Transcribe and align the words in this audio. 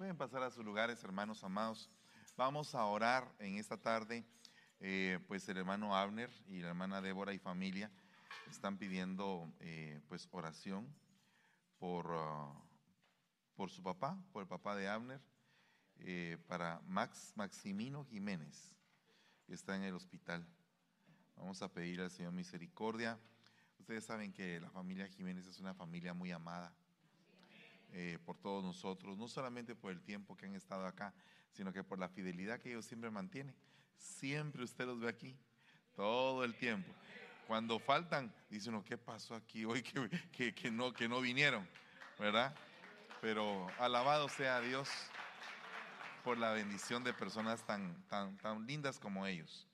Pueden 0.00 0.16
pasar 0.16 0.42
a 0.42 0.50
sus 0.50 0.64
lugares, 0.64 1.04
hermanos 1.04 1.44
amados. 1.44 1.90
Vamos 2.34 2.74
a 2.74 2.86
orar 2.86 3.34
en 3.38 3.58
esta 3.58 3.76
tarde. 3.76 4.24
Eh, 4.80 5.18
pues 5.28 5.46
el 5.50 5.58
hermano 5.58 5.94
Abner 5.94 6.30
y 6.46 6.62
la 6.62 6.68
hermana 6.68 7.02
Débora 7.02 7.34
y 7.34 7.38
familia 7.38 7.90
están 8.50 8.78
pidiendo 8.78 9.52
eh, 9.60 10.00
pues 10.08 10.26
oración 10.30 10.88
por, 11.78 12.06
ah, 12.14 12.50
por 13.54 13.68
su 13.68 13.82
papá, 13.82 14.18
por 14.32 14.40
el 14.40 14.48
papá 14.48 14.74
de 14.74 14.88
Abner, 14.88 15.20
eh, 15.98 16.38
para 16.48 16.80
Max 16.86 17.34
Maximino 17.36 18.02
Jiménez, 18.06 18.72
que 19.46 19.52
está 19.52 19.76
en 19.76 19.82
el 19.82 19.94
hospital. 19.94 20.46
Vamos 21.36 21.60
a 21.60 21.70
pedir 21.70 22.00
al 22.00 22.10
Señor 22.10 22.32
misericordia. 22.32 23.20
Ustedes 23.78 24.06
saben 24.06 24.32
que 24.32 24.60
la 24.60 24.70
familia 24.70 25.06
Jiménez 25.08 25.46
es 25.46 25.60
una 25.60 25.74
familia 25.74 26.14
muy 26.14 26.32
amada 26.32 26.74
eh, 27.92 28.18
por 28.24 28.36
todos 28.38 28.64
nosotros, 28.64 29.16
no 29.18 29.28
solamente 29.28 29.74
por 29.74 29.92
el 29.92 30.00
tiempo 30.00 30.36
que 30.36 30.46
han 30.46 30.54
estado 30.54 30.86
acá, 30.86 31.12
sino 31.52 31.72
que 31.72 31.82
por 31.82 31.98
la 31.98 32.08
fidelidad 32.08 32.60
que 32.60 32.70
ellos 32.70 32.84
siempre 32.84 33.10
mantienen. 33.10 33.54
Siempre 33.96 34.64
usted 34.64 34.86
los 34.86 35.00
ve 35.00 35.08
aquí, 35.08 35.36
todo 35.94 36.44
el 36.44 36.54
tiempo. 36.54 36.92
Cuando 37.46 37.78
faltan, 37.78 38.32
dice 38.48 38.68
uno, 38.68 38.84
¿qué 38.84 38.96
pasó 38.96 39.34
aquí 39.34 39.64
hoy 39.64 39.82
que, 40.32 40.54
que, 40.54 40.70
no, 40.70 40.92
que 40.92 41.08
no 41.08 41.20
vinieron? 41.20 41.68
¿Verdad? 42.18 42.54
Pero 43.20 43.66
alabado 43.78 44.28
sea 44.28 44.60
Dios 44.60 44.88
por 46.22 46.38
la 46.38 46.52
bendición 46.52 47.02
de 47.02 47.12
personas 47.12 47.64
tan, 47.66 47.94
tan, 48.06 48.36
tan 48.38 48.66
lindas 48.66 48.98
como 48.98 49.26
ellos. 49.26 49.66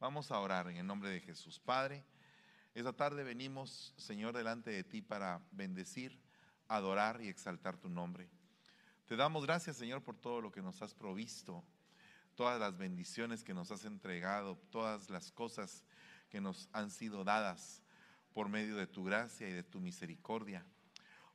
Vamos 0.00 0.30
a 0.30 0.38
orar 0.38 0.68
en 0.68 0.76
el 0.78 0.86
nombre 0.86 1.10
de 1.10 1.20
Jesús. 1.20 1.60
Padre, 1.60 2.04
esta 2.74 2.92
tarde 2.92 3.24
venimos, 3.24 3.92
Señor, 3.96 4.36
delante 4.36 4.70
de 4.70 4.84
ti 4.84 5.02
para 5.02 5.40
bendecir, 5.50 6.18
adorar 6.68 7.20
y 7.22 7.28
exaltar 7.28 7.76
tu 7.76 7.88
nombre. 7.88 8.28
Te 9.06 9.16
damos 9.16 9.44
gracias, 9.44 9.76
Señor, 9.76 10.02
por 10.02 10.16
todo 10.16 10.40
lo 10.40 10.52
que 10.52 10.62
nos 10.62 10.82
has 10.82 10.94
provisto, 10.94 11.64
todas 12.34 12.60
las 12.60 12.76
bendiciones 12.76 13.42
que 13.42 13.54
nos 13.54 13.70
has 13.70 13.84
entregado, 13.84 14.56
todas 14.70 15.10
las 15.10 15.32
cosas 15.32 15.82
que 16.28 16.40
nos 16.40 16.68
han 16.72 16.90
sido 16.90 17.24
dadas 17.24 17.82
por 18.34 18.48
medio 18.48 18.76
de 18.76 18.86
tu 18.86 19.02
gracia 19.04 19.48
y 19.48 19.52
de 19.52 19.62
tu 19.62 19.80
misericordia. 19.80 20.64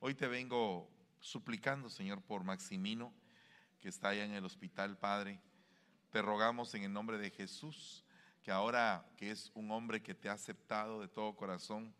Hoy 0.00 0.14
te 0.14 0.28
vengo 0.28 0.88
suplicando, 1.20 1.90
Señor, 1.90 2.22
por 2.22 2.44
Maximino, 2.44 3.12
que 3.80 3.88
está 3.88 4.10
allá 4.10 4.24
en 4.24 4.32
el 4.32 4.44
hospital, 4.44 4.96
Padre. 4.96 5.40
Te 6.10 6.22
rogamos 6.22 6.74
en 6.74 6.84
el 6.84 6.92
nombre 6.92 7.18
de 7.18 7.30
Jesús 7.30 8.04
que 8.44 8.52
ahora 8.52 9.04
que 9.16 9.30
es 9.30 9.50
un 9.54 9.70
hombre 9.70 10.02
que 10.02 10.14
te 10.14 10.28
ha 10.28 10.34
aceptado 10.34 11.00
de 11.00 11.08
todo 11.08 11.34
corazón, 11.34 11.94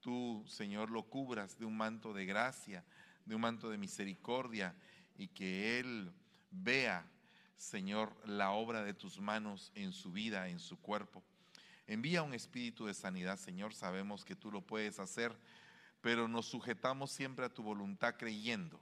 tú, 0.00 0.44
Señor, 0.46 0.90
lo 0.90 1.04
cubras 1.04 1.58
de 1.58 1.64
un 1.64 1.76
manto 1.76 2.12
de 2.12 2.26
gracia, 2.26 2.84
de 3.24 3.34
un 3.34 3.40
manto 3.40 3.70
de 3.70 3.78
misericordia 3.78 4.74
y 5.16 5.28
que 5.28 5.78
Él 5.78 6.12
vea, 6.50 7.06
Señor, 7.56 8.16
la 8.26 8.50
obra 8.52 8.84
de 8.84 8.94
tus 8.94 9.20
manos 9.20 9.72
en 9.74 9.92
su 9.92 10.12
vida, 10.12 10.48
en 10.48 10.58
su 10.58 10.80
cuerpo. 10.80 11.22
Envía 11.86 12.22
un 12.22 12.34
espíritu 12.34 12.86
de 12.86 12.94
sanidad, 12.94 13.38
Señor, 13.38 13.74
sabemos 13.74 14.24
que 14.24 14.36
tú 14.36 14.50
lo 14.50 14.60
puedes 14.60 14.98
hacer, 14.98 15.36
pero 16.00 16.28
nos 16.28 16.46
sujetamos 16.46 17.10
siempre 17.10 17.44
a 17.44 17.52
tu 17.52 17.62
voluntad 17.62 18.14
creyendo 18.16 18.80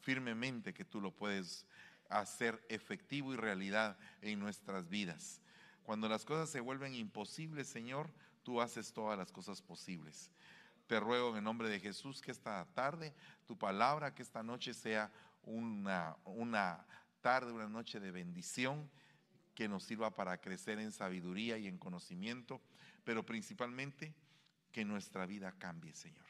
firmemente 0.00 0.72
que 0.72 0.84
tú 0.84 1.00
lo 1.00 1.10
puedes 1.14 1.66
hacer 2.08 2.64
efectivo 2.68 3.34
y 3.34 3.36
realidad 3.36 3.98
en 4.22 4.38
nuestras 4.40 4.88
vidas. 4.88 5.40
Cuando 5.82 6.08
las 6.08 6.24
cosas 6.24 6.48
se 6.48 6.60
vuelven 6.60 6.94
imposibles, 6.94 7.68
Señor, 7.68 8.10
tú 8.42 8.60
haces 8.60 8.92
todas 8.92 9.18
las 9.18 9.30
cosas 9.32 9.60
posibles. 9.60 10.30
Te 10.88 10.98
ruego 10.98 11.30
en 11.30 11.36
el 11.36 11.44
nombre 11.44 11.68
de 11.68 11.80
Jesús 11.80 12.22
que 12.22 12.30
esta 12.30 12.64
tarde, 12.74 13.14
tu 13.46 13.58
palabra, 13.58 14.14
que 14.14 14.22
esta 14.22 14.42
noche 14.42 14.72
sea 14.72 15.12
una, 15.42 16.16
una 16.24 16.86
tarde, 17.20 17.52
una 17.52 17.68
noche 17.68 18.00
de 18.00 18.10
bendición, 18.10 18.90
que 19.54 19.68
nos 19.68 19.84
sirva 19.84 20.16
para 20.16 20.40
crecer 20.40 20.78
en 20.78 20.90
sabiduría 20.90 21.58
y 21.58 21.66
en 21.66 21.76
conocimiento, 21.76 22.62
pero 23.04 23.26
principalmente 23.26 24.14
que 24.72 24.86
nuestra 24.86 25.26
vida 25.26 25.52
cambie, 25.58 25.94
Señor. 25.94 26.24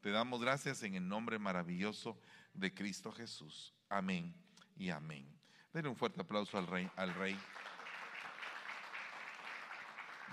Te 0.00 0.10
damos 0.10 0.40
gracias 0.40 0.82
en 0.84 0.94
el 0.94 1.06
nombre 1.06 1.38
maravilloso 1.38 2.18
de 2.54 2.72
Cristo 2.72 3.12
Jesús. 3.12 3.74
Amén 3.90 4.34
y 4.76 4.88
amén. 4.88 5.28
Denle 5.74 5.90
un 5.90 5.96
fuerte 5.96 6.22
aplauso 6.22 6.56
al 6.56 6.66
rey. 6.66 6.90
Al 6.96 7.12
rey. 7.12 7.38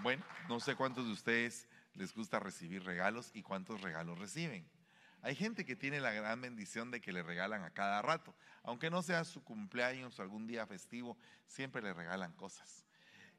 Bueno, 0.01 0.23
no 0.47 0.61
sé 0.61 0.75
cuántos 0.75 1.07
de 1.07 1.11
ustedes 1.11 1.67
les 1.95 2.13
gusta 2.13 2.39
recibir 2.39 2.83
regalos 2.83 3.31
y 3.33 3.41
cuántos 3.41 3.81
regalos 3.81 4.19
reciben. 4.19 4.67
Hay 5.21 5.35
gente 5.35 5.65
que 5.65 5.75
tiene 5.75 5.99
la 5.99 6.11
gran 6.11 6.39
bendición 6.39 6.91
de 6.91 7.01
que 7.01 7.11
le 7.11 7.23
regalan 7.23 7.63
a 7.63 7.71
cada 7.71 8.01
rato. 8.03 8.35
Aunque 8.61 8.91
no 8.91 9.01
sea 9.01 9.23
su 9.23 9.43
cumpleaños 9.43 10.19
o 10.19 10.21
algún 10.21 10.45
día 10.45 10.67
festivo, 10.67 11.17
siempre 11.47 11.81
le 11.81 11.93
regalan 11.93 12.33
cosas. 12.33 12.85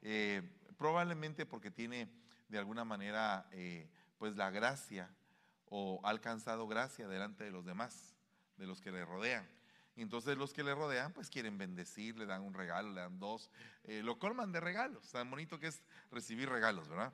Eh, 0.01 0.41
probablemente 0.77 1.45
porque 1.45 1.71
tiene 1.71 2.09
de 2.49 2.57
alguna 2.57 2.83
manera 2.83 3.47
eh, 3.51 3.89
pues 4.17 4.35
la 4.35 4.49
gracia 4.49 5.09
o 5.69 6.01
ha 6.03 6.09
alcanzado 6.09 6.67
gracia 6.67 7.07
delante 7.07 7.43
de 7.43 7.51
los 7.51 7.65
demás, 7.65 8.15
de 8.57 8.67
los 8.67 8.81
que 8.81 8.91
le 8.91 9.05
rodean. 9.05 9.47
Entonces 9.95 10.37
los 10.37 10.53
que 10.53 10.63
le 10.63 10.75
rodean 10.75 11.13
pues 11.13 11.29
quieren 11.29 11.57
bendecir, 11.57 12.17
le 12.17 12.25
dan 12.25 12.43
un 12.43 12.53
regalo, 12.53 12.91
le 12.91 13.01
dan 13.01 13.17
dos, 13.17 13.49
eh, 13.85 14.01
lo 14.03 14.19
colman 14.19 14.51
de 14.51 14.59
regalos, 14.59 15.09
tan 15.11 15.29
bonito 15.29 15.59
que 15.59 15.67
es 15.67 15.81
recibir 16.11 16.49
regalos, 16.49 16.87
¿verdad? 16.87 17.13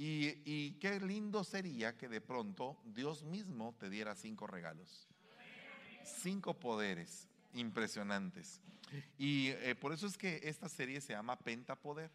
Y, 0.00 0.78
qué 0.78 1.00
lindo 1.00 1.42
sería 1.42 1.96
que 1.96 2.08
de 2.08 2.20
pronto 2.20 2.80
Dios 2.84 3.24
mismo 3.24 3.74
te 3.80 3.90
diera 3.90 4.14
cinco 4.14 4.46
regalos, 4.46 5.08
cinco 6.04 6.54
poderes 6.54 7.26
impresionantes. 7.52 8.60
Y 9.18 9.48
eh, 9.48 9.74
por 9.74 9.92
eso 9.92 10.06
es 10.06 10.16
que 10.16 10.40
esta 10.44 10.68
serie 10.68 11.00
se 11.00 11.14
llama 11.14 11.36
Pentapoder. 11.40 12.12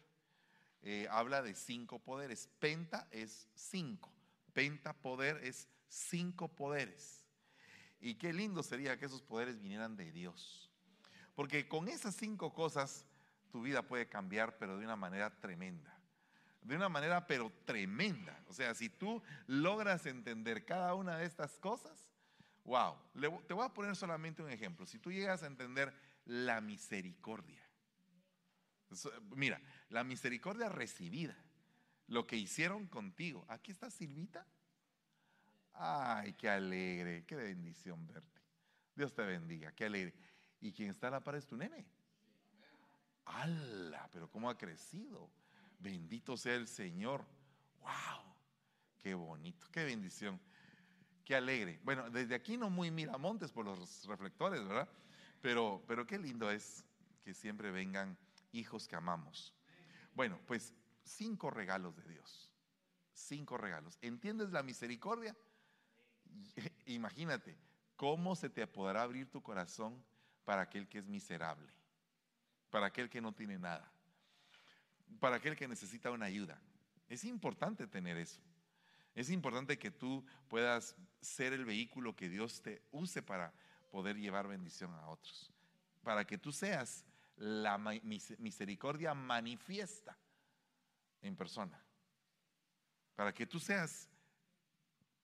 Eh, 0.80 1.06
habla 1.10 1.42
de 1.42 1.54
cinco 1.54 1.98
poderes. 1.98 2.48
Penta 2.58 3.06
es 3.10 3.48
cinco. 3.54 4.10
Pentapoder 4.54 5.44
es 5.44 5.68
cinco 5.86 6.48
poderes. 6.48 7.26
Y 8.00 8.14
qué 8.14 8.32
lindo 8.32 8.62
sería 8.62 8.96
que 8.96 9.04
esos 9.04 9.20
poderes 9.20 9.60
vinieran 9.60 9.94
de 9.94 10.10
Dios. 10.10 10.70
Porque 11.34 11.68
con 11.68 11.88
esas 11.88 12.16
cinco 12.16 12.54
cosas 12.54 13.04
tu 13.52 13.60
vida 13.60 13.82
puede 13.82 14.08
cambiar, 14.08 14.56
pero 14.56 14.78
de 14.78 14.86
una 14.86 14.96
manera 14.96 15.38
tremenda. 15.38 15.93
De 16.64 16.74
una 16.74 16.88
manera, 16.88 17.26
pero 17.26 17.52
tremenda. 17.64 18.42
O 18.48 18.52
sea, 18.52 18.74
si 18.74 18.88
tú 18.88 19.22
logras 19.46 20.06
entender 20.06 20.64
cada 20.64 20.94
una 20.94 21.18
de 21.18 21.26
estas 21.26 21.58
cosas, 21.58 22.08
wow. 22.64 22.96
te 23.46 23.54
voy 23.54 23.64
a 23.64 23.74
poner 23.74 23.94
solamente 23.94 24.42
un 24.42 24.50
ejemplo. 24.50 24.86
Si 24.86 24.98
tú 24.98 25.12
llegas 25.12 25.42
a 25.42 25.46
entender 25.46 25.94
la 26.24 26.60
misericordia. 26.62 27.62
Mira, 29.36 29.60
la 29.90 30.04
misericordia 30.04 30.68
recibida. 30.70 31.36
Lo 32.06 32.26
que 32.26 32.36
hicieron 32.36 32.86
contigo. 32.86 33.44
Aquí 33.48 33.70
está 33.70 33.90
Silvita. 33.90 34.46
Ay, 35.74 36.32
qué 36.34 36.48
alegre, 36.48 37.24
qué 37.26 37.36
bendición 37.36 38.06
verte. 38.06 38.40
Dios 38.94 39.12
te 39.12 39.22
bendiga, 39.22 39.72
qué 39.72 39.86
alegre. 39.86 40.14
¿Y 40.60 40.72
quién 40.72 40.90
está 40.90 41.08
a 41.08 41.10
la 41.10 41.20
par 41.20 41.34
es 41.34 41.46
tu 41.46 41.56
nene? 41.56 41.84
¡Hala! 43.26 44.08
Pero 44.12 44.30
cómo 44.30 44.48
ha 44.48 44.56
crecido. 44.56 45.30
Bendito 45.84 46.34
sea 46.38 46.54
el 46.54 46.66
Señor. 46.66 47.26
¡Wow! 47.80 48.24
Qué 49.02 49.12
bonito, 49.12 49.68
qué 49.70 49.84
bendición. 49.84 50.40
Qué 51.26 51.36
alegre. 51.36 51.78
Bueno, 51.84 52.08
desde 52.08 52.34
aquí 52.34 52.56
no 52.56 52.70
muy 52.70 52.90
miramontes 52.90 53.52
por 53.52 53.66
los 53.66 54.06
reflectores, 54.06 54.66
¿verdad? 54.66 54.88
Pero, 55.42 55.84
pero 55.86 56.06
qué 56.06 56.18
lindo 56.18 56.50
es 56.50 56.86
que 57.22 57.34
siempre 57.34 57.70
vengan 57.70 58.16
hijos 58.52 58.88
que 58.88 58.96
amamos. 58.96 59.52
Bueno, 60.14 60.40
pues 60.46 60.72
cinco 61.02 61.50
regalos 61.50 61.94
de 61.96 62.08
Dios. 62.08 62.50
Cinco 63.12 63.58
regalos. 63.58 63.98
¿Entiendes 64.00 64.52
la 64.52 64.62
misericordia? 64.62 65.36
imagínate, 66.86 67.58
¿cómo 67.94 68.36
se 68.36 68.48
te 68.48 68.66
podrá 68.66 69.02
abrir 69.02 69.30
tu 69.30 69.42
corazón 69.42 70.02
para 70.46 70.62
aquel 70.62 70.88
que 70.88 71.00
es 71.00 71.04
miserable? 71.04 71.70
Para 72.70 72.86
aquel 72.86 73.10
que 73.10 73.20
no 73.20 73.34
tiene 73.34 73.58
nada. 73.58 73.93
Para 75.20 75.36
aquel 75.36 75.56
que 75.56 75.68
necesita 75.68 76.10
una 76.10 76.26
ayuda. 76.26 76.60
Es 77.08 77.24
importante 77.24 77.86
tener 77.86 78.16
eso. 78.16 78.40
Es 79.14 79.30
importante 79.30 79.78
que 79.78 79.90
tú 79.90 80.24
puedas 80.48 80.96
ser 81.20 81.52
el 81.52 81.64
vehículo 81.64 82.16
que 82.16 82.28
Dios 82.28 82.62
te 82.62 82.82
use 82.90 83.22
para 83.22 83.52
poder 83.90 84.16
llevar 84.16 84.48
bendición 84.48 84.92
a 84.94 85.08
otros. 85.08 85.52
Para 86.02 86.26
que 86.26 86.36
tú 86.36 86.52
seas 86.52 87.04
la 87.36 87.78
misericordia 87.78 89.14
manifiesta 89.14 90.16
en 91.22 91.36
persona. 91.36 91.80
Para 93.14 93.32
que 93.32 93.46
tú 93.46 93.60
seas 93.60 94.08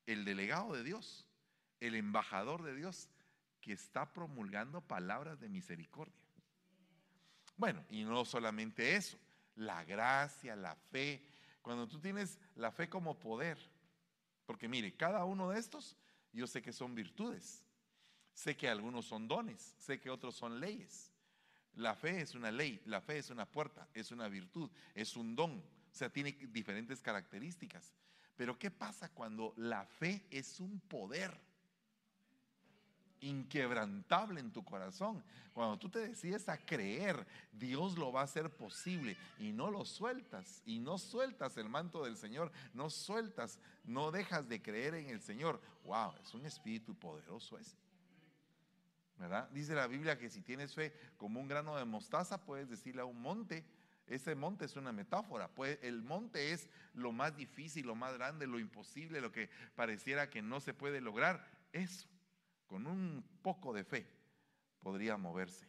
el 0.06 0.24
delegado 0.24 0.72
de 0.74 0.84
Dios, 0.84 1.26
el 1.80 1.94
embajador 1.94 2.62
de 2.62 2.74
Dios, 2.74 3.08
que 3.60 3.72
está 3.72 4.12
promulgando 4.12 4.80
palabras 4.80 5.40
de 5.40 5.48
misericordia. 5.48 6.14
Bueno, 7.56 7.84
y 7.90 8.04
no 8.04 8.24
solamente 8.24 8.96
eso, 8.96 9.18
la 9.54 9.84
gracia, 9.84 10.56
la 10.56 10.74
fe. 10.74 11.24
Cuando 11.62 11.88
tú 11.88 12.00
tienes 12.00 12.38
la 12.54 12.70
fe 12.72 12.88
como 12.88 13.18
poder, 13.18 13.58
porque 14.46 14.68
mire, 14.68 14.96
cada 14.96 15.24
uno 15.24 15.50
de 15.50 15.58
estos, 15.58 15.96
yo 16.32 16.46
sé 16.46 16.62
que 16.62 16.72
son 16.72 16.94
virtudes, 16.94 17.64
Sé 18.40 18.56
que 18.56 18.68
algunos 18.70 19.04
son 19.04 19.28
dones, 19.28 19.74
sé 19.78 20.00
que 20.00 20.08
otros 20.08 20.34
son 20.34 20.60
leyes. 20.60 21.12
La 21.74 21.94
fe 21.94 22.22
es 22.22 22.34
una 22.34 22.50
ley, 22.50 22.80
la 22.86 23.02
fe 23.02 23.18
es 23.18 23.28
una 23.28 23.44
puerta, 23.44 23.86
es 23.92 24.10
una 24.12 24.28
virtud, 24.28 24.70
es 24.94 25.14
un 25.14 25.36
don, 25.36 25.58
o 25.58 25.94
sea, 25.94 26.10
tiene 26.10 26.32
diferentes 26.32 27.02
características. 27.02 27.94
Pero 28.36 28.58
¿qué 28.58 28.70
pasa 28.70 29.10
cuando 29.10 29.52
la 29.56 29.84
fe 29.84 30.26
es 30.30 30.58
un 30.58 30.80
poder 30.80 31.38
inquebrantable 33.20 34.40
en 34.40 34.52
tu 34.52 34.64
corazón? 34.64 35.22
Cuando 35.52 35.78
tú 35.78 35.88
te 35.88 35.98
decides 35.98 36.48
a 36.48 36.58
creer, 36.58 37.26
Dios 37.52 37.98
lo 37.98 38.12
va 38.12 38.20
a 38.22 38.24
hacer 38.24 38.50
posible 38.50 39.16
y 39.38 39.52
no 39.52 39.70
lo 39.70 39.84
sueltas 39.84 40.62
y 40.64 40.78
no 40.78 40.98
sueltas 40.98 41.56
el 41.56 41.68
manto 41.68 42.04
del 42.04 42.16
Señor, 42.16 42.52
no 42.72 42.88
sueltas, 42.88 43.58
no 43.84 44.10
dejas 44.10 44.48
de 44.48 44.62
creer 44.62 44.94
en 44.94 45.08
el 45.08 45.20
Señor. 45.20 45.60
Wow, 45.84 46.14
es 46.22 46.34
un 46.34 46.46
espíritu 46.46 46.94
poderoso 46.94 47.58
ese. 47.58 47.76
¿verdad? 49.20 49.50
Dice 49.50 49.74
la 49.74 49.86
Biblia 49.86 50.18
que 50.18 50.30
si 50.30 50.40
tienes 50.40 50.74
fe 50.74 50.94
como 51.18 51.40
un 51.40 51.46
grano 51.46 51.76
de 51.76 51.84
mostaza, 51.84 52.42
puedes 52.42 52.70
decirle 52.70 53.02
a 53.02 53.04
un 53.04 53.20
monte, 53.20 53.66
ese 54.06 54.34
monte 54.34 54.64
es 54.64 54.76
una 54.76 54.92
metáfora, 54.92 55.48
pues 55.48 55.78
el 55.82 56.02
monte 56.02 56.52
es 56.52 56.68
lo 56.94 57.12
más 57.12 57.36
difícil, 57.36 57.86
lo 57.86 57.94
más 57.94 58.14
grande, 58.14 58.46
lo 58.46 58.58
imposible, 58.58 59.20
lo 59.20 59.30
que 59.30 59.50
pareciera 59.76 60.30
que 60.30 60.40
no 60.40 60.58
se 60.60 60.72
puede 60.72 61.00
lograr. 61.00 61.46
Eso, 61.72 62.08
con 62.70 62.86
un 62.86 63.24
poco 63.42 63.72
de 63.72 63.82
fe, 63.82 64.06
podría 64.78 65.16
moverse. 65.16 65.66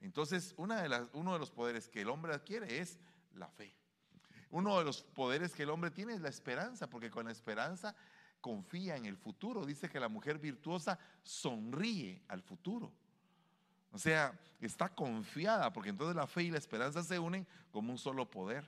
Entonces, 0.00 0.52
una 0.56 0.82
de 0.82 0.88
las, 0.88 1.08
uno 1.12 1.32
de 1.32 1.38
los 1.38 1.52
poderes 1.52 1.88
que 1.88 2.00
el 2.00 2.08
hombre 2.08 2.34
adquiere 2.34 2.80
es 2.80 2.98
la 3.34 3.46
fe. 3.46 3.72
Uno 4.50 4.76
de 4.78 4.84
los 4.84 5.00
poderes 5.00 5.54
que 5.54 5.62
el 5.62 5.70
hombre 5.70 5.92
tiene 5.92 6.14
es 6.14 6.20
la 6.20 6.28
esperanza, 6.28 6.90
porque 6.90 7.08
con 7.08 7.26
la 7.26 7.30
esperanza 7.30 7.94
confía 8.40 8.96
en 8.96 9.06
el 9.06 9.16
futuro. 9.16 9.64
Dice 9.64 9.88
que 9.88 10.00
la 10.00 10.08
mujer 10.08 10.40
virtuosa 10.40 10.98
sonríe 11.22 12.20
al 12.26 12.42
futuro. 12.42 12.92
O 13.92 13.98
sea, 13.98 14.36
está 14.60 14.88
confiada, 14.88 15.72
porque 15.72 15.90
entonces 15.90 16.16
la 16.16 16.26
fe 16.26 16.42
y 16.42 16.50
la 16.50 16.58
esperanza 16.58 17.04
se 17.04 17.20
unen 17.20 17.46
como 17.70 17.92
un 17.92 17.98
solo 17.98 18.28
poder. 18.28 18.64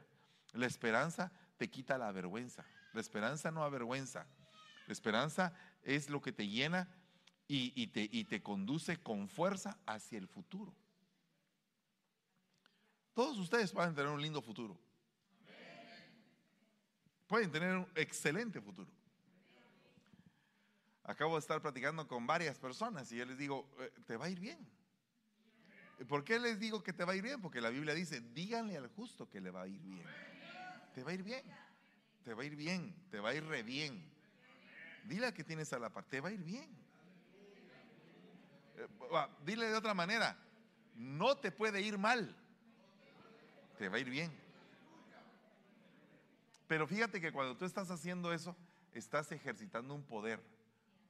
La 0.52 0.66
esperanza 0.66 1.32
te 1.56 1.68
quita 1.68 1.98
la 1.98 2.12
vergüenza. 2.12 2.64
La 2.92 3.00
esperanza 3.00 3.50
no 3.50 3.64
avergüenza. 3.64 4.24
La 4.86 4.92
esperanza 4.92 5.52
es 5.82 6.08
lo 6.08 6.20
que 6.20 6.30
te 6.30 6.46
llena 6.46 6.88
y, 7.46 7.86
te, 7.88 8.08
y 8.10 8.24
te 8.24 8.42
conduce 8.42 8.96
con 8.98 9.28
fuerza 9.28 9.78
hacia 9.86 10.18
el 10.18 10.26
futuro. 10.26 10.74
Todos 13.12 13.38
ustedes 13.38 13.70
pueden 13.70 13.94
tener 13.94 14.10
un 14.10 14.20
lindo 14.20 14.42
futuro. 14.42 14.78
Pueden 17.26 17.50
tener 17.50 17.76
un 17.76 17.86
excelente 17.94 18.60
futuro. 18.60 18.90
Acabo 21.04 21.34
de 21.34 21.40
estar 21.40 21.60
platicando 21.60 22.08
con 22.08 22.26
varias 22.26 22.58
personas 22.58 23.10
y 23.12 23.16
yo 23.16 23.26
les 23.26 23.36
digo, 23.36 23.68
eh, 23.78 23.92
te 24.06 24.16
va 24.16 24.26
a 24.26 24.30
ir 24.30 24.40
bien. 24.40 24.58
¿Por 26.08 26.24
qué 26.24 26.38
les 26.38 26.58
digo 26.58 26.82
que 26.82 26.92
te 26.92 27.04
va 27.04 27.12
a 27.12 27.16
ir 27.16 27.22
bien? 27.22 27.40
Porque 27.40 27.60
la 27.60 27.70
Biblia 27.70 27.94
dice, 27.94 28.20
díganle 28.20 28.76
al 28.76 28.88
justo 28.88 29.28
que 29.28 29.40
le 29.40 29.50
va 29.50 29.62
a 29.62 29.68
ir 29.68 29.80
bien. 29.80 30.02
Te 30.94 31.04
va 31.04 31.10
a 31.10 31.14
ir 31.14 31.22
bien, 31.22 31.44
te 32.24 32.34
va 32.34 32.42
a 32.42 32.46
ir 32.46 32.56
bien, 32.56 32.94
te 33.10 33.20
va 33.20 33.30
a 33.30 33.34
ir 33.34 33.44
re 33.44 33.62
bien. 33.62 34.02
Dile 35.04 35.26
a 35.26 35.34
que 35.34 35.44
tienes 35.44 35.72
a 35.72 35.78
la 35.78 35.90
par, 35.90 36.04
te 36.04 36.20
va 36.20 36.30
a 36.30 36.32
ir 36.32 36.42
bien. 36.42 36.83
Eh, 38.76 38.88
dile 39.44 39.66
de 39.66 39.76
otra 39.76 39.94
manera, 39.94 40.36
no 40.94 41.36
te 41.36 41.50
puede 41.50 41.80
ir 41.80 41.98
mal, 41.98 42.36
te 43.78 43.88
va 43.88 43.96
a 43.96 44.00
ir 44.00 44.10
bien. 44.10 44.32
Pero 46.66 46.86
fíjate 46.86 47.20
que 47.20 47.32
cuando 47.32 47.56
tú 47.56 47.64
estás 47.64 47.90
haciendo 47.90 48.32
eso, 48.32 48.56
estás 48.92 49.30
ejercitando 49.32 49.94
un 49.94 50.02
poder 50.02 50.40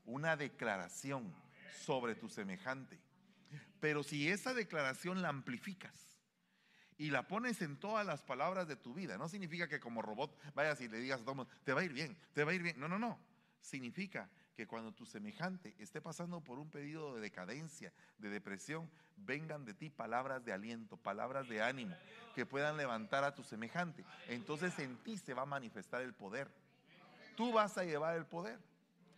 una 0.06 0.36
declaración 0.36 1.34
sobre 1.84 2.14
tu 2.14 2.28
semejante. 2.28 3.00
Pero 3.80 4.02
si 4.02 4.28
esa 4.28 4.54
declaración 4.54 5.22
la 5.22 5.28
amplificas 5.28 6.20
y 6.96 7.10
la 7.10 7.26
pones 7.28 7.62
en 7.62 7.76
todas 7.78 8.06
las 8.06 8.22
palabras 8.22 8.68
de 8.68 8.76
tu 8.76 8.94
vida, 8.94 9.18
no 9.18 9.28
significa 9.28 9.68
que 9.68 9.80
como 9.80 10.02
robot 10.02 10.36
vayas 10.54 10.80
y 10.80 10.88
le 10.88 10.98
digas 10.98 11.20
a 11.20 11.24
todo 11.24 11.46
te 11.64 11.72
va 11.72 11.80
a 11.80 11.84
ir 11.84 11.92
bien, 11.92 12.16
te 12.32 12.44
va 12.44 12.52
a 12.52 12.54
ir 12.54 12.62
bien. 12.62 12.78
No, 12.78 12.88
no, 12.88 12.98
no. 12.98 13.18
Significa 13.60 14.28
que 14.56 14.66
cuando 14.66 14.92
tu 14.92 15.04
semejante 15.04 15.74
esté 15.78 16.00
pasando 16.00 16.40
por 16.40 16.58
un 16.58 16.70
periodo 16.70 17.14
de 17.14 17.20
decadencia, 17.20 17.92
de 18.18 18.30
depresión, 18.30 18.88
vengan 19.16 19.64
de 19.64 19.74
ti 19.74 19.90
palabras 19.90 20.44
de 20.44 20.52
aliento, 20.52 20.96
palabras 20.96 21.48
de 21.48 21.62
ánimo, 21.62 21.96
que 22.34 22.46
puedan 22.46 22.76
levantar 22.76 23.24
a 23.24 23.34
tu 23.34 23.42
semejante. 23.42 24.04
Entonces 24.28 24.78
en 24.78 24.96
ti 24.98 25.18
se 25.18 25.34
va 25.34 25.42
a 25.42 25.46
manifestar 25.46 26.02
el 26.02 26.14
poder. 26.14 26.48
Tú 27.36 27.52
vas 27.52 27.76
a 27.78 27.84
llevar 27.84 28.16
el 28.16 28.26
poder. 28.26 28.58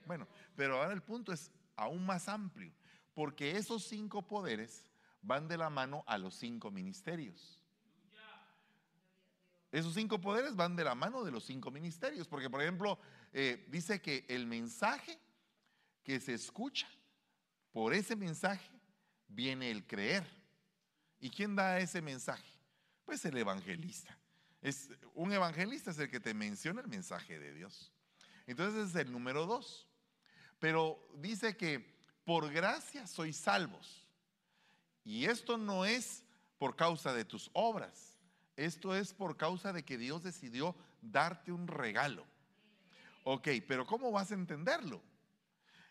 Bueno, 0.07 0.27
pero 0.55 0.79
ahora 0.79 0.93
el 0.93 1.03
punto 1.03 1.33
es 1.33 1.51
aún 1.77 2.07
más 2.07 2.29
amplio, 2.29 2.73
porque 3.15 3.57
esos 3.57 3.85
cinco 3.85 4.23
poderes 4.23 4.87
van 5.23 5.49
de 5.49 5.59
la 5.59 5.69
mano 5.69 6.05
a 6.07 6.17
los 6.17 6.35
cinco 6.35 6.71
ministerios. 6.71 7.61
Esos 9.73 9.95
cinco 9.95 10.21
poderes 10.21 10.57
van 10.57 10.77
de 10.77 10.85
la 10.85 10.95
mano 10.95 11.25
de 11.25 11.31
los 11.31 11.45
cinco 11.45 11.71
ministerios, 11.71 12.29
porque 12.29 12.49
por 12.49 12.63
ejemplo, 12.63 12.99
eh, 13.33 13.67
dice 13.69 14.01
que 14.01 14.25
el 14.29 14.47
mensaje 14.47 15.19
que 16.07 16.21
se 16.21 16.35
escucha, 16.35 16.87
por 17.73 17.93
ese 17.93 18.15
mensaje 18.15 18.71
viene 19.27 19.73
el 19.73 19.85
creer. 19.85 20.25
¿Y 21.19 21.31
quién 21.31 21.57
da 21.57 21.81
ese 21.81 22.01
mensaje? 22.01 22.49
Pues 23.05 23.25
el 23.25 23.37
evangelista. 23.37 24.17
Es, 24.63 24.89
un 25.15 25.33
evangelista 25.33 25.91
es 25.91 25.99
el 25.99 26.09
que 26.09 26.21
te 26.21 26.33
menciona 26.33 26.81
el 26.81 26.87
mensaje 26.87 27.41
de 27.41 27.53
Dios. 27.53 27.93
Entonces 28.47 28.91
es 28.91 28.95
el 28.95 29.11
número 29.11 29.47
dos. 29.47 29.89
Pero 30.61 30.97
dice 31.17 31.57
que 31.57 31.99
por 32.25 32.53
gracia 32.53 33.09
sois 33.09 33.37
salvos. 33.37 34.07
Y 35.03 35.25
esto 35.25 35.59
no 35.59 35.85
es 35.85 36.23
por 36.57 36.77
causa 36.77 37.13
de 37.13 37.25
tus 37.25 37.51
obras. 37.53 38.17
Esto 38.55 38.95
es 38.95 39.13
por 39.13 39.37
causa 39.37 39.73
de 39.73 39.85
que 39.85 39.99
Dios 39.99 40.23
decidió 40.23 40.77
darte 41.03 41.51
un 41.51 41.67
regalo. 41.67 42.25
Ok, 43.25 43.49
pero 43.67 43.85
¿cómo 43.85 44.13
vas 44.13 44.31
a 44.31 44.35
entenderlo? 44.35 45.03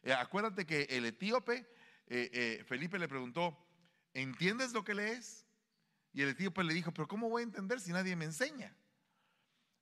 Eh, 0.06 0.14
acuérdate 0.14 0.68
que 0.68 0.84
el 0.84 1.06
etíope, 1.06 1.68
eh, 2.06 2.30
eh, 2.32 2.64
Felipe 2.68 3.00
le 3.00 3.08
preguntó, 3.08 3.58
¿entiendes 4.14 4.72
lo 4.72 4.84
que 4.84 4.94
lees? 4.94 5.48
Y 6.14 6.22
el 6.22 6.30
etíope 6.30 6.64
le 6.64 6.76
dijo, 6.76 6.94
pero 6.94 7.08
¿cómo 7.08 7.28
voy 7.28 7.42
a 7.42 7.46
entender 7.46 7.82
si 7.82 7.92
nadie 7.92 8.16
me 8.16 8.26
enseña? 8.26 8.74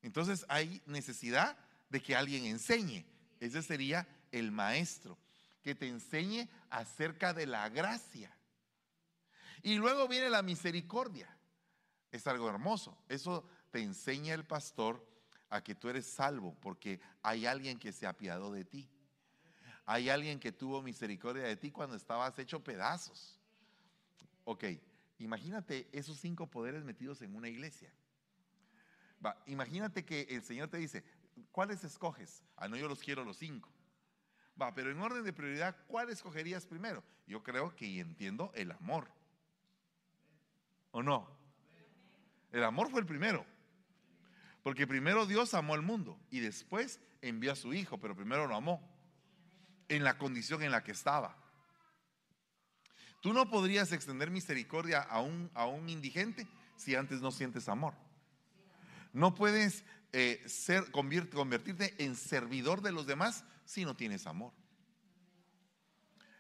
Entonces 0.02 0.46
hay 0.48 0.82
necesidad 0.86 1.58
de 1.90 2.02
que 2.02 2.16
alguien 2.16 2.46
enseñe. 2.46 3.06
Ese 3.42 3.62
sería 3.62 4.08
el 4.32 4.54
maestro, 4.54 5.20
que 5.62 5.76
te 5.76 5.90
enseñe 5.90 6.48
acerca 6.70 7.34
de 7.34 7.46
la 7.46 7.68
gracia. 7.68 8.34
Y 9.62 9.76
luego 9.76 10.08
viene 10.08 10.30
la 10.30 10.42
misericordia. 10.42 11.38
Es 12.12 12.28
algo 12.28 12.50
hermoso. 12.50 12.98
Eso 13.10 13.46
te 13.72 13.82
enseña 13.82 14.34
el 14.34 14.46
pastor 14.46 15.06
a 15.50 15.62
que 15.62 15.76
tú 15.76 15.90
eres 15.90 16.06
salvo 16.06 16.56
porque 16.62 17.02
hay 17.22 17.46
alguien 17.46 17.78
que 17.78 17.92
se 17.92 18.08
apiadó 18.08 18.54
de 18.54 18.64
ti. 18.64 18.90
Hay 19.86 20.10
alguien 20.10 20.40
que 20.40 20.52
tuvo 20.52 20.82
misericordia 20.82 21.44
de 21.44 21.58
ti 21.58 21.72
cuando 21.72 21.96
estabas 21.96 22.38
hecho 22.40 22.64
pedazos. 22.64 23.38
Ok, 24.46 24.66
imagínate 25.20 25.90
esos 25.92 26.18
cinco 26.20 26.48
poderes 26.48 26.84
metidos 26.84 27.22
en 27.22 27.36
una 27.36 27.50
iglesia. 27.50 27.94
Va, 29.26 29.42
imagínate 29.46 30.06
que 30.06 30.22
el 30.30 30.42
Señor 30.44 30.70
te 30.70 30.78
dice, 30.78 31.04
¿cuáles 31.52 31.84
escoges? 31.84 32.44
Ah, 32.56 32.68
no, 32.68 32.78
yo 32.78 32.88
los 32.88 33.00
quiero 33.00 33.26
los 33.26 33.38
cinco. 33.38 33.70
Va, 34.62 34.74
pero 34.74 34.92
en 34.92 35.00
orden 35.00 35.24
de 35.24 35.34
prioridad, 35.34 35.76
¿cuál 35.88 36.10
escogerías 36.10 36.66
primero? 36.66 37.04
Yo 37.28 37.44
creo 37.44 37.76
que 37.76 38.00
entiendo 38.00 38.52
el 38.56 38.72
amor. 38.72 39.10
¿O 40.92 41.02
no? 41.02 41.28
El 42.52 42.64
amor 42.64 42.90
fue 42.90 43.02
el 43.02 43.06
primero. 43.06 43.46
Porque 44.62 44.88
primero 44.88 45.26
Dios 45.26 45.54
amó 45.54 45.74
al 45.74 45.82
mundo 45.82 46.18
y 46.30 46.40
después 46.40 47.02
envió 47.22 47.52
a 47.52 47.56
su 47.56 47.74
Hijo, 47.74 48.00
pero 48.00 48.16
primero 48.16 48.48
lo 48.48 48.56
amó 48.56 48.93
en 49.90 50.04
la 50.04 50.18
condición 50.18 50.64
en 50.64 50.72
la 50.72 50.84
que 50.84 50.92
estaba. 50.92 51.36
Tú 53.22 53.34
no 53.34 53.50
podrías 53.50 53.92
extender 53.92 54.30
misericordia 54.32 55.00
a 55.02 55.22
un, 55.22 55.50
a 55.54 55.66
un 55.66 55.88
indigente 55.90 56.48
si 56.76 56.96
antes 56.96 57.22
no 57.22 57.32
sientes 57.32 57.70
amor. 57.70 57.94
No 59.14 59.34
puedes 59.34 59.86
eh, 60.12 60.44
ser, 60.48 60.92
convertirte 60.92 61.96
en 62.04 62.16
servidor 62.16 62.82
de 62.82 62.92
los 62.92 63.08
demás 63.08 63.46
si 63.66 63.86
no 63.86 63.96
tienes 63.96 64.28
amor. 64.28 64.52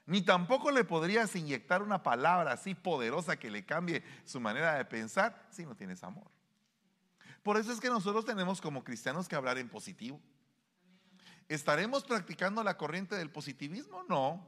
Ni 0.05 0.21
tampoco 0.21 0.71
le 0.71 0.83
podrías 0.83 1.35
inyectar 1.35 1.81
una 1.81 2.03
palabra 2.03 2.51
así 2.51 2.75
poderosa 2.75 3.37
que 3.37 3.49
le 3.49 3.65
cambie 3.65 4.03
su 4.25 4.39
manera 4.39 4.75
de 4.75 4.85
pensar 4.85 5.47
si 5.49 5.65
no 5.65 5.75
tienes 5.75 6.03
amor. 6.03 6.29
Por 7.41 7.57
eso 7.57 7.71
es 7.71 7.79
que 7.79 7.89
nosotros 7.89 8.25
tenemos 8.25 8.59
como 8.59 8.83
cristianos 8.83 9.27
que 9.27 9.35
hablar 9.35 9.57
en 9.57 9.69
positivo. 9.69 10.19
¿Estaremos 11.49 12.03
practicando 12.03 12.63
la 12.63 12.77
corriente 12.77 13.15
del 13.15 13.29
positivismo? 13.29 14.03
No, 14.09 14.45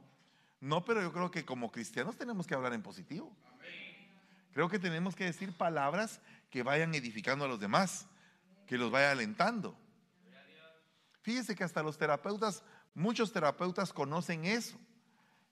no, 0.60 0.84
pero 0.84 1.02
yo 1.02 1.12
creo 1.12 1.30
que 1.30 1.44
como 1.44 1.70
cristianos 1.70 2.16
tenemos 2.16 2.46
que 2.46 2.54
hablar 2.54 2.72
en 2.72 2.82
positivo. 2.82 3.34
Creo 4.52 4.68
que 4.68 4.78
tenemos 4.78 5.14
que 5.14 5.24
decir 5.24 5.52
palabras 5.52 6.20
que 6.50 6.62
vayan 6.62 6.94
edificando 6.94 7.44
a 7.44 7.48
los 7.48 7.60
demás, 7.60 8.06
que 8.66 8.78
los 8.78 8.90
vaya 8.90 9.10
alentando. 9.10 9.76
Fíjese 11.20 11.54
que 11.54 11.64
hasta 11.64 11.82
los 11.82 11.98
terapeutas, 11.98 12.62
muchos 12.94 13.32
terapeutas 13.32 13.92
conocen 13.92 14.44
eso. 14.44 14.78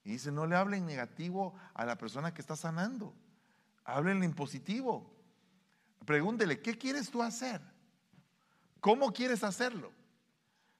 Y 0.03 0.11
dice, 0.11 0.31
no 0.31 0.45
le 0.45 0.55
hablen 0.55 0.85
negativo 0.85 1.53
a 1.73 1.85
la 1.85 1.97
persona 1.97 2.33
que 2.33 2.41
está 2.41 2.55
sanando. 2.55 3.13
Háblenle 3.83 4.25
en 4.25 4.33
positivo. 4.33 5.13
Pregúntele, 6.05 6.61
¿qué 6.61 6.77
quieres 6.77 7.09
tú 7.09 7.21
hacer? 7.21 7.61
¿Cómo 8.79 9.11
quieres 9.11 9.43
hacerlo? 9.43 9.91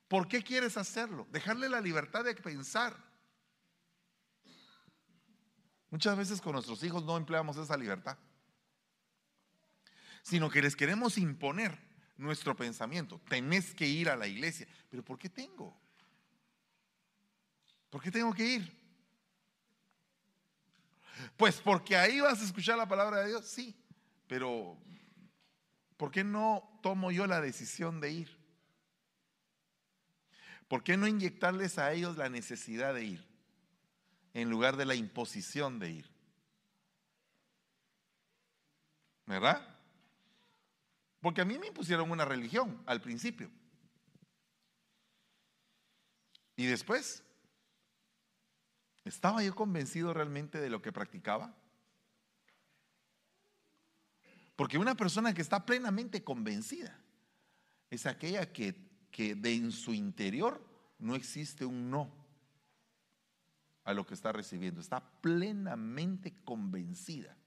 ¿Por 0.08 0.28
qué 0.28 0.44
quieres 0.44 0.78
hacerlo? 0.78 1.28
Dejarle 1.32 1.70
la 1.70 1.82
libertad 1.82 2.24
de 2.24 2.36
pensar. 2.36 2.96
Muchas 5.90 6.18
veces 6.18 6.42
con 6.42 6.54
nuestros 6.54 6.84
hijos 6.84 7.04
no 7.04 7.18
empleamos 7.18 7.58
esa 7.58 7.78
libertad, 7.78 8.18
sino 10.22 10.50
que 10.50 10.62
les 10.62 10.76
queremos 10.76 11.18
imponer 11.18 11.78
nuestro 12.18 12.56
pensamiento. 12.56 13.20
Tenés 13.30 13.74
que 13.74 13.88
ir 13.88 14.10
a 14.10 14.16
la 14.16 14.28
iglesia. 14.28 14.68
¿Pero 14.90 15.04
por 15.04 15.18
qué 15.18 15.30
tengo? 15.30 15.76
¿Por 17.90 18.02
qué 18.02 18.12
tengo 18.12 18.34
que 18.34 18.46
ir? 18.46 18.86
Pues 21.38 21.56
porque 21.62 21.96
ahí 21.96 22.20
vas 22.20 22.42
a 22.42 22.46
escuchar 22.46 22.78
la 22.78 22.88
palabra 22.88 23.22
de 23.22 23.30
Dios, 23.30 23.46
sí, 23.46 23.76
pero 24.28 24.78
¿por 25.98 26.12
qué 26.12 26.24
no 26.24 26.80
tomo 26.82 27.12
yo 27.12 27.26
la 27.26 27.42
decisión 27.42 28.00
de 28.02 28.12
ir? 28.12 28.45
¿Por 30.68 30.84
qué 30.84 30.98
no 30.98 31.08
inyectarles 31.08 31.78
a 31.78 31.94
ellos 31.94 32.18
la 32.18 32.30
necesidad 32.30 32.94
de 32.94 33.06
ir 33.06 33.28
en 34.34 34.50
lugar 34.50 34.78
de 34.78 34.86
la 34.86 34.96
imposición 34.96 35.80
de 35.80 35.92
ir? 35.92 36.12
¿Verdad? 39.26 39.76
Porque 41.22 41.42
a 41.42 41.46
mí 41.46 41.58
me 41.58 41.68
impusieron 41.68 42.12
una 42.12 42.26
religión 42.26 42.82
al 42.86 43.02
principio. 43.02 43.50
Y 46.56 46.66
después, 46.66 47.24
¿estaba 49.04 49.44
yo 49.44 49.56
convencido 49.56 50.14
realmente 50.14 50.60
de 50.60 50.70
lo 50.70 50.82
que 50.82 50.92
practicaba? 50.92 51.54
Porque 54.56 54.78
una 54.78 54.96
persona 54.96 55.34
que 55.34 55.42
está 55.42 55.66
plenamente 55.66 56.24
convencida 56.24 56.98
es 57.90 58.06
aquella 58.06 58.52
que, 58.54 58.76
que 59.16 59.34
de 59.34 59.54
en 59.54 59.72
su 59.72 59.94
interior 59.94 60.62
no 61.00 61.16
existe 61.16 61.64
un 61.64 61.90
no 61.90 62.12
a 63.86 63.94
lo 63.94 64.06
que 64.06 64.14
está 64.14 64.34
recibiendo. 64.34 64.82
Está 64.82 65.00
plenamente 65.22 66.36
convencida. 66.44 67.38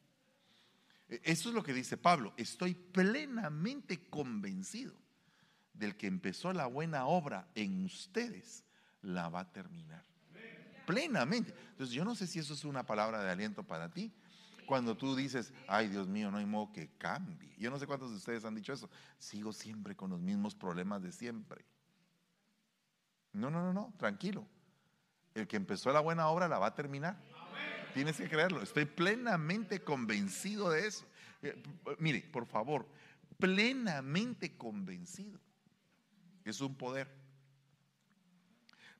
E, 1.10 1.20
eso 1.24 1.50
es 1.50 1.54
lo 1.54 1.62
que 1.62 1.74
dice 1.74 1.98
Pablo. 1.98 2.32
Estoy 2.38 2.72
plenamente 2.72 4.08
convencido 4.08 4.94
del 5.74 5.94
que 5.98 6.06
empezó 6.06 6.54
la 6.54 6.64
buena 6.64 7.04
obra 7.04 7.50
en 7.54 7.84
ustedes, 7.84 8.64
la 9.02 9.28
va 9.28 9.40
a 9.40 9.52
terminar. 9.52 10.06
Plenamente. 10.86 11.54
Entonces 11.72 11.94
yo 11.94 12.02
no 12.02 12.14
sé 12.14 12.26
si 12.26 12.38
eso 12.38 12.54
es 12.54 12.64
una 12.64 12.86
palabra 12.86 13.22
de 13.22 13.30
aliento 13.30 13.62
para 13.62 13.92
ti. 13.92 14.10
Cuando 14.68 14.98
tú 14.98 15.16
dices, 15.16 15.54
ay 15.66 15.88
Dios 15.88 16.08
mío, 16.08 16.30
no 16.30 16.36
hay 16.36 16.44
modo 16.44 16.70
que 16.74 16.90
cambie. 16.98 17.54
Yo 17.56 17.70
no 17.70 17.78
sé 17.78 17.86
cuántos 17.86 18.10
de 18.10 18.18
ustedes 18.18 18.44
han 18.44 18.54
dicho 18.54 18.74
eso. 18.74 18.90
Sigo 19.16 19.50
siempre 19.50 19.96
con 19.96 20.10
los 20.10 20.20
mismos 20.20 20.54
problemas 20.54 21.00
de 21.00 21.10
siempre. 21.10 21.64
No, 23.32 23.48
no, 23.48 23.62
no, 23.62 23.72
no, 23.72 23.94
tranquilo. 23.96 24.46
El 25.32 25.48
que 25.48 25.56
empezó 25.56 25.90
la 25.90 26.00
buena 26.00 26.28
obra 26.28 26.48
la 26.48 26.58
va 26.58 26.66
a 26.66 26.74
terminar. 26.74 27.18
Tienes 27.94 28.18
que 28.18 28.28
creerlo. 28.28 28.60
Estoy 28.60 28.84
plenamente 28.84 29.82
convencido 29.82 30.68
de 30.68 30.86
eso. 30.86 31.06
Eh, 31.40 31.62
mire, 31.98 32.20
por 32.30 32.44
favor, 32.44 32.86
plenamente 33.38 34.54
convencido. 34.58 35.40
Es 36.44 36.60
un 36.60 36.76
poder. 36.76 37.08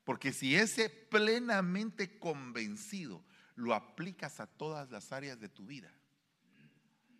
Porque 0.03 0.33
si 0.33 0.57
ese 0.57 0.89
plenamente 0.89 2.19
convencido 2.19 3.23
lo 3.59 3.75
aplicas 3.75 4.39
a 4.41 4.47
todas 4.47 4.91
las 4.91 5.13
áreas 5.13 5.41
de 5.41 5.49
tu 5.49 5.67
vida, 5.67 5.91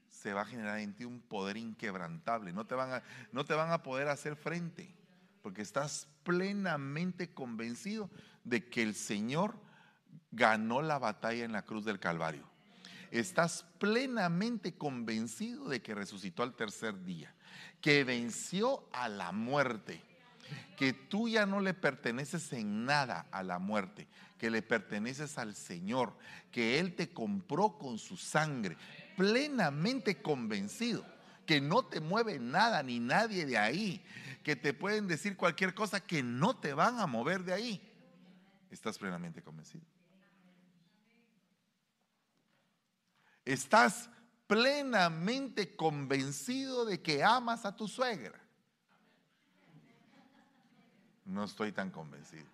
se 0.09 0.33
va 0.33 0.43
a 0.43 0.47
generar 0.47 0.79
en 0.79 0.95
ti 0.95 1.05
un 1.05 1.21
poder 1.21 1.57
inquebrantable. 1.57 2.53
No 2.53 2.65
te 2.65 2.75
van 2.75 2.93
a, 2.93 3.03
no 3.33 3.45
te 3.45 3.55
van 3.55 3.73
a 3.73 3.83
poder 3.83 4.09
hacer 4.09 4.37
frente, 4.37 4.95
porque 5.43 5.63
estás 5.63 6.09
plenamente 6.23 7.35
convencido 7.35 8.09
de 8.45 8.69
que 8.69 8.83
el 8.83 8.95
Señor 8.95 9.57
ganó 10.31 10.81
la 10.81 10.99
batalla 10.99 11.45
en 11.45 11.53
la 11.53 11.65
cruz 11.65 11.85
del 11.85 11.99
Calvario. 11.99 12.49
Estás 13.11 13.65
plenamente 13.79 14.77
convencido 14.77 15.69
de 15.69 15.83
que 15.83 15.95
resucitó 15.95 16.43
al 16.45 16.55
tercer 16.55 17.05
día, 17.05 17.35
que 17.81 18.05
venció 18.05 18.89
a 18.93 19.09
la 19.09 19.33
muerte, 19.33 20.03
que 20.77 20.93
tú 20.93 21.29
ya 21.29 21.47
no 21.47 21.61
le 21.61 21.75
perteneces 21.75 22.53
en 22.53 22.85
nada 22.85 23.27
a 23.31 23.43
la 23.43 23.59
muerte, 23.59 24.07
que 24.39 24.51
le 24.51 24.63
perteneces 24.63 25.39
al 25.39 25.55
Señor, 25.55 26.17
que 26.51 26.79
Él 26.79 26.95
te 26.95 27.13
compró 27.13 27.79
con 27.79 27.99
su 27.99 28.17
sangre, 28.17 28.77
plenamente 29.17 30.23
convencido, 30.23 31.05
que 31.47 31.61
no 31.61 31.85
te 31.85 32.01
mueve 32.01 32.39
nada 32.39 32.83
ni 32.83 33.01
nadie 33.01 33.47
de 33.47 33.59
ahí, 33.59 34.05
que 34.43 34.57
te 34.57 34.73
pueden 34.73 35.09
decir 35.09 35.37
cualquier 35.37 35.75
cosa 35.75 36.01
que 36.01 36.23
no 36.23 36.57
te 36.57 36.73
van 36.73 37.01
a 37.01 37.07
mover 37.07 37.45
de 37.45 37.53
ahí. 37.53 37.83
Estás 38.71 38.99
plenamente 38.99 39.43
convencido. 39.43 39.85
estás 43.49 44.11
plenamente 44.47 45.75
convencido 45.75 46.85
de 46.85 47.01
que 47.01 47.25
amas 47.25 47.65
a 47.65 47.75
tu 47.75 47.89
suegra. 47.89 48.39
No 51.29 51.45
estoy 51.45 51.73
tan 51.73 51.91
convencido. 51.91 52.47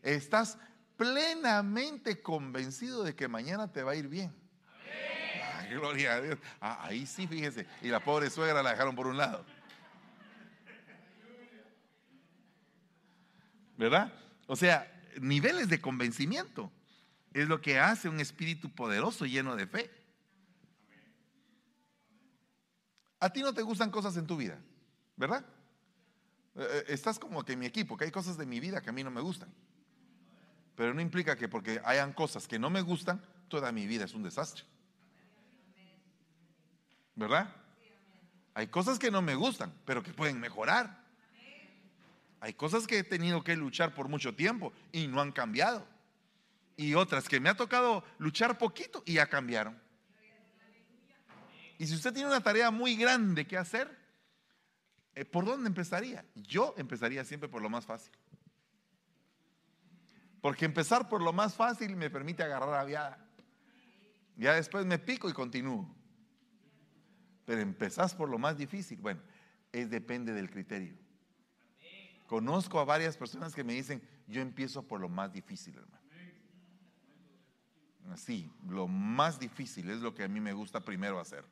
Estás 0.00 0.56
plenamente 0.96 2.22
convencido 2.22 3.02
de 3.02 3.16
que 3.16 3.26
mañana 3.26 3.72
te 3.72 3.82
va 3.82 3.92
a 3.92 3.96
ir 3.96 4.06
bien. 4.06 4.32
gloria 5.68 6.14
a 6.14 6.20
Dios. 6.20 6.38
Ah, 6.60 6.86
ahí 6.86 7.04
sí, 7.04 7.26
fíjese. 7.26 7.66
Y 7.82 7.88
la 7.88 7.98
pobre 7.98 8.30
suegra 8.30 8.62
la 8.62 8.70
dejaron 8.70 8.94
por 8.94 9.08
un 9.08 9.16
lado. 9.16 9.44
¿Verdad? 13.76 14.12
O 14.46 14.54
sea, 14.54 14.88
niveles 15.20 15.68
de 15.68 15.80
convencimiento 15.80 16.70
es 17.34 17.48
lo 17.48 17.60
que 17.60 17.80
hace 17.80 18.08
un 18.08 18.20
espíritu 18.20 18.72
poderoso 18.72 19.26
lleno 19.26 19.56
de 19.56 19.66
fe. 19.66 19.90
A 23.18 23.30
ti 23.30 23.42
no 23.42 23.52
te 23.52 23.62
gustan 23.62 23.90
cosas 23.90 24.16
en 24.16 24.28
tu 24.28 24.36
vida, 24.36 24.60
¿verdad? 25.16 25.44
Eh, 26.56 26.60
eh, 26.60 26.84
estás 26.88 27.18
como 27.18 27.44
que 27.44 27.56
mi 27.56 27.66
equipo, 27.66 27.96
que 27.96 28.04
hay 28.04 28.10
cosas 28.10 28.36
de 28.36 28.46
mi 28.46 28.60
vida 28.60 28.80
que 28.80 28.90
a 28.90 28.92
mí 28.92 29.04
no 29.04 29.10
me 29.10 29.20
gustan. 29.20 29.48
Pero 30.74 30.92
no 30.94 31.00
implica 31.00 31.36
que 31.36 31.48
porque 31.48 31.80
hayan 31.84 32.12
cosas 32.12 32.46
que 32.46 32.58
no 32.58 32.70
me 32.70 32.82
gustan, 32.82 33.22
toda 33.48 33.72
mi 33.72 33.86
vida 33.86 34.04
es 34.04 34.14
un 34.14 34.22
desastre. 34.22 34.64
¿Verdad? 37.14 37.54
Hay 38.54 38.68
cosas 38.68 38.98
que 38.98 39.10
no 39.10 39.22
me 39.22 39.34
gustan, 39.34 39.72
pero 39.84 40.02
que 40.02 40.12
pueden 40.12 40.38
mejorar. 40.38 41.04
Hay 42.40 42.52
cosas 42.54 42.86
que 42.86 42.98
he 42.98 43.04
tenido 43.04 43.42
que 43.42 43.56
luchar 43.56 43.94
por 43.94 44.08
mucho 44.08 44.34
tiempo 44.34 44.72
y 44.92 45.06
no 45.06 45.20
han 45.20 45.32
cambiado 45.32 45.86
y 46.76 46.94
otras 46.94 47.28
que 47.28 47.40
me 47.40 47.48
ha 47.48 47.56
tocado 47.56 48.04
luchar 48.18 48.58
poquito 48.58 49.02
y 49.06 49.14
ya 49.14 49.26
cambiaron. 49.26 49.80
Y 51.78 51.86
si 51.86 51.94
usted 51.94 52.12
tiene 52.12 52.28
una 52.28 52.42
tarea 52.42 52.70
muy 52.70 52.96
grande 52.96 53.46
que 53.46 53.56
hacer, 53.56 53.90
¿por 55.24 55.44
dónde 55.44 55.68
empezaría? 55.68 56.24
Yo 56.34 56.74
empezaría 56.76 57.24
siempre 57.24 57.48
por 57.48 57.62
lo 57.62 57.70
más 57.70 57.86
fácil. 57.86 58.12
Porque 60.40 60.64
empezar 60.64 61.08
por 61.08 61.22
lo 61.22 61.32
más 61.32 61.54
fácil 61.54 61.96
me 61.96 62.10
permite 62.10 62.42
agarrar 62.42 62.74
aviada. 62.74 63.18
Ya 64.36 64.54
después 64.54 64.84
me 64.84 64.98
pico 64.98 65.28
y 65.28 65.32
continúo. 65.32 65.88
Pero 67.46 67.60
empezás 67.60 68.14
por 68.14 68.28
lo 68.28 68.38
más 68.38 68.58
difícil. 68.58 69.00
Bueno, 69.00 69.20
es 69.72 69.90
depende 69.90 70.32
del 70.32 70.50
criterio. 70.50 70.94
Conozco 72.26 72.78
a 72.80 72.84
varias 72.84 73.16
personas 73.16 73.54
que 73.54 73.64
me 73.64 73.72
dicen, 73.72 74.02
yo 74.26 74.40
empiezo 74.40 74.82
por 74.82 75.00
lo 75.00 75.08
más 75.08 75.32
difícil, 75.32 75.76
hermano. 75.76 76.04
Así, 78.10 78.50
lo 78.68 78.86
más 78.86 79.38
difícil 79.38 79.90
es 79.90 79.98
lo 79.98 80.14
que 80.14 80.24
a 80.24 80.28
mí 80.28 80.40
me 80.40 80.52
gusta 80.52 80.80
primero 80.80 81.18
hacer. 81.18 81.44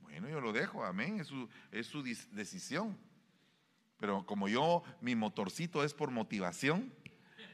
Bueno, 0.00 0.28
yo 0.28 0.40
lo 0.40 0.52
dejo, 0.52 0.84
amén, 0.84 1.20
es 1.20 1.28
su, 1.28 1.48
es 1.70 1.86
su 1.86 2.02
decisión. 2.02 2.98
Pero 4.02 4.26
como 4.26 4.48
yo, 4.48 4.82
mi 5.00 5.14
motorcito 5.14 5.84
es 5.84 5.94
por 5.94 6.10
motivación, 6.10 6.92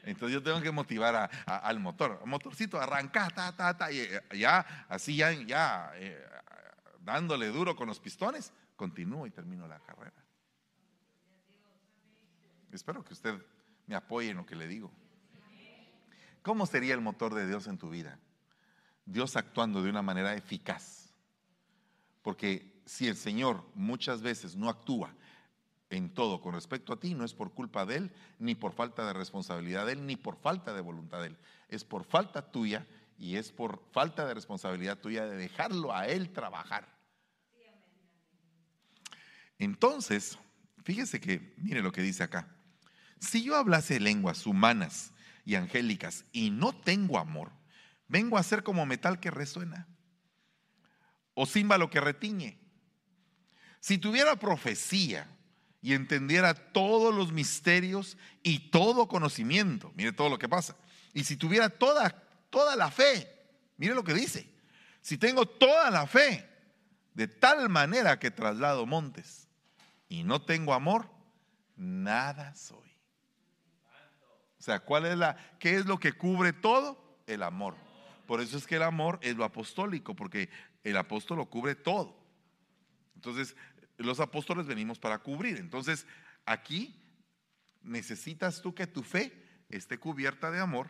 entonces 0.01 0.33
yo 0.33 0.41
tengo 0.41 0.59
que 0.63 0.71
motivar 0.71 1.29
al 1.45 1.79
motor. 1.79 2.25
Motorcito, 2.25 2.81
arranca, 2.81 3.27
ta, 3.29 3.55
ta, 3.55 3.77
ta, 3.77 3.91
y 3.91 3.99
eh, 3.99 4.19
ya, 4.35 4.65
así 4.89 5.15
ya, 5.15 5.31
ya 5.31 5.91
eh, 5.93 6.19
dándole 7.01 7.49
duro 7.49 7.75
con 7.75 7.87
los 7.87 7.99
pistones, 7.99 8.51
continúo 8.75 9.27
y 9.27 9.29
termino 9.29 9.67
la 9.67 9.79
carrera. 9.79 10.15
Espero 12.71 13.03
que 13.03 13.13
usted 13.13 13.39
me 13.85 13.93
apoye 13.93 14.31
en 14.31 14.37
lo 14.37 14.45
que 14.47 14.55
le 14.55 14.67
digo. 14.67 14.91
¿Cómo 16.41 16.65
sería 16.65 16.95
el 16.95 17.01
motor 17.01 17.35
de 17.35 17.45
Dios 17.45 17.67
en 17.67 17.77
tu 17.77 17.91
vida? 17.91 18.17
Dios 19.05 19.35
actuando 19.35 19.83
de 19.83 19.91
una 19.91 20.01
manera 20.01 20.33
eficaz. 20.33 21.13
Porque 22.23 22.81
si 22.87 23.07
el 23.07 23.17
Señor 23.17 23.63
muchas 23.75 24.23
veces 24.23 24.55
no 24.55 24.67
actúa 24.67 25.13
en 25.89 26.13
todo 26.13 26.41
con 26.41 26.53
respecto 26.53 26.93
a 26.93 26.99
ti 26.99 27.13
no 27.15 27.25
es 27.25 27.33
por 27.33 27.53
culpa 27.53 27.85
de 27.85 27.97
Él, 27.97 28.11
ni 28.37 28.55
por 28.55 28.73
falta 28.73 29.05
de 29.05 29.13
responsabilidad 29.13 29.85
de 29.85 29.93
Él, 29.93 30.05
ni 30.05 30.15
por 30.15 30.37
falta 30.37 30.73
de 30.73 30.81
voluntad 30.81 31.21
de 31.21 31.27
Él. 31.27 31.37
Es 31.67 31.83
por 31.83 32.03
falta 32.03 32.51
tuya 32.51 32.85
y 33.17 33.35
es 33.35 33.51
por 33.51 33.83
falta 33.91 34.25
de 34.25 34.33
responsabilidad 34.33 34.99
tuya 34.99 35.25
de 35.25 35.35
dejarlo 35.35 35.95
a 35.95 36.07
Él 36.07 36.31
trabajar. 36.31 36.87
Entonces, 39.57 40.37
fíjese 40.83 41.19
que, 41.19 41.53
mire 41.57 41.81
lo 41.81 41.91
que 41.91 42.01
dice 42.01 42.23
acá. 42.23 42.47
Si 43.19 43.43
yo 43.43 43.57
hablase 43.57 43.99
lenguas 43.99 44.45
humanas 44.45 45.11
y 45.43 45.55
angélicas 45.55 46.23
y 46.31 46.51
no 46.51 46.73
tengo 46.73 47.17
amor, 47.17 47.51
vengo 48.07 48.37
a 48.37 48.43
ser 48.43 48.63
como 48.63 48.85
metal 48.85 49.19
que 49.19 49.31
resuena 49.31 49.87
o 51.33 51.45
címbalo 51.45 51.89
que 51.89 51.99
retiñe. 51.99 52.57
Si 53.81 53.97
tuviera 53.97 54.37
profecía 54.37 55.27
y 55.81 55.93
entendiera 55.93 56.53
todos 56.53 57.13
los 57.13 57.31
misterios 57.31 58.17
y 58.43 58.69
todo 58.69 59.07
conocimiento, 59.07 59.91
mire 59.95 60.11
todo 60.11 60.29
lo 60.29 60.37
que 60.37 60.49
pasa. 60.49 60.75
Y 61.13 61.23
si 61.23 61.37
tuviera 61.37 61.69
toda, 61.69 62.09
toda 62.49 62.75
la 62.75 62.91
fe, 62.91 63.27
mire 63.77 63.95
lo 63.95 64.03
que 64.03 64.13
dice. 64.13 64.49
Si 65.01 65.17
tengo 65.17 65.45
toda 65.45 65.89
la 65.89 66.05
fe, 66.05 66.47
de 67.13 67.27
tal 67.27 67.69
manera 67.69 68.19
que 68.19 68.31
traslado 68.31 68.85
montes 68.85 69.47
y 70.07 70.23
no 70.23 70.41
tengo 70.41 70.73
amor, 70.73 71.09
nada 71.75 72.55
soy. 72.55 72.89
O 74.59 74.61
sea, 74.61 74.79
¿cuál 74.79 75.05
es 75.05 75.17
la 75.17 75.37
qué 75.59 75.75
es 75.75 75.85
lo 75.85 75.99
que 75.99 76.13
cubre 76.13 76.51
todo? 76.51 77.17
El 77.27 77.43
amor. 77.43 77.75
Por 78.27 78.41
eso 78.41 78.57
es 78.57 78.67
que 78.67 78.75
el 78.75 78.83
amor 78.83 79.17
es 79.21 79.35
lo 79.35 79.45
apostólico, 79.45 80.15
porque 80.15 80.49
el 80.83 80.97
apóstol 80.97 81.37
lo 81.37 81.45
cubre 81.45 81.75
todo. 81.75 82.19
Entonces, 83.15 83.55
los 83.99 84.19
apóstoles 84.19 84.65
venimos 84.65 84.99
para 84.99 85.19
cubrir. 85.19 85.57
Entonces, 85.57 86.05
aquí 86.45 86.95
necesitas 87.81 88.61
tú 88.61 88.73
que 88.73 88.87
tu 88.87 89.03
fe 89.03 89.33
esté 89.69 89.97
cubierta 89.97 90.51
de 90.51 90.59
amor, 90.59 90.89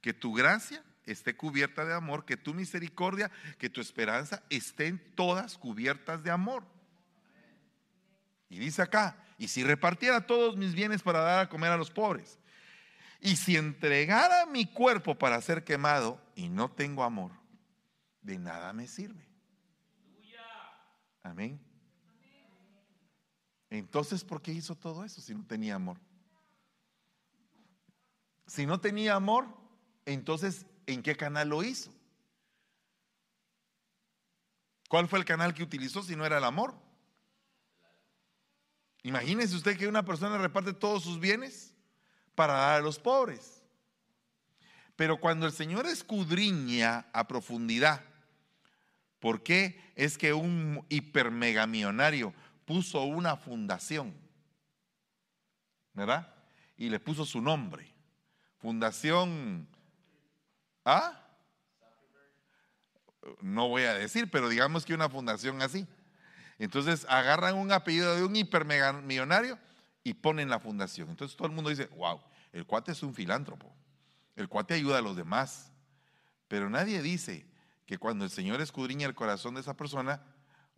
que 0.00 0.12
tu 0.12 0.32
gracia 0.34 0.82
esté 1.06 1.36
cubierta 1.36 1.84
de 1.84 1.94
amor, 1.94 2.24
que 2.24 2.36
tu 2.36 2.54
misericordia, 2.54 3.30
que 3.58 3.70
tu 3.70 3.80
esperanza 3.80 4.42
estén 4.50 4.98
todas 5.14 5.56
cubiertas 5.56 6.22
de 6.22 6.30
amor. 6.30 6.64
Y 8.50 8.58
dice 8.58 8.82
acá, 8.82 9.16
y 9.38 9.48
si 9.48 9.62
repartiera 9.62 10.26
todos 10.26 10.56
mis 10.56 10.74
bienes 10.74 11.02
para 11.02 11.20
dar 11.20 11.40
a 11.40 11.48
comer 11.48 11.70
a 11.70 11.76
los 11.76 11.90
pobres, 11.90 12.38
y 13.20 13.36
si 13.36 13.56
entregara 13.56 14.46
mi 14.46 14.66
cuerpo 14.66 15.16
para 15.16 15.40
ser 15.40 15.64
quemado 15.64 16.20
y 16.34 16.48
no 16.48 16.70
tengo 16.70 17.02
amor, 17.02 17.32
de 18.22 18.38
nada 18.38 18.72
me 18.72 18.86
sirve. 18.86 19.26
Amén. 21.22 21.67
Entonces, 23.70 24.24
¿por 24.24 24.40
qué 24.40 24.52
hizo 24.52 24.74
todo 24.74 25.04
eso 25.04 25.20
si 25.20 25.34
no 25.34 25.44
tenía 25.44 25.74
amor? 25.74 25.98
Si 28.46 28.64
no 28.64 28.80
tenía 28.80 29.14
amor, 29.14 29.46
entonces, 30.06 30.64
¿en 30.86 31.02
qué 31.02 31.16
canal 31.16 31.50
lo 31.50 31.62
hizo? 31.62 31.92
¿Cuál 34.88 35.06
fue 35.06 35.18
el 35.18 35.26
canal 35.26 35.52
que 35.52 35.62
utilizó 35.62 36.02
si 36.02 36.16
no 36.16 36.24
era 36.24 36.38
el 36.38 36.44
amor? 36.44 36.74
Imagínese 39.02 39.54
usted 39.54 39.76
que 39.76 39.86
una 39.86 40.04
persona 40.04 40.38
reparte 40.38 40.72
todos 40.72 41.02
sus 41.02 41.20
bienes 41.20 41.74
para 42.34 42.54
dar 42.54 42.80
a 42.80 42.82
los 42.82 42.98
pobres. 42.98 43.62
Pero 44.96 45.20
cuando 45.20 45.46
el 45.46 45.52
Señor 45.52 45.86
escudriña 45.86 47.06
a 47.12 47.28
profundidad, 47.28 48.02
¿por 49.20 49.42
qué 49.42 49.92
es 49.94 50.16
que 50.16 50.32
un 50.32 50.84
hipermegamillonario 50.88 52.34
puso 52.68 53.02
una 53.02 53.36
fundación, 53.36 54.14
¿verdad? 55.94 56.32
Y 56.76 56.90
le 56.90 57.00
puso 57.00 57.24
su 57.24 57.40
nombre. 57.40 57.92
Fundación 58.58 59.66
¿Ah? 60.90 61.20
No 63.42 63.68
voy 63.68 63.82
a 63.82 63.92
decir, 63.92 64.30
pero 64.30 64.48
digamos 64.48 64.86
que 64.86 64.94
una 64.94 65.10
fundación 65.10 65.60
así. 65.60 65.86
Entonces 66.58 67.04
agarran 67.10 67.56
un 67.56 67.72
apellido 67.72 68.16
de 68.16 68.24
un 68.24 68.34
hipermillonario 68.34 69.58
y 70.02 70.14
ponen 70.14 70.48
la 70.48 70.60
fundación. 70.60 71.10
Entonces 71.10 71.36
todo 71.36 71.48
el 71.48 71.54
mundo 71.54 71.68
dice, 71.68 71.88
wow, 71.96 72.22
el 72.52 72.64
cuate 72.64 72.92
es 72.92 73.02
un 73.02 73.14
filántropo. 73.14 73.70
El 74.34 74.48
cuate 74.48 74.72
ayuda 74.72 74.98
a 74.98 75.02
los 75.02 75.14
demás. 75.14 75.72
Pero 76.48 76.70
nadie 76.70 77.02
dice 77.02 77.46
que 77.84 77.98
cuando 77.98 78.24
el 78.24 78.30
Señor 78.30 78.62
escudriña 78.62 79.06
el 79.06 79.14
corazón 79.14 79.56
de 79.56 79.60
esa 79.60 79.76
persona, 79.76 80.22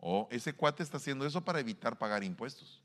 o 0.01 0.27
ese 0.31 0.51
cuate 0.51 0.81
está 0.81 0.97
haciendo 0.97 1.25
eso 1.25 1.41
para 1.45 1.59
evitar 1.59 1.97
pagar 1.97 2.23
impuestos. 2.23 2.81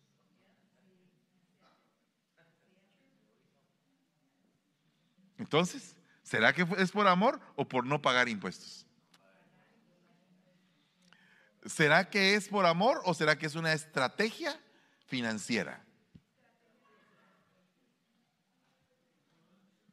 Entonces, 5.39 5.97
¿será 6.23 6.53
que 6.53 6.67
es 6.79 6.93
por 6.93 7.09
amor 7.09 7.41
o 7.57 7.67
por 7.67 7.85
no 7.87 8.01
pagar 8.01 8.29
impuestos? 8.29 8.87
¿Será 11.65 12.09
que 12.09 12.35
es 12.35 12.49
por 12.49 12.67
amor 12.67 13.01
o 13.05 13.15
será 13.15 13.37
que 13.37 13.47
es 13.47 13.55
una 13.55 13.73
estrategia 13.73 14.59
financiera? 15.07 15.83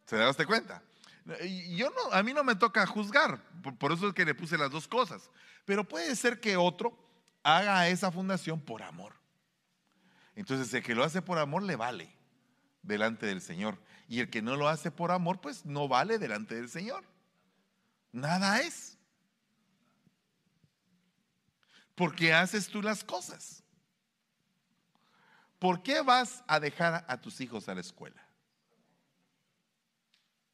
¿Se 0.06 0.18
da 0.18 0.34
cuenta? 0.46 0.84
Yo 1.70 1.90
no, 1.90 2.12
a 2.12 2.22
mí 2.22 2.34
no 2.34 2.44
me 2.44 2.56
toca 2.56 2.86
juzgar, 2.86 3.42
por 3.80 3.94
eso 3.94 4.10
es 4.10 4.14
que 4.14 4.26
le 4.26 4.36
puse 4.36 4.58
las 4.58 4.70
dos 4.70 4.88
cosas. 4.88 5.32
Pero 5.66 5.88
puede 5.88 6.16
ser 6.16 6.42
que 6.42 6.58
otro 6.58 7.03
haga 7.44 7.88
esa 7.90 8.12
fundación 8.12 8.60
por 8.62 8.82
amor. 8.82 9.14
Entonces, 10.36 10.74
el 10.74 10.82
que 10.82 10.96
lo 10.96 11.04
hace 11.04 11.22
por 11.22 11.38
amor 11.38 11.64
le 11.64 11.76
vale 11.76 12.16
delante 12.82 13.26
del 13.26 13.42
Señor. 13.42 13.78
Y 14.08 14.20
el 14.20 14.30
que 14.30 14.42
no 14.42 14.56
lo 14.56 14.68
hace 14.68 14.92
por 14.92 15.12
amor, 15.12 15.42
pues 15.42 15.66
no 15.66 15.88
vale 15.88 16.18
delante 16.18 16.56
del 16.56 16.70
Señor. 16.70 17.04
Nada 18.12 18.62
es. 18.62 18.98
¿Por 21.96 22.16
qué 22.16 22.34
haces 22.34 22.68
tú 22.68 22.82
las 22.82 23.04
cosas? 23.04 23.64
¿Por 25.60 25.84
qué 25.84 26.02
vas 26.02 26.44
a 26.48 26.60
dejar 26.60 27.06
a 27.08 27.22
tus 27.22 27.40
hijos 27.40 27.70
a 27.70 27.76
la 27.76 27.82
escuela? 27.82 28.22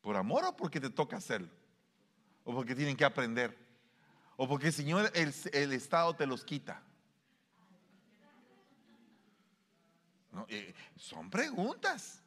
¿Por 0.01 0.15
amor 0.15 0.45
o 0.45 0.55
porque 0.55 0.79
te 0.79 0.89
toca 0.89 1.17
hacerlo? 1.17 1.49
¿O 2.43 2.53
porque 2.53 2.75
tienen 2.75 2.95
que 2.95 3.05
aprender? 3.05 3.68
¿O 4.41 4.47
porque 4.47 4.67
el 4.67 4.73
Señor, 4.73 5.11
el, 5.15 5.73
Estado 5.73 6.15
te 6.15 6.25
los 6.25 6.45
quita? 6.45 6.81
Eh, 10.47 10.73
son 10.95 11.29
preguntas. 11.29 12.23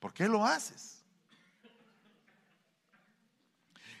¿Por 0.00 0.14
qué 0.14 0.26
lo 0.26 0.46
haces? 0.46 1.04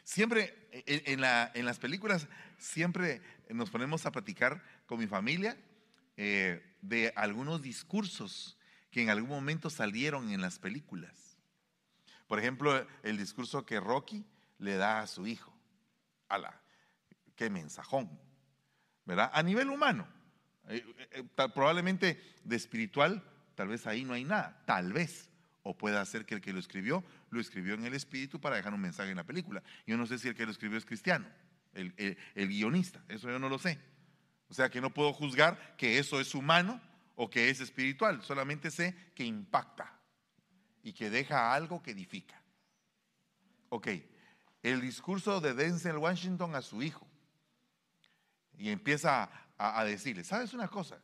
Siempre 0.02 0.70
en, 0.86 1.20
las 1.20 1.78
películas, 1.78 2.28
siempre 2.56 3.20
nos 3.50 3.68
ponemos 3.68 4.06
a 4.06 4.10
platicar 4.10 4.64
con 4.86 5.00
mi 5.00 5.06
familia 5.06 5.58
eh, 6.16 6.64
de 6.80 7.12
algunos 7.14 7.60
discursos 7.60 8.56
que 8.90 9.02
en 9.02 9.10
algún 9.10 9.28
momento 9.28 9.68
salieron 9.68 10.30
en 10.30 10.40
las 10.40 10.58
películas. 10.58 11.36
Por 12.26 12.38
ejemplo, 12.38 12.86
el 13.02 13.18
discurso 13.18 13.66
que 13.66 13.80
Rocky 13.80 14.24
le 14.62 14.76
da 14.76 15.00
a 15.00 15.06
su 15.06 15.26
hijo. 15.26 15.52
la 16.30 16.62
qué 17.36 17.50
mensajón. 17.50 18.08
¿Verdad? 19.04 19.30
A 19.34 19.42
nivel 19.42 19.68
humano. 19.68 20.06
Eh, 20.68 20.84
eh, 20.98 21.24
eh, 21.36 21.48
probablemente 21.52 22.20
de 22.44 22.56
espiritual, 22.56 23.22
tal 23.56 23.68
vez 23.68 23.86
ahí 23.86 24.04
no 24.04 24.14
hay 24.14 24.24
nada. 24.24 24.62
Tal 24.64 24.92
vez. 24.92 25.28
O 25.64 25.76
puede 25.76 26.04
ser 26.06 26.24
que 26.24 26.36
el 26.36 26.40
que 26.40 26.52
lo 26.52 26.58
escribió, 26.58 27.04
lo 27.30 27.40
escribió 27.40 27.74
en 27.74 27.84
el 27.84 27.94
espíritu 27.94 28.40
para 28.40 28.56
dejar 28.56 28.74
un 28.74 28.80
mensaje 28.80 29.10
en 29.10 29.16
la 29.16 29.24
película. 29.24 29.62
Yo 29.86 29.96
no 29.96 30.06
sé 30.06 30.18
si 30.18 30.28
el 30.28 30.34
que 30.34 30.44
lo 30.44 30.50
escribió 30.50 30.78
es 30.78 30.84
cristiano, 30.84 31.26
el, 31.72 31.94
el 32.34 32.48
guionista. 32.48 33.04
Eso 33.08 33.28
yo 33.28 33.38
no 33.38 33.48
lo 33.48 33.58
sé. 33.58 33.78
O 34.48 34.54
sea 34.54 34.70
que 34.70 34.80
no 34.80 34.92
puedo 34.92 35.12
juzgar 35.12 35.76
que 35.76 35.98
eso 35.98 36.20
es 36.20 36.34
humano 36.34 36.80
o 37.14 37.30
que 37.30 37.48
es 37.48 37.60
espiritual. 37.60 38.22
Solamente 38.22 38.70
sé 38.70 39.12
que 39.14 39.24
impacta 39.24 40.00
y 40.82 40.92
que 40.92 41.10
deja 41.10 41.54
algo 41.54 41.80
que 41.80 41.92
edifica. 41.92 42.42
Ok, 43.68 43.88
el 44.62 44.80
discurso 44.80 45.40
de 45.40 45.54
Denzel 45.54 45.98
Washington 45.98 46.54
a 46.54 46.62
su 46.62 46.82
hijo. 46.82 47.06
Y 48.56 48.70
empieza 48.70 49.30
a, 49.58 49.84
decirle, 49.84 50.24
¿sabes 50.24 50.54
una 50.54 50.68
cosa? 50.68 51.00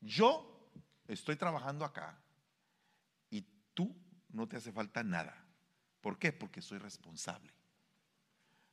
Yo 0.00 0.70
estoy 1.08 1.36
trabajando 1.36 1.84
acá 1.84 2.18
y 3.30 3.44
tú 3.74 3.94
no 4.30 4.48
te 4.48 4.56
hace 4.56 4.72
falta 4.72 5.02
nada. 5.02 5.44
¿Por 6.00 6.18
qué? 6.18 6.32
Porque 6.32 6.62
soy 6.62 6.78
responsable. 6.78 7.52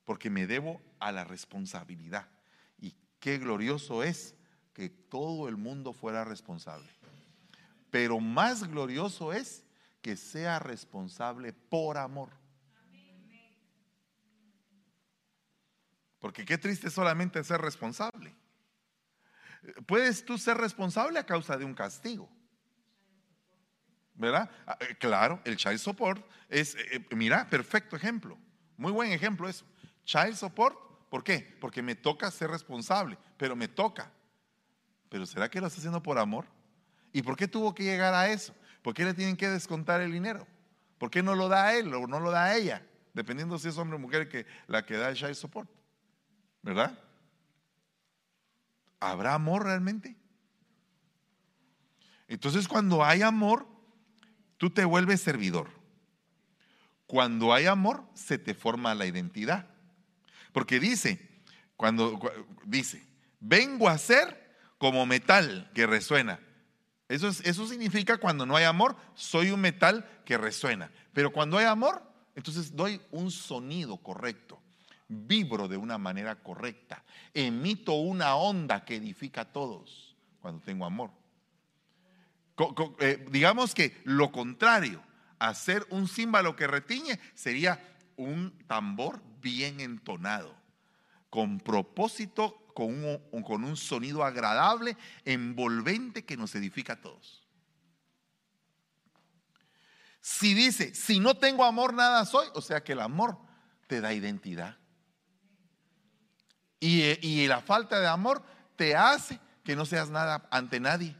Porque 0.06 0.30
me 0.30 0.48
debo 0.48 0.82
a 1.00 1.12
la 1.12 1.24
responsabilidad. 1.24 2.28
Y 2.78 2.96
qué 3.20 3.38
glorioso 3.38 4.04
es 4.04 4.36
que 4.74 4.90
todo 4.90 5.50
el 5.50 5.58
mundo 5.58 5.94
fuera 5.94 6.24
responsable. 6.24 6.90
Pero 7.90 8.20
más 8.20 8.64
glorioso 8.68 9.34
es 9.34 9.64
que 10.02 10.16
sea 10.16 10.60
responsable 10.60 11.54
por 11.54 11.98
amor. 11.98 12.43
Porque 16.24 16.46
qué 16.46 16.58
triste 16.58 16.90
solamente 16.90 17.44
ser 17.44 17.60
responsable. 17.60 18.34
Puedes 19.86 20.24
tú 20.24 20.38
ser 20.38 20.56
responsable 20.56 21.20
a 21.20 21.26
causa 21.26 21.58
de 21.58 21.66
un 21.66 21.74
castigo. 21.74 22.30
¿Verdad? 24.14 24.50
Ah, 24.66 24.78
eh, 24.80 24.96
claro, 24.98 25.42
el 25.44 25.58
child 25.58 25.80
support 25.80 26.26
es, 26.48 26.76
eh, 26.76 26.86
eh, 26.94 27.06
mira, 27.14 27.50
perfecto 27.50 27.98
ejemplo. 27.98 28.38
Muy 28.78 28.94
buen 28.94 29.12
ejemplo 29.12 29.50
eso. 29.50 29.66
Child 30.06 30.36
support, 30.36 30.78
¿por 31.10 31.26
qué? 31.26 31.58
Porque 31.60 31.82
me 31.82 31.94
toca 31.94 32.32
ser 32.32 32.52
responsable, 32.52 33.18
pero 33.36 33.58
me 33.58 33.68
toca. 33.68 34.10
Pero 35.10 35.26
¿será 35.26 35.50
que 35.50 35.60
lo 35.60 35.68
está 35.68 35.80
haciendo 35.80 36.02
por 36.02 36.18
amor? 36.18 36.46
¿Y 37.12 37.22
por 37.22 37.36
qué 37.36 37.50
tuvo 37.50 37.76
que 37.76 37.84
llegar 37.84 38.14
a 38.14 38.30
eso? 38.30 38.56
¿Por 38.82 38.94
qué 38.94 39.04
le 39.04 39.14
tienen 39.14 39.36
que 39.36 39.50
descontar 39.50 40.00
el 40.00 40.14
dinero? 40.14 40.48
¿Por 41.00 41.12
qué 41.12 41.22
no 41.22 41.36
lo 41.36 41.50
da 41.50 41.66
a 41.66 41.74
él 41.76 41.94
o 41.94 42.08
no 42.08 42.22
lo 42.22 42.32
da 42.32 42.46
a 42.46 42.56
ella? 42.56 42.82
Dependiendo 43.14 43.60
si 43.60 43.68
es 43.68 43.78
hombre 43.78 43.98
o 43.98 44.00
mujer 44.00 44.30
que 44.30 44.46
la 44.68 44.86
que 44.86 44.96
da 44.96 45.10
el 45.10 45.18
child 45.18 45.36
support. 45.36 45.83
¿Verdad? 46.64 46.98
¿Habrá 49.00 49.36
amor 49.36 49.66
realmente? 49.66 50.16
Entonces 52.28 52.68
cuando 52.68 53.04
hay 53.04 53.22
amor, 53.22 53.68
tú 54.58 54.70
te 54.72 54.86
vuelves 54.86 55.22
servidor. 55.22 55.70
Cuando 57.06 57.54
hay 57.54 57.68
amor, 57.68 58.06
se 58.16 58.40
te 58.40 58.56
forma 58.56 58.96
la 58.96 59.06
identidad. 59.06 59.68
Porque 60.54 60.80
dice, 60.80 61.44
cuando 61.76 62.20
dice, 62.66 63.06
vengo 63.40 63.90
a 63.90 63.98
ser 63.98 64.56
como 64.78 65.06
metal 65.06 65.70
que 65.74 65.86
resuena. 65.86 66.40
Eso, 67.10 67.28
eso 67.28 67.68
significa 67.68 68.18
cuando 68.18 68.46
no 68.46 68.56
hay 68.56 68.64
amor, 68.64 68.96
soy 69.16 69.52
un 69.52 69.60
metal 69.60 70.10
que 70.26 70.38
resuena. 70.38 70.90
Pero 71.12 71.32
cuando 71.34 71.58
hay 71.58 71.66
amor, 71.66 72.02
entonces 72.36 72.74
doy 72.76 73.02
un 73.12 73.30
sonido 73.32 73.98
correcto, 73.98 74.63
vibro 75.08 75.68
de 75.68 75.78
una 75.78 75.98
manera 75.98 76.36
correcta, 76.36 77.04
emito 77.34 77.94
una 77.94 78.36
onda 78.36 78.86
que 78.86 78.96
edifica 78.96 79.42
a 79.42 79.52
todos 79.52 80.16
cuando 80.42 80.62
tengo 80.62 80.86
amor. 80.86 81.12
Eh, 83.00 83.26
digamos 83.32 83.74
que 83.74 84.02
lo 84.04 84.32
contrario, 84.32 85.02
hacer 85.40 85.86
un 85.90 86.08
címbalo 86.08 86.56
que 86.56 86.68
retiñe 86.68 87.20
sería 87.34 87.80
un 88.16 88.58
tambor 88.68 89.22
bien 89.42 89.80
entonado, 89.80 90.56
con 91.30 91.60
propósito, 91.60 92.64
con 92.74 93.04
un, 93.04 93.44
con 93.44 93.64
un 93.64 93.76
sonido 93.76 94.24
agradable, 94.24 94.98
envolvente 95.26 96.26
que 96.26 96.38
nos 96.38 96.56
edifica 96.56 96.94
a 96.94 97.02
todos. 97.02 97.44
Si 100.22 100.54
dice, 100.54 100.96
si 100.96 101.20
no 101.20 101.36
tengo 101.36 101.66
amor, 101.66 101.94
nada 101.94 102.26
soy, 102.26 102.48
o 102.54 102.62
sea 102.62 102.84
que 102.84 102.94
el 102.94 103.02
amor 103.02 103.38
te 103.88 104.00
da 104.00 104.14
identidad. 104.14 104.78
Y, 106.86 107.48
la 107.48 107.62
falta 107.62 108.02
de 108.02 108.08
amor 108.08 108.44
te 108.76 108.94
hace 108.94 109.40
que 109.64 109.74
no 109.74 109.86
seas 109.86 110.10
nada 110.10 110.46
ante 110.52 110.82
nadie. 110.82 111.16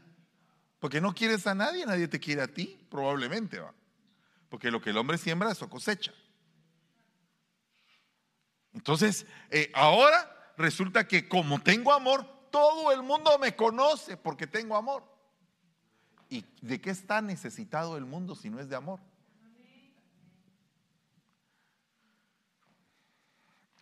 Porque 0.78 1.00
no 1.00 1.14
quieres 1.14 1.46
a 1.46 1.54
nadie, 1.54 1.86
nadie 1.86 2.06
te 2.06 2.20
quiere 2.20 2.42
a 2.42 2.48
ti, 2.48 2.78
probablemente 2.90 3.58
va. 3.58 3.72
Porque 4.50 4.70
lo 4.70 4.82
que 4.82 4.90
el 4.90 4.98
hombre 4.98 5.16
siembra, 5.16 5.50
eso 5.50 5.70
cosecha. 5.70 6.12
Entonces, 8.74 9.24
eh, 9.50 9.72
ahora 9.74 10.52
resulta 10.58 11.08
que 11.08 11.26
como 11.30 11.62
tengo 11.62 11.94
amor, 11.94 12.26
todo 12.50 12.92
el 12.92 13.02
mundo 13.02 13.38
me 13.38 13.56
conoce 13.56 14.18
porque 14.18 14.46
tengo 14.46 14.76
amor. 14.76 15.02
¿Y 16.28 16.44
de 16.60 16.78
qué 16.78 16.90
está 16.90 17.22
necesitado 17.22 17.96
el 17.96 18.04
mundo 18.04 18.34
si 18.34 18.50
no 18.50 18.60
es 18.60 18.68
de 18.68 18.76
amor? 18.76 19.00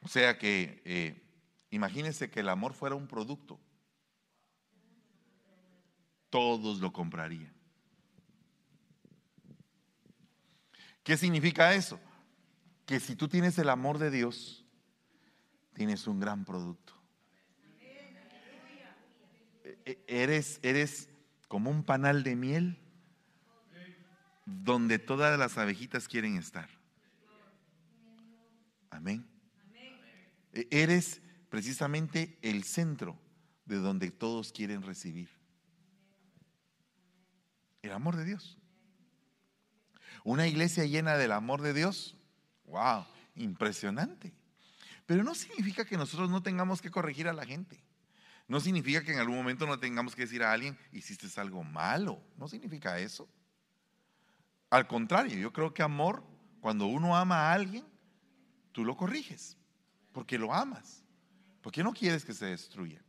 O 0.05 0.09
sea 0.09 0.39
que 0.39 0.81
eh, 0.85 1.23
imagínense 1.73 2.31
que 2.31 2.41
el 2.41 2.49
amor 2.49 2.75
fuera 2.75 2.95
un 2.95 3.09
producto. 3.09 3.59
Todos 6.31 6.79
lo 6.79 6.93
comprarían. 6.93 7.53
¿Qué 11.03 11.17
significa 11.17 11.75
eso? 11.75 11.99
Que 12.87 13.01
si 13.01 13.17
tú 13.17 13.27
tienes 13.27 13.59
el 13.59 13.71
amor 13.71 13.99
de 13.99 14.11
Dios, 14.11 14.65
tienes 15.73 16.07
un 16.07 16.21
gran 16.21 16.45
producto. 16.45 16.93
E, 19.65 19.79
e, 19.85 20.05
eres, 20.07 20.61
eres 20.63 21.09
como 21.49 21.71
un 21.71 21.83
panal 21.85 22.23
de 22.23 22.37
miel 22.37 22.79
donde 24.45 24.99
todas 24.99 25.39
las 25.39 25.57
abejitas 25.57 26.07
quieren 26.07 26.37
estar. 26.37 26.69
Amén. 28.91 29.27
E, 30.53 30.69
eres 30.71 31.22
precisamente 31.53 32.39
el 32.41 32.65
centro 32.65 33.15
de 33.67 33.77
donde 33.77 34.11
todos 34.11 34.53
quieren 34.53 34.81
recibir. 34.81 35.29
El 37.83 37.93
amor 37.93 38.17
de 38.17 38.25
Dios. 38.25 38.57
Una 40.25 40.47
iglesia 40.47 40.87
llena 40.87 41.19
del 41.19 41.31
amor 41.31 41.61
de 41.61 41.75
Dios. 41.75 42.17
¡Wow! 42.65 43.05
Impresionante. 43.37 44.33
Pero 45.05 45.25
no 45.25 45.35
significa 45.35 45.85
que 45.85 45.99
nosotros 45.99 46.31
no 46.31 46.43
tengamos 46.43 46.81
que 46.81 46.91
corregir 46.91 47.29
a 47.29 47.35
la 47.35 47.45
gente. 47.45 47.85
No 48.49 48.59
significa 48.59 49.05
que 49.05 49.13
en 49.13 49.19
algún 49.19 49.37
momento 49.37 49.67
no 49.67 49.79
tengamos 49.79 50.17
que 50.17 50.23
decir 50.23 50.43
a 50.43 50.53
alguien, 50.53 50.79
hiciste 50.91 51.29
algo 51.39 51.63
malo. 51.63 52.19
No 52.39 52.49
significa 52.49 52.99
eso. 52.99 53.29
Al 54.71 54.87
contrario, 54.87 55.37
yo 55.37 55.53
creo 55.53 55.75
que 55.75 55.83
amor, 55.83 56.25
cuando 56.63 56.87
uno 56.87 57.15
ama 57.15 57.51
a 57.51 57.53
alguien, 57.53 57.85
tú 58.73 58.87
lo 58.87 58.97
corriges, 58.97 59.59
porque 60.13 60.39
lo 60.39 60.55
amas, 60.55 61.02
porque 61.63 61.83
no 61.83 61.93
quieres 61.93 62.25
que 62.25 62.35
se 62.35 62.47
destruya. 62.47 63.03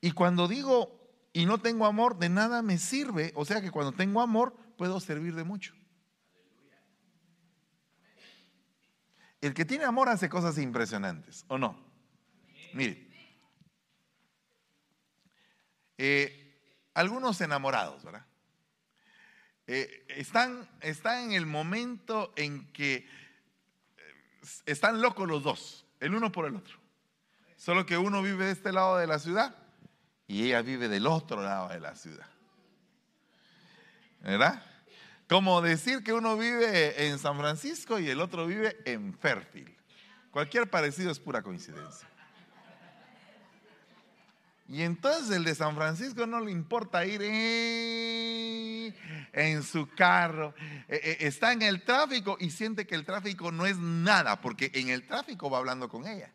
Y 0.00 0.10
cuando 0.12 0.48
digo 0.48 1.04
y 1.32 1.46
no 1.46 1.58
tengo 1.58 1.86
amor, 1.86 2.18
de 2.18 2.28
nada 2.28 2.62
me 2.62 2.78
sirve. 2.78 3.32
O 3.34 3.44
sea 3.44 3.60
que 3.60 3.70
cuando 3.70 3.92
tengo 3.92 4.20
amor, 4.20 4.56
puedo 4.76 5.00
servir 5.00 5.34
de 5.34 5.44
mucho. 5.44 5.74
El 9.40 9.52
que 9.52 9.64
tiene 9.64 9.84
amor 9.84 10.08
hace 10.08 10.28
cosas 10.28 10.56
impresionantes, 10.58 11.44
¿o 11.48 11.58
no? 11.58 11.78
Mire, 12.72 13.08
eh, 15.98 16.58
algunos 16.94 17.40
enamorados, 17.40 18.04
¿verdad? 18.04 18.26
Eh, 19.66 20.06
están, 20.08 20.68
están 20.80 21.24
en 21.24 21.32
el 21.32 21.46
momento 21.46 22.32
en 22.36 22.72
que 22.72 23.06
están 24.66 25.00
locos 25.00 25.28
los 25.28 25.42
dos, 25.42 25.86
el 26.00 26.14
uno 26.14 26.30
por 26.32 26.46
el 26.46 26.56
otro. 26.56 26.78
Solo 27.56 27.86
que 27.86 27.96
uno 27.96 28.22
vive 28.22 28.46
de 28.46 28.52
este 28.52 28.72
lado 28.72 28.96
de 28.98 29.06
la 29.06 29.18
ciudad 29.18 29.54
y 30.26 30.44
ella 30.44 30.62
vive 30.62 30.88
del 30.88 31.06
otro 31.06 31.42
lado 31.42 31.68
de 31.68 31.80
la 31.80 31.94
ciudad. 31.94 32.26
¿Verdad? 34.20 34.62
Como 35.28 35.62
decir 35.62 36.02
que 36.02 36.12
uno 36.12 36.36
vive 36.36 37.06
en 37.06 37.18
San 37.18 37.38
Francisco 37.38 37.98
y 37.98 38.08
el 38.08 38.20
otro 38.20 38.46
vive 38.46 38.76
en 38.84 39.14
Fairfield. 39.14 39.74
Cualquier 40.30 40.68
parecido 40.68 41.10
es 41.10 41.20
pura 41.20 41.42
coincidencia. 41.42 42.08
Y 44.66 44.82
entonces 44.82 45.36
el 45.36 45.44
de 45.44 45.54
San 45.54 45.74
Francisco 45.74 46.26
no 46.26 46.40
le 46.40 46.50
importa 46.50 47.04
ir 47.04 47.20
en 49.32 49.62
su 49.62 49.88
carro. 49.94 50.54
E, 50.88 51.18
e, 51.20 51.26
está 51.26 51.52
en 51.52 51.62
el 51.62 51.82
tráfico 51.82 52.38
y 52.40 52.50
siente 52.50 52.86
que 52.86 52.94
el 52.94 53.04
tráfico 53.04 53.52
no 53.52 53.66
es 53.66 53.76
nada, 53.78 54.40
porque 54.40 54.70
en 54.74 54.88
el 54.88 55.06
tráfico 55.06 55.50
va 55.50 55.58
hablando 55.58 55.88
con 55.88 56.06
ella. 56.06 56.32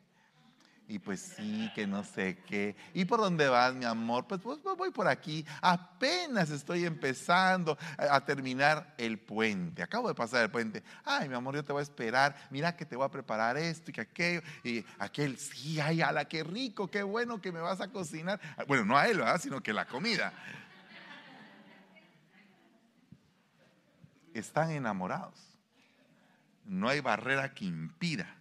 Y 0.89 0.97
pues 0.97 1.36
sí, 1.38 1.71
que 1.75 1.86
no 1.86 2.04
sé 2.04 2.39
qué. 2.47 2.75
¿Y 2.95 3.06
por 3.06 3.19
dónde 3.19 3.47
vas, 3.47 3.75
mi 3.75 3.86
amor? 3.86 4.25
Pues, 4.25 4.41
pues, 4.41 4.58
pues 4.58 4.75
voy 4.75 4.89
por 4.89 5.08
aquí. 5.08 5.45
Apenas 5.62 6.49
estoy 6.49 6.84
empezando 6.84 7.78
a, 7.95 8.25
terminar 8.25 8.95
el 8.97 9.19
puente. 9.19 9.84
Acabo 9.84 10.08
de 10.08 10.15
pasar 10.15 10.41
el 10.45 10.49
puente. 10.49 10.82
Ay, 11.06 11.30
mi 11.30 11.36
amor, 11.36 11.54
yo 11.54 11.63
te 11.63 11.71
voy 11.71 11.82
a 11.82 11.84
esperar. 11.84 12.36
Mira 12.49 12.75
que 12.75 12.88
te 12.88 12.95
voy 12.95 13.06
a 13.06 13.10
preparar 13.10 13.56
esto 13.56 13.91
y 13.91 13.93
que 13.93 14.02
aquello. 14.02 14.41
Y 14.63 14.84
aquel, 14.97 15.38
sí, 15.38 15.80
ay, 15.80 16.02
ala, 16.02 16.25
qué 16.25 16.43
rico, 16.43 16.89
qué 16.89 17.04
bueno 17.04 17.39
que 17.39 17.52
me 17.52 17.60
vas 17.60 17.80
a 17.82 17.89
cocinar. 17.89 18.41
Bueno, 18.67 18.84
no 18.84 18.97
a 18.97 19.08
él, 19.08 19.19
¿verdad? 19.19 19.39
Sino 19.39 19.62
que 19.62 19.71
la 19.71 19.86
comida. 19.86 20.34
Están 24.34 24.71
enamorados. 24.71 25.39
No 26.65 26.89
hay 26.89 26.99
barrera 26.99 27.54
que 27.54 27.65
impida 27.65 28.38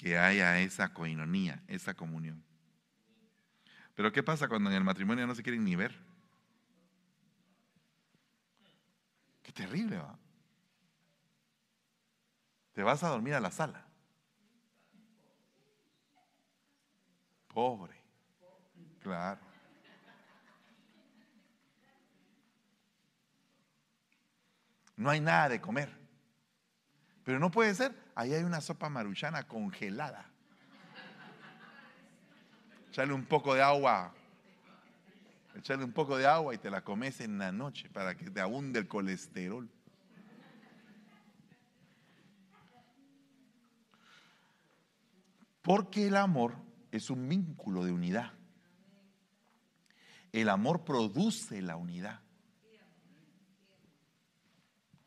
que 0.00 0.16
haya 0.16 0.58
esa 0.60 0.94
coinonía, 0.94 1.62
esa 1.68 1.92
comunión. 1.92 2.42
Pero 3.94 4.10
¿qué 4.10 4.22
pasa 4.22 4.48
cuando 4.48 4.70
en 4.70 4.76
el 4.76 4.82
matrimonio 4.82 5.26
no 5.26 5.34
se 5.34 5.42
quieren 5.42 5.62
ni 5.62 5.76
ver? 5.76 5.94
Qué 9.42 9.52
terrible, 9.52 9.98
¿va? 9.98 10.18
Te 12.72 12.82
vas 12.82 13.02
a 13.02 13.08
dormir 13.08 13.34
a 13.34 13.40
la 13.40 13.50
sala. 13.50 13.86
Pobre. 17.48 18.02
Claro. 19.00 19.40
No 24.96 25.10
hay 25.10 25.20
nada 25.20 25.50
de 25.50 25.60
comer. 25.60 25.94
Pero 27.22 27.38
no 27.38 27.50
puede 27.50 27.74
ser 27.74 27.94
ahí 28.20 28.34
hay 28.34 28.44
una 28.44 28.60
sopa 28.60 28.90
maruchana 28.90 29.44
congelada. 29.44 30.26
Echarle 32.90 33.14
un 33.14 33.24
poco 33.24 33.54
de 33.54 33.62
agua. 33.62 34.12
Echarle 35.56 35.84
un 35.84 35.92
poco 35.92 36.18
de 36.18 36.26
agua 36.26 36.54
y 36.54 36.58
te 36.58 36.70
la 36.70 36.84
comes 36.84 37.20
en 37.20 37.38
la 37.38 37.50
noche 37.50 37.88
para 37.88 38.14
que 38.14 38.30
te 38.30 38.40
abunde 38.40 38.78
el 38.78 38.88
colesterol. 38.88 39.70
Porque 45.62 46.08
el 46.08 46.16
amor 46.16 46.56
es 46.90 47.08
un 47.08 47.26
vínculo 47.26 47.84
de 47.84 47.92
unidad. 47.92 48.32
El 50.30 50.50
amor 50.50 50.84
produce 50.84 51.62
la 51.62 51.76
unidad. 51.76 52.20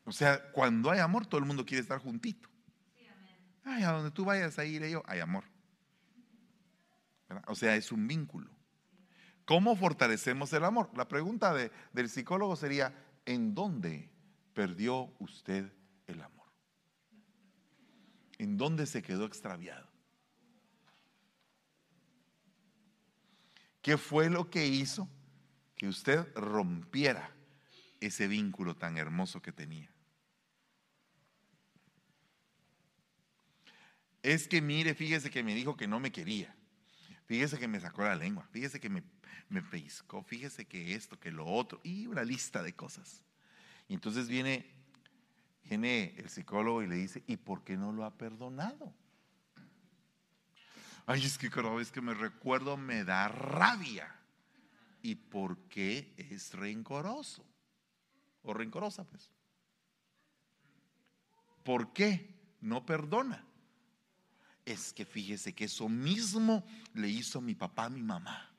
O 0.04 0.10
sea, 0.10 0.50
cuando 0.50 0.90
hay 0.90 0.98
amor, 0.98 1.26
todo 1.26 1.38
el 1.38 1.46
mundo 1.46 1.64
quiere 1.64 1.80
estar 1.80 1.98
juntito. 1.98 2.53
Ay, 3.64 3.82
a 3.82 3.92
donde 3.92 4.10
tú 4.10 4.24
vayas 4.24 4.58
a 4.58 4.64
ir 4.64 4.86
yo, 4.86 5.02
hay 5.06 5.20
amor. 5.20 5.44
O 7.46 7.54
sea, 7.54 7.76
es 7.76 7.90
un 7.90 8.06
vínculo. 8.06 8.50
¿Cómo 9.44 9.76
fortalecemos 9.76 10.52
el 10.52 10.64
amor? 10.64 10.90
La 10.96 11.08
pregunta 11.08 11.54
del 11.54 12.08
psicólogo 12.08 12.56
sería, 12.56 12.94
¿en 13.26 13.54
dónde 13.54 14.10
perdió 14.54 15.12
usted 15.18 15.72
el 16.06 16.22
amor? 16.22 16.48
¿En 18.38 18.56
dónde 18.56 18.86
se 18.86 19.02
quedó 19.02 19.26
extraviado? 19.26 19.88
¿Qué 23.82 23.98
fue 23.98 24.30
lo 24.30 24.48
que 24.48 24.66
hizo 24.66 25.08
que 25.76 25.88
usted 25.88 26.26
rompiera 26.34 27.30
ese 28.00 28.28
vínculo 28.28 28.76
tan 28.76 28.96
hermoso 28.96 29.42
que 29.42 29.52
tenía? 29.52 29.93
Es 34.24 34.48
que 34.48 34.62
mire, 34.62 34.94
fíjese 34.94 35.30
que 35.30 35.42
me 35.42 35.54
dijo 35.54 35.76
que 35.76 35.86
no 35.86 36.00
me 36.00 36.10
quería. 36.10 36.56
Fíjese 37.26 37.58
que 37.58 37.68
me 37.68 37.78
sacó 37.78 38.04
la 38.04 38.16
lengua. 38.16 38.48
Fíjese 38.52 38.80
que 38.80 38.88
me, 38.88 39.02
me 39.50 39.60
pellizcó. 39.60 40.22
Fíjese 40.22 40.64
que 40.64 40.94
esto, 40.94 41.20
que 41.20 41.30
lo 41.30 41.44
otro. 41.44 41.78
Y 41.84 42.06
una 42.06 42.24
lista 42.24 42.62
de 42.62 42.74
cosas. 42.74 43.22
Y 43.86 43.92
entonces 43.92 44.26
viene, 44.26 44.64
viene 45.64 46.14
el 46.16 46.30
psicólogo 46.30 46.82
y 46.82 46.86
le 46.86 46.94
dice, 46.94 47.22
¿y 47.26 47.36
por 47.36 47.64
qué 47.64 47.76
no 47.76 47.92
lo 47.92 48.02
ha 48.06 48.16
perdonado? 48.16 48.94
Ay, 51.04 51.22
es 51.22 51.36
que 51.36 51.50
cada 51.50 51.74
vez 51.74 51.92
que 51.92 52.00
me 52.00 52.14
recuerdo 52.14 52.78
me 52.78 53.04
da 53.04 53.28
rabia. 53.28 54.10
¿Y 55.02 55.16
por 55.16 55.58
qué 55.68 56.14
es 56.16 56.54
rencoroso? 56.54 57.44
O 58.40 58.54
rencorosa, 58.54 59.04
pues. 59.04 59.30
¿Por 61.62 61.92
qué 61.92 62.34
no 62.62 62.86
perdona? 62.86 63.44
Es 64.64 64.92
que 64.92 65.04
fíjese 65.04 65.54
que 65.54 65.64
eso 65.64 65.88
mismo 65.88 66.64
le 66.94 67.08
hizo 67.08 67.40
mi 67.40 67.54
papá 67.54 67.86
a 67.86 67.90
mi 67.90 68.02
mamá. 68.02 68.50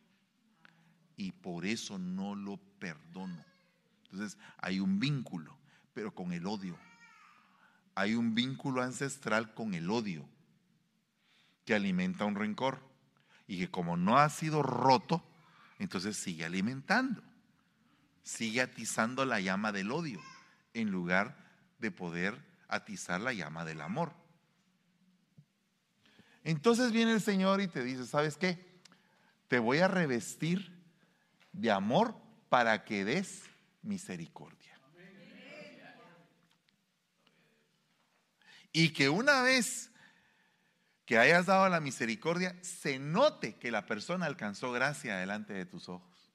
Y 1.18 1.32
por 1.32 1.66
eso 1.66 1.98
no 1.98 2.36
lo 2.36 2.58
perdono. 2.80 3.44
Entonces 4.12 4.38
hay 4.58 4.80
un 4.80 5.00
vínculo, 5.00 5.58
pero 5.94 6.14
con 6.14 6.32
el 6.32 6.46
odio. 6.46 6.78
Hay 7.96 8.14
un 8.16 8.36
vínculo 8.36 8.82
ancestral 8.82 9.54
con 9.54 9.74
el 9.74 9.90
odio 9.90 10.28
que 11.66 11.74
alimenta 11.74 12.26
un 12.26 12.36
rencor 12.36 12.80
y 13.48 13.58
que 13.60 13.72
como 13.72 13.98
no 13.98 14.18
ha 14.18 14.30
sido 14.30 14.62
roto, 14.62 15.24
entonces 15.80 16.18
sigue 16.18 16.46
alimentando, 16.46 17.24
sigue 18.24 18.62
atizando 18.62 19.26
la 19.26 19.40
llama 19.40 19.72
del 19.72 19.92
odio 19.92 20.22
en 20.74 20.92
lugar 20.92 21.38
de 21.80 21.92
poder 21.92 22.44
atizar 22.68 23.22
la 23.22 23.34
llama 23.34 23.66
del 23.66 23.82
amor. 23.82 24.25
Entonces 26.46 26.92
viene 26.92 27.12
el 27.12 27.22
Señor 27.22 27.60
y 27.60 27.68
te 27.68 27.84
dice, 27.84 28.06
¿sabes 28.06 28.38
qué? 28.38 28.64
Te 29.48 29.58
voy 29.58 29.80
a 29.80 29.88
revestir 29.88 30.80
de 31.52 31.72
amor 31.72 32.16
para 32.50 32.86
que 32.86 33.04
des 33.04 33.42
misericordia. 33.82 34.80
Y 38.72 38.90
que 38.94 39.10
una 39.10 39.42
vez 39.42 39.90
que 41.06 41.18
hayas 41.18 41.48
dado 41.48 41.68
la 41.68 41.80
misericordia, 41.80 42.56
se 42.62 43.00
note 43.00 43.56
que 43.56 43.72
la 43.72 43.88
persona 43.88 44.28
alcanzó 44.28 44.72
gracia 44.72 45.18
delante 45.18 45.54
de 45.54 45.66
tus 45.66 45.90
ojos. 45.90 46.32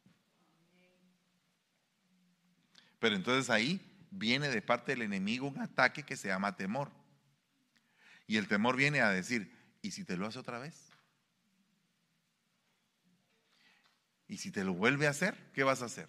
Pero 2.99 3.15
entonces 3.15 3.49
ahí 3.49 3.81
viene 4.11 4.49
de 4.49 4.61
parte 4.61 4.93
del 4.93 5.03
enemigo 5.03 5.47
un 5.47 5.61
ataque 5.61 6.03
que 6.03 6.17
se 6.17 6.29
llama 6.29 6.57
temor. 6.57 6.91
Y 8.27 8.39
el 8.39 8.49
temor 8.49 8.77
viene 8.77 9.03
a 9.03 9.11
decir, 9.11 9.60
¿y 9.83 9.91
si 9.91 10.05
te 10.05 10.17
lo 10.17 10.27
hace 10.27 10.39
otra 10.39 10.59
vez? 10.59 10.91
¿Y 14.29 14.39
si 14.39 14.51
te 14.51 14.65
lo 14.65 14.75
vuelve 14.75 15.07
a 15.07 15.11
hacer? 15.11 15.51
¿Qué 15.53 15.65
vas 15.65 15.83
a 15.83 15.87
hacer? 15.87 16.09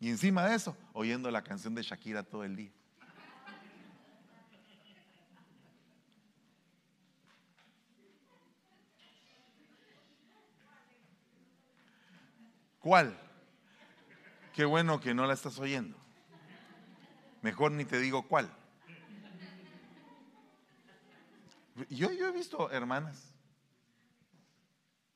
Y 0.00 0.08
encima 0.08 0.46
de 0.46 0.56
eso, 0.56 0.76
oyendo 0.94 1.30
la 1.30 1.44
canción 1.44 1.74
de 1.74 1.82
Shakira 1.82 2.22
todo 2.22 2.42
el 2.44 2.56
día. 2.56 2.72
¿Cuál? 12.80 13.14
Qué 14.54 14.64
bueno 14.64 15.00
que 15.00 15.14
no 15.14 15.26
la 15.26 15.34
estás 15.34 15.58
oyendo. 15.58 15.96
Mejor 17.42 17.72
ni 17.72 17.84
te 17.84 17.98
digo 17.98 18.26
cuál. 18.26 18.50
Yo, 21.88 22.12
yo 22.12 22.28
he 22.28 22.32
visto 22.32 22.70
hermanas 22.70 23.34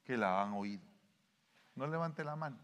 que 0.05 0.17
la 0.17 0.43
han 0.43 0.53
oído. 0.53 0.83
No 1.75 1.87
levante 1.87 2.25
la 2.25 2.37
mano. 2.37 2.59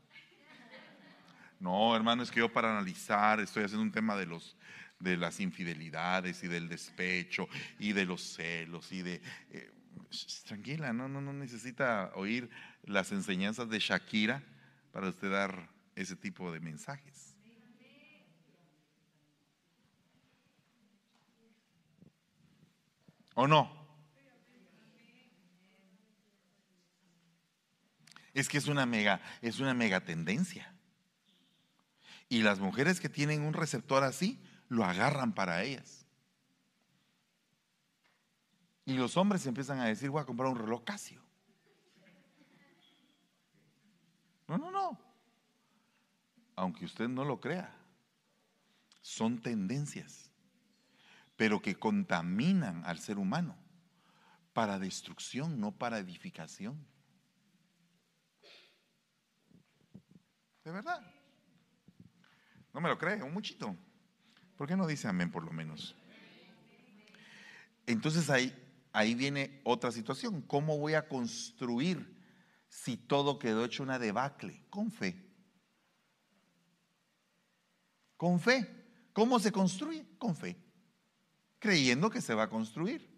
No, 1.58 1.94
hermano, 1.94 2.22
es 2.22 2.30
que 2.30 2.40
yo 2.40 2.50
para 2.50 2.70
analizar 2.70 3.40
estoy 3.40 3.64
haciendo 3.64 3.82
un 3.82 3.92
tema 3.92 4.16
de 4.16 4.26
los 4.26 4.56
de 5.00 5.16
las 5.16 5.40
infidelidades 5.40 6.44
y 6.44 6.48
del 6.48 6.68
despecho 6.68 7.48
y 7.78 7.92
de 7.92 8.04
los 8.04 8.34
celos 8.34 8.92
y 8.92 9.02
de 9.02 9.22
eh, 9.50 9.72
tranquila, 10.46 10.92
no, 10.92 11.08
no, 11.08 11.20
no 11.20 11.32
necesita 11.32 12.12
oír 12.14 12.50
las 12.84 13.10
enseñanzas 13.10 13.68
de 13.70 13.78
Shakira 13.78 14.42
para 14.92 15.08
usted 15.08 15.30
dar 15.30 15.70
ese 15.94 16.16
tipo 16.16 16.52
de 16.52 16.60
mensajes. 16.60 17.36
¿O 23.34 23.46
no? 23.46 23.79
Es 28.34 28.48
que 28.48 28.58
es 28.58 28.66
una 28.66 28.86
mega, 28.86 29.20
es 29.42 29.60
una 29.60 29.74
mega 29.74 30.04
tendencia. 30.04 30.72
Y 32.28 32.42
las 32.42 32.60
mujeres 32.60 33.00
que 33.00 33.08
tienen 33.08 33.42
un 33.42 33.54
receptor 33.54 34.04
así, 34.04 34.40
lo 34.68 34.84
agarran 34.84 35.34
para 35.34 35.62
ellas. 35.62 36.06
Y 38.84 38.94
los 38.94 39.16
hombres 39.16 39.46
empiezan 39.46 39.80
a 39.80 39.86
decir, 39.86 40.10
voy 40.10 40.22
a 40.22 40.26
comprar 40.26 40.48
un 40.48 40.58
reloj 40.58 40.84
Casio. 40.84 41.20
No, 44.46 44.58
no, 44.58 44.70
no. 44.70 44.98
Aunque 46.56 46.84
usted 46.84 47.08
no 47.08 47.24
lo 47.24 47.40
crea, 47.40 47.72
son 49.00 49.40
tendencias, 49.40 50.30
pero 51.36 51.62
que 51.62 51.76
contaminan 51.76 52.84
al 52.84 52.98
ser 52.98 53.18
humano 53.18 53.56
para 54.52 54.78
destrucción, 54.78 55.60
no 55.60 55.72
para 55.72 55.98
edificación. 55.98 56.84
De 60.70 60.74
verdad. 60.74 61.02
No 62.72 62.80
me 62.80 62.88
lo 62.88 62.96
cree, 62.96 63.20
un 63.24 63.33
muchito. 63.33 63.76
¿Por 64.56 64.68
qué 64.68 64.76
no 64.76 64.87
dice 64.87 65.09
amén 65.09 65.28
por 65.28 65.42
lo 65.42 65.50
menos? 65.50 65.96
Entonces 67.87 68.30
ahí, 68.30 68.56
ahí 68.92 69.16
viene 69.16 69.61
otra 69.64 69.90
situación. 69.90 70.42
¿Cómo 70.42 70.78
voy 70.78 70.94
a 70.94 71.09
construir 71.09 72.16
si 72.68 72.96
todo 72.96 73.40
quedó 73.40 73.64
hecho 73.64 73.83
una 73.83 73.98
debacle? 73.98 74.64
Con 74.70 74.92
fe. 74.92 75.20
Con 78.16 78.38
fe. 78.38 78.87
¿Cómo 79.12 79.40
se 79.40 79.50
construye? 79.50 80.06
Con 80.18 80.37
fe. 80.37 80.56
Creyendo 81.59 82.11
que 82.11 82.20
se 82.20 82.33
va 82.33 82.44
a 82.44 82.48
construir. 82.48 83.11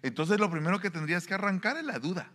Entonces 0.00 0.40
lo 0.40 0.50
primero 0.50 0.80
que 0.80 0.88
tendrías 0.88 1.26
que 1.26 1.34
arrancar 1.34 1.76
es 1.76 1.84
la 1.84 1.98
duda. 1.98 2.32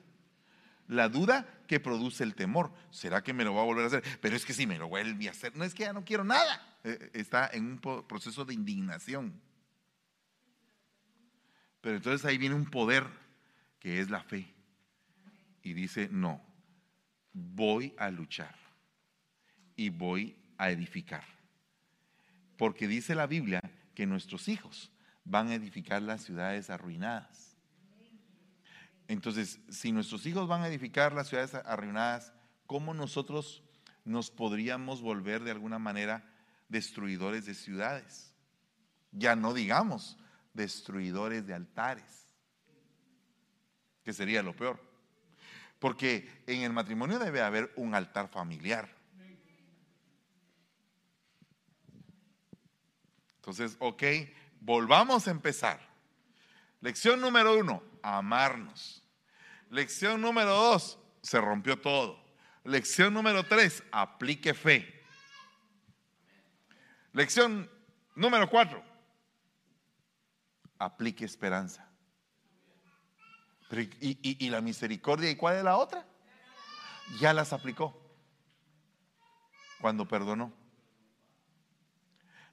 La 0.88 1.10
duda 1.10 1.61
que 1.72 1.80
produce 1.80 2.26
el 2.26 2.36
temor. 2.36 2.70
¿Será 2.90 3.24
que 3.24 3.32
me 3.32 3.46
lo 3.46 3.54
va 3.54 3.62
a 3.62 3.64
volver 3.64 3.86
a 3.86 3.88
hacer? 3.88 4.04
Pero 4.20 4.36
es 4.36 4.44
que 4.44 4.52
si 4.52 4.68
me 4.68 4.78
lo 4.78 4.90
vuelve 4.90 5.30
a 5.30 5.32
hacer, 5.32 5.56
no 5.56 5.64
es 5.64 5.74
que 5.74 5.84
ya 5.84 5.94
no 5.94 6.04
quiero 6.04 6.26
nada. 6.26 6.78
Eh, 6.84 7.12
está 7.14 7.50
en 7.54 7.66
un 7.66 7.80
proceso 7.80 8.44
de 8.44 8.54
indignación. 8.54 9.40
Pero 11.80 11.96
entonces 11.96 12.26
ahí 12.26 12.38
viene 12.38 12.56
un 12.56 12.66
poder 12.66 13.08
que 13.80 14.02
es 14.02 14.10
la 14.10 14.22
fe 14.22 14.54
y 15.64 15.72
dice, 15.72 16.10
no, 16.12 16.42
voy 17.32 17.96
a 17.98 18.12
luchar 18.12 18.54
y 19.78 19.88
voy 19.88 20.36
a 20.58 20.72
edificar. 20.72 21.24
Porque 22.58 22.86
dice 22.86 23.16
la 23.16 23.28
Biblia 23.28 23.62
que 23.96 24.06
nuestros 24.06 24.50
hijos 24.50 24.92
van 25.24 25.48
a 25.48 25.56
edificar 25.56 26.02
las 26.02 26.22
ciudades 26.22 26.70
arruinadas. 26.70 27.51
Entonces, 29.12 29.60
si 29.67 29.91
nuestros 29.91 30.26
hijos 30.26 30.47
van 30.47 30.62
a 30.62 30.69
edificar 30.69 31.12
las 31.12 31.28
ciudades 31.28 31.54
arruinadas, 31.54 32.32
¿cómo 32.65 32.93
nosotros 32.93 33.62
nos 34.06 34.32
podríamos 34.32 35.02
volver 35.02 35.43
de 35.43 35.52
alguna 35.52 35.80
manera 35.80 36.24
destruidores 36.69 37.45
de 37.45 37.54
ciudades? 37.54 38.34
Ya 39.12 39.36
no 39.36 39.54
digamos 39.54 40.17
destruidores 40.54 41.45
de 41.45 41.54
altares, 41.54 42.26
que 44.06 44.13
sería 44.13 44.41
lo 44.43 44.56
peor. 44.56 44.82
Porque 45.78 46.43
en 46.47 46.62
el 46.62 46.71
matrimonio 46.71 47.19
debe 47.19 47.41
haber 47.41 47.74
un 47.76 47.93
altar 47.93 48.30
familiar. 48.30 48.95
Entonces, 53.36 53.76
ok, 53.80 54.04
volvamos 54.62 55.28
a 55.28 55.32
empezar. 55.32 55.82
Lección 56.80 57.19
número 57.19 57.60
uno, 57.60 57.84
amarnos. 58.02 59.01
Lección 59.72 60.20
número 60.20 60.54
dos, 60.54 61.00
se 61.22 61.40
rompió 61.40 61.80
todo. 61.80 62.22
Lección 62.66 63.14
número 63.14 63.46
tres, 63.46 63.82
aplique 63.90 64.54
fe. 64.54 65.02
Lección 67.14 67.72
número 68.14 68.50
cuatro, 68.50 68.84
aplique 70.78 71.24
esperanza. 71.24 71.90
y, 73.72 74.50
la 74.50 74.60
misericordia? 74.60 75.32
¿Y 75.32 75.38
cuál 75.38 75.56
es 75.56 75.64
la 75.64 75.78
otra? 75.78 76.06
Ya 77.22 77.34
las 77.34 77.54
aplicó 77.54 77.98
cuando 79.80 80.06
perdonó. 80.06 80.54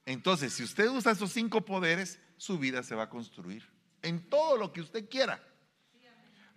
Entonces, 0.07 0.53
si 0.53 0.63
usted 0.63 0.89
usa 0.89 1.11
esos 1.11 1.33
cinco 1.33 1.65
poderes, 1.65 2.21
su 2.37 2.61
vida 2.61 2.85
se 2.85 2.95
va 2.95 3.05
a 3.05 3.11
construir 3.11 3.69
en 4.03 4.31
todo 4.31 4.57
lo 4.57 4.73
que 4.73 4.83
usted 4.83 5.09
quiera. 5.09 5.48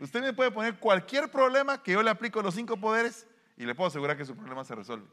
Usted 0.01 0.21
me 0.21 0.33
puede 0.33 0.49
poner 0.49 0.79
cualquier 0.79 1.29
problema 1.29 1.83
que 1.83 1.91
yo 1.91 2.01
le 2.01 2.09
aplico 2.09 2.41
los 2.41 2.55
cinco 2.55 2.75
poderes 2.75 3.27
y 3.55 3.67
le 3.67 3.75
puedo 3.75 3.87
asegurar 3.87 4.17
que 4.17 4.25
su 4.25 4.35
problema 4.35 4.65
se 4.65 4.73
resuelve. 4.73 5.05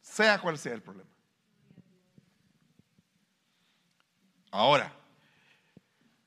Sea 0.00 0.40
cual 0.40 0.56
sea 0.56 0.72
el 0.72 0.82
problema. 0.82 1.10
Ahora, 4.52 4.94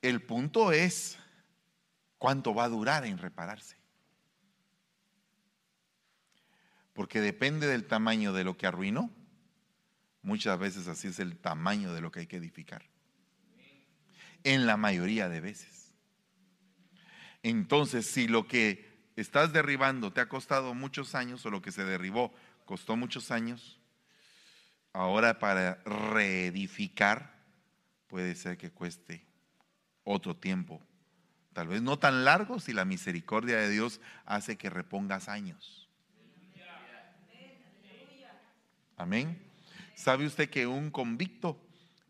el 0.02 0.22
punto 0.22 0.74
es 0.74 1.18
cuánto 2.18 2.54
va 2.54 2.66
a 2.66 2.70
durar 2.70 3.06
en 3.06 3.20
repararse. 3.20 3.78
Porque 6.92 7.22
depende 7.22 7.68
del 7.68 7.88
tamaño 7.88 8.34
de 8.34 8.44
lo 8.44 8.58
que 8.58 8.68
arruinó. 8.68 9.10
Muchas 10.24 10.60
veces 10.60 10.90
así 10.90 11.08
es 11.08 11.20
el 11.20 11.38
tamaño 11.38 11.94
de 11.94 12.02
lo 12.02 12.12
que 12.12 12.20
hay 12.20 12.28
que 12.28 12.36
edificar. 12.36 12.84
En 14.44 14.68
la 14.68 14.76
mayoría 14.76 15.30
de 15.30 15.40
veces. 15.40 15.79
Entonces, 17.44 18.06
si 18.06 18.28
lo 18.28 18.48
que 18.48 18.90
estás 19.16 19.54
derribando 19.54 20.12
te 20.12 20.22
ha 20.22 20.30
costado 20.30 20.74
muchos 20.74 21.16
años 21.16 21.46
o 21.46 21.50
lo 21.50 21.62
que 21.62 21.72
se 21.72 21.84
derribó 21.84 22.34
costó 22.66 22.96
muchos 22.96 23.32
años, 23.32 23.80
ahora 24.94 25.40
para 25.40 25.82
reedificar 25.86 27.40
puede 28.08 28.36
ser 28.36 28.58
que 28.58 28.72
cueste 28.72 29.26
otro 30.04 30.36
tiempo. 30.36 30.82
Tal 31.54 31.68
vez 31.68 31.82
no 31.82 31.98
tan 32.00 32.26
largo 32.26 32.60
si 32.60 32.74
la 32.74 32.86
misericordia 32.86 33.58
de 33.58 33.70
Dios 33.70 34.02
hace 34.26 34.58
que 34.58 34.70
repongas 34.70 35.30
años. 35.30 35.90
Amén. 38.98 39.42
¿Sabe 39.96 40.26
usted 40.26 40.50
que 40.50 40.68
un 40.68 40.92
convicto 40.92 41.60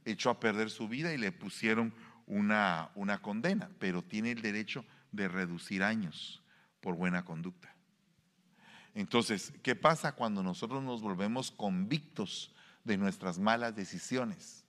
echó 0.06 0.30
a 0.30 0.40
perder 0.40 0.70
su 0.70 0.88
vida 0.88 1.14
y 1.14 1.18
le 1.18 1.32
pusieron 1.32 1.94
una, 2.26 2.90
una 2.96 3.22
condena, 3.22 3.70
pero 3.80 4.04
tiene 4.04 4.32
el 4.32 4.42
derecho 4.42 4.86
de 5.12 5.28
reducir 5.28 5.84
años? 5.84 6.40
por 6.82 6.96
buena 6.96 7.24
conducta. 7.26 7.74
Entonces, 8.96 9.54
¿qué 9.62 9.76
pasa 9.76 10.14
cuando 10.14 10.44
nosotros 10.44 10.84
nos 10.84 11.02
volvemos 11.02 11.52
convictos 11.52 12.54
de 12.84 12.98
nuestras 12.98 13.40
malas 13.40 13.76
decisiones? 13.76 14.66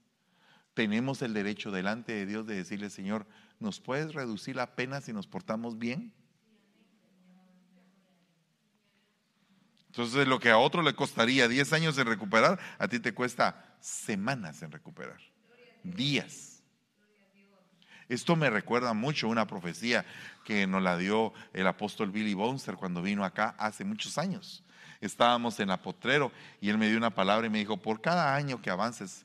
Tenemos 0.75 1.23
el 1.23 1.35
derecho 1.35 1.71
delante 1.71 2.13
de 2.13 2.27
Dios 2.27 2.47
de 2.47 2.57
decirle, 2.57 2.91
Señor, 2.91 3.27
¿nos 3.59 3.81
puedes 3.81 4.13
reducir 4.13 4.57
la 4.57 4.75
pena 4.77 5.01
si 5.01 5.13
nos 5.13 5.27
portamos 5.27 5.79
bien? 5.79 6.13
Entonces, 9.89 10.29
lo 10.29 10.39
que 10.39 10.51
a 10.51 10.59
otro 10.59 10.83
le 10.83 10.95
costaría 10.95 11.49
10 11.49 11.73
años 11.73 11.99
en 11.99 12.07
recuperar, 12.07 12.61
a 12.79 12.87
ti 12.87 13.01
te 13.01 13.13
cuesta 13.13 13.77
semanas 13.81 14.63
en 14.63 14.71
recuperar, 14.71 15.21
días. 15.83 16.50
Esto 18.11 18.35
me 18.35 18.51
recuerda 18.51 18.93
mucho 18.93 19.29
una 19.29 19.47
profecía 19.47 20.05
que 20.45 20.67
nos 20.67 20.83
la 20.83 20.97
dio 20.97 21.33
el 21.53 21.65
apóstol 21.69 22.11
Billy 22.11 22.35
Bonster 22.35 22.75
cuando 22.75 23.03
vino 23.03 23.25
acá 23.25 23.55
hace 23.57 23.85
muchos 23.85 24.19
años. 24.19 24.65
Estábamos 25.01 25.61
en 25.61 25.69
la 25.69 25.81
potrero 25.81 26.33
y 26.61 26.71
él 26.71 26.77
me 26.77 26.89
dio 26.89 26.99
una 26.99 27.15
palabra 27.15 27.47
y 27.47 27.51
me 27.51 27.61
dijo, 27.61 27.77
por 27.77 28.01
cada 28.01 28.35
año 28.35 28.61
que 28.61 28.69
avances 28.69 29.25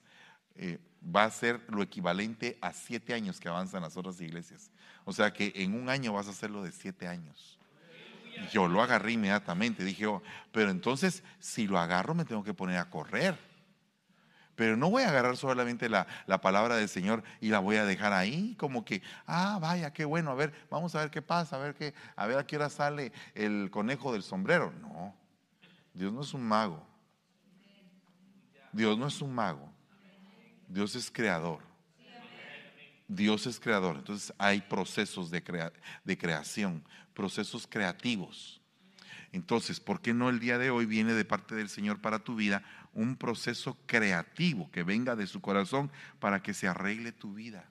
eh, 0.55 0.77
va 1.03 1.23
a 1.23 1.31
ser 1.31 1.61
lo 1.67 1.81
equivalente 1.81 2.59
a 2.61 2.73
siete 2.73 3.15
años 3.15 3.39
que 3.39 3.49
avanzan 3.49 3.81
las 3.81 3.97
otras 3.97 4.21
iglesias. 4.21 4.69
O 5.03 5.11
sea 5.11 5.33
que 5.33 5.51
en 5.55 5.73
un 5.73 5.89
año 5.89 6.13
vas 6.13 6.27
a 6.27 6.29
hacerlo 6.29 6.61
de 6.61 6.71
siete 6.71 7.07
años. 7.07 7.57
Y 8.37 8.53
yo 8.53 8.67
lo 8.67 8.83
agarré 8.83 9.13
inmediatamente. 9.13 9.83
Dije, 9.83 10.05
oh, 10.05 10.21
pero 10.51 10.69
entonces 10.69 11.23
si 11.39 11.65
lo 11.65 11.79
agarro 11.79 12.13
me 12.13 12.23
tengo 12.23 12.43
que 12.43 12.53
poner 12.53 12.77
a 12.77 12.91
correr. 12.91 13.35
Pero 14.55 14.77
no 14.77 14.89
voy 14.89 15.03
a 15.03 15.09
agarrar 15.09 15.37
solamente 15.37 15.89
la, 15.89 16.07
palabra 16.41 16.77
del 16.77 16.87
Señor 16.89 17.23
y 17.41 17.49
la 17.49 17.59
voy 17.59 17.75
a 17.75 17.85
dejar 17.85 18.13
ahí 18.13 18.55
como 18.57 18.85
que, 18.85 19.01
ah, 19.27 19.57
vaya, 19.61 19.91
qué 19.91 20.05
bueno, 20.05 20.31
a 20.31 20.35
ver, 20.35 20.53
vamos 20.69 20.95
a 20.95 20.99
ver 20.99 21.11
qué 21.11 21.21
pasa, 21.21 21.57
a 21.57 21.59
ver 21.59 21.75
qué, 21.75 21.93
a 22.15 22.25
ver 22.27 22.37
a 22.37 22.47
qué 22.47 22.55
hora 22.55 22.69
sale 22.69 23.11
el 23.33 23.69
conejo 23.71 24.13
del 24.13 24.23
sombrero. 24.23 24.73
No, 24.81 25.13
Dios 25.93 26.13
no 26.13 26.21
es 26.21 26.33
un 26.33 26.43
mago. 26.43 26.85
Dios 28.71 28.97
no 28.97 29.07
es 29.07 29.21
un 29.21 29.33
mago. 29.33 29.71
Dios 30.67 30.95
es 30.95 31.11
creador. 31.11 31.59
Dios 33.07 33.45
es 33.47 33.59
creador. 33.59 33.97
Entonces 33.97 34.33
hay 34.37 34.61
procesos 34.61 35.29
de, 35.29 35.71
de 36.03 36.17
creación, 36.17 36.83
procesos 37.13 37.67
creativos. 37.67 38.61
Entonces, 39.31 39.81
¿por 39.81 40.01
qué 40.01 40.13
no 40.13 40.29
el 40.29 40.39
día 40.39 40.57
de 40.57 40.69
hoy 40.69 40.85
viene 40.85 41.13
de 41.13 41.25
parte 41.25 41.55
del 41.55 41.67
Señor 41.67 41.99
para 41.99 42.19
tu 42.19 42.35
vida 42.35 42.63
un 42.95 43.17
proceso 43.17 43.77
creativo 43.85 44.71
que 44.71 44.83
venga 44.83 45.15
de 45.15 45.27
su 45.27 45.41
corazón 45.41 45.91
para 46.19 46.41
que 46.41 46.53
se 46.53 46.67
arregle 46.67 47.11
tu 47.11 47.33
vida. 47.33 47.69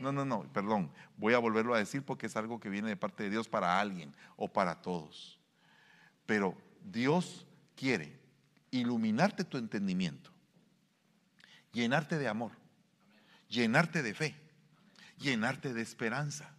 No, 0.00 0.10
no, 0.10 0.24
no, 0.24 0.42
perdón, 0.52 0.90
voy 1.16 1.34
a 1.34 1.38
volverlo 1.38 1.74
a 1.74 1.78
decir 1.78 2.02
porque 2.02 2.26
es 2.26 2.36
algo 2.36 2.58
que 2.58 2.68
viene 2.68 2.88
de 2.88 2.96
parte 2.96 3.22
de 3.22 3.30
Dios 3.30 3.48
para 3.48 3.78
alguien 3.78 4.12
o 4.36 4.52
para 4.52 4.82
todos. 4.82 5.38
Pero 6.26 6.56
Dios 6.82 7.46
quiere 7.76 8.18
iluminarte 8.72 9.44
tu 9.44 9.58
entendimiento, 9.58 10.32
llenarte 11.72 12.18
de 12.18 12.26
amor, 12.26 12.52
llenarte 13.48 14.02
de 14.02 14.14
fe, 14.14 14.34
llenarte 15.18 15.72
de 15.74 15.82
esperanza, 15.82 16.50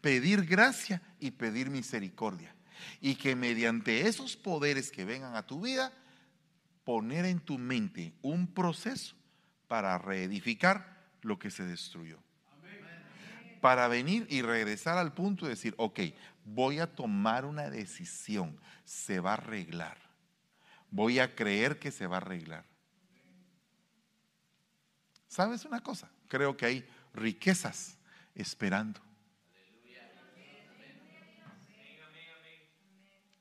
pedir 0.00 0.44
gracia 0.44 1.00
y 1.18 1.30
pedir 1.30 1.70
misericordia. 1.70 2.54
Y 3.00 3.14
que 3.14 3.36
mediante 3.36 4.08
esos 4.08 4.36
poderes 4.36 4.90
que 4.90 5.04
vengan 5.04 5.36
a 5.36 5.46
tu 5.46 5.60
vida, 5.60 5.92
poner 6.84 7.24
en 7.24 7.40
tu 7.40 7.58
mente 7.58 8.12
un 8.22 8.46
proceso 8.46 9.14
para 9.68 9.96
reedificar 9.98 11.00
lo 11.22 11.38
que 11.38 11.50
se 11.50 11.64
destruyó. 11.64 12.18
Para 13.60 13.86
venir 13.88 14.26
y 14.28 14.42
regresar 14.42 14.98
al 14.98 15.14
punto 15.14 15.46
de 15.46 15.50
decir, 15.50 15.74
ok, 15.78 16.00
voy 16.44 16.80
a 16.80 16.92
tomar 16.92 17.44
una 17.44 17.70
decisión, 17.70 18.58
se 18.84 19.20
va 19.20 19.30
a 19.30 19.34
arreglar. 19.34 19.98
Voy 20.90 21.20
a 21.20 21.34
creer 21.34 21.78
que 21.78 21.90
se 21.90 22.06
va 22.06 22.16
a 22.16 22.20
arreglar. 22.20 22.64
¿Sabes 25.28 25.64
una 25.64 25.80
cosa? 25.80 26.10
Creo 26.28 26.56
que 26.56 26.66
hay 26.66 26.88
riquezas 27.14 27.96
esperando. 28.34 29.00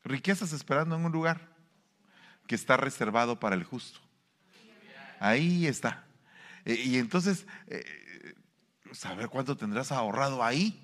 Riquezas 0.04 0.54
esperando 0.54 0.96
en 0.96 1.06
un 1.06 1.12
lugar 1.12 1.52
que 2.52 2.56
está 2.56 2.76
reservado 2.76 3.40
para 3.40 3.56
el 3.56 3.64
justo. 3.64 4.02
Ahí 5.22 5.68
está. 5.68 6.04
Eh, 6.66 6.74
y 6.84 6.98
entonces, 6.98 7.48
eh, 7.68 8.36
saber 8.92 9.30
cuánto 9.30 9.56
tendrás 9.56 9.94
ahorrado 9.94 10.44
ahí, 10.44 10.78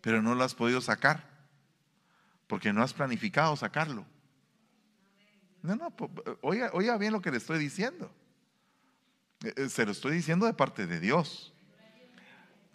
pero 0.00 0.22
no 0.22 0.36
lo 0.36 0.44
has 0.44 0.54
podido 0.54 0.80
sacar, 0.80 1.28
porque 2.46 2.72
no 2.72 2.80
has 2.80 2.94
planificado 2.94 3.56
sacarlo. 3.56 4.06
No, 5.62 5.74
no, 5.74 5.92
oiga, 6.42 6.70
oiga 6.74 6.96
bien 6.96 7.12
lo 7.12 7.20
que 7.20 7.32
le 7.32 7.38
estoy 7.38 7.58
diciendo. 7.58 8.08
Eh, 9.42 9.68
se 9.68 9.84
lo 9.84 9.90
estoy 9.90 10.12
diciendo 10.14 10.46
de 10.46 10.54
parte 10.54 10.86
de 10.86 11.00
Dios. 11.00 11.52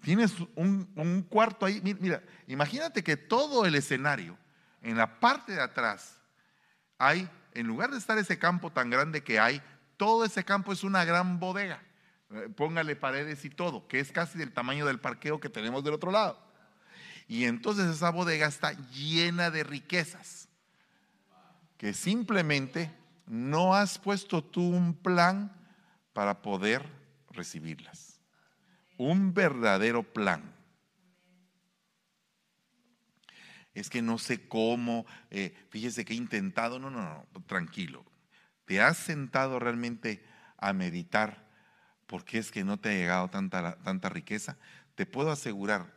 Tienes 0.01 0.34
un, 0.55 0.91
un, 0.97 1.21
cuarto 1.21 1.65
ahí. 1.65 1.80
Mira, 2.01 2.21
imagínate 2.47 3.01
que 3.01 3.15
todo 3.15 3.65
el 3.65 3.76
escenario, 3.76 4.38
en 4.82 4.97
la 4.97 5.21
parte 5.21 5.53
de 5.53 5.61
atrás, 5.61 6.19
hay, 6.98 7.30
en 7.54 7.68
lugar 7.68 7.91
de 7.91 7.98
estar 7.98 8.18
ese 8.18 8.39
campo 8.39 8.72
tan 8.72 8.89
grande 8.89 9.24
que 9.24 9.39
hay, 9.39 9.62
todo 9.98 10.26
ese 10.26 10.44
campo 10.44 10.74
es 10.74 10.84
una 10.84 11.06
gran 11.06 11.39
bodega. 11.39 11.82
Eh, 12.32 12.50
póngale 12.56 12.96
paredes 12.96 13.46
y 13.46 13.50
todo, 13.50 13.88
que 13.88 14.00
es 14.00 14.12
casi 14.12 14.38
del 14.38 14.54
tamaño 14.54 14.86
del 14.86 15.00
parqueo 15.00 15.39
que 15.39 15.50
tenemos 15.50 15.84
del 15.84 15.94
otro 15.94 16.12
lado. 16.12 16.39
Y 17.28 17.46
entonces 17.46 17.88
esa 17.88 18.10
bodega 18.10 18.48
está 18.48 18.74
llena 18.91 19.50
de 19.50 19.64
riquezas 19.64 20.50
que 21.78 21.94
simplemente 21.94 22.91
no 23.26 23.76
has 23.76 24.00
puesto 24.00 24.44
tú 24.44 24.62
un 24.62 24.94
plan 24.94 25.52
para 26.14 26.41
poder 26.41 26.86
recibirlas. 27.32 28.20
Un 28.98 29.34
verdadero 29.34 30.04
plan. 30.04 30.44
Es 33.74 33.89
que 33.89 34.01
no 34.01 34.17
sé 34.17 34.47
cómo, 34.47 35.05
eh, 35.32 35.55
fíjese 35.69 36.05
que 36.05 36.13
he 36.13 36.17
intentado, 36.17 36.80
no, 36.80 36.89
no, 36.89 37.01
no, 37.01 37.43
tranquilo. 37.47 38.05
¿Te 38.65 38.82
has 38.82 38.97
sentado 38.97 39.59
realmente 39.59 40.24
a 40.57 40.74
meditar 40.74 41.49
por 42.05 42.24
qué 42.24 42.38
es 42.38 42.51
que 42.51 42.63
no 42.63 42.80
te 42.80 42.89
ha 42.89 42.93
llegado 42.93 43.30
tanta, 43.30 43.78
tanta 43.84 44.09
riqueza? 44.09 44.57
Te 44.95 45.05
puedo 45.05 45.32
asegurar 45.32 45.93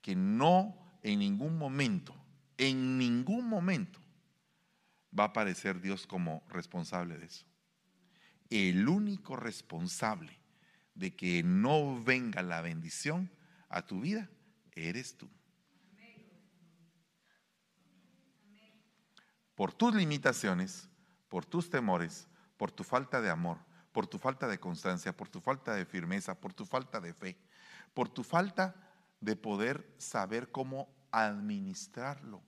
que 0.00 0.16
no 0.16 0.76
en 1.02 1.18
ningún 1.18 1.58
momento, 1.58 2.14
en 2.56 2.98
ningún 2.98 3.46
momento 3.48 4.00
va 5.16 5.24
a 5.24 5.28
aparecer 5.28 5.80
Dios 5.80 6.06
como 6.06 6.42
responsable 6.48 7.18
de 7.18 7.26
eso. 7.26 7.44
El 8.50 8.88
único 8.88 9.36
responsable 9.36 10.38
de 10.94 11.14
que 11.14 11.42
no 11.42 12.02
venga 12.02 12.42
la 12.42 12.60
bendición 12.60 13.30
a 13.68 13.86
tu 13.86 14.00
vida 14.00 14.28
eres 14.72 15.16
tú. 15.16 15.28
Por 19.58 19.72
tus 19.72 19.92
limitaciones, 19.92 20.88
por 21.28 21.44
tus 21.44 21.68
temores, 21.68 22.28
por 22.56 22.70
tu 22.70 22.84
falta 22.84 23.20
de 23.20 23.28
amor, 23.28 23.58
por 23.90 24.06
tu 24.06 24.16
falta 24.16 24.46
de 24.46 24.60
constancia, 24.60 25.16
por 25.16 25.28
tu 25.28 25.40
falta 25.40 25.74
de 25.74 25.84
firmeza, 25.84 26.38
por 26.38 26.54
tu 26.54 26.64
falta 26.64 27.00
de 27.00 27.12
fe, 27.12 27.36
por 27.92 28.08
tu 28.08 28.22
falta 28.22 28.76
de 29.20 29.34
poder 29.34 29.92
saber 29.98 30.52
cómo 30.52 30.88
administrarlo. 31.10 32.40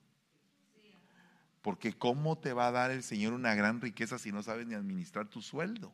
Porque 1.61 1.91
¿cómo 1.91 2.37
te 2.37 2.53
va 2.53 2.67
a 2.67 2.71
dar 2.71 2.91
el 2.91 3.03
Señor 3.03 3.33
una 3.33 3.55
gran 3.55 3.81
riqueza 3.81 4.17
si 4.17 4.31
no 4.31 4.41
sabes 4.41 4.65
ni 4.65 4.73
administrar 4.73 5.27
tu 5.27 5.41
sueldo? 5.41 5.91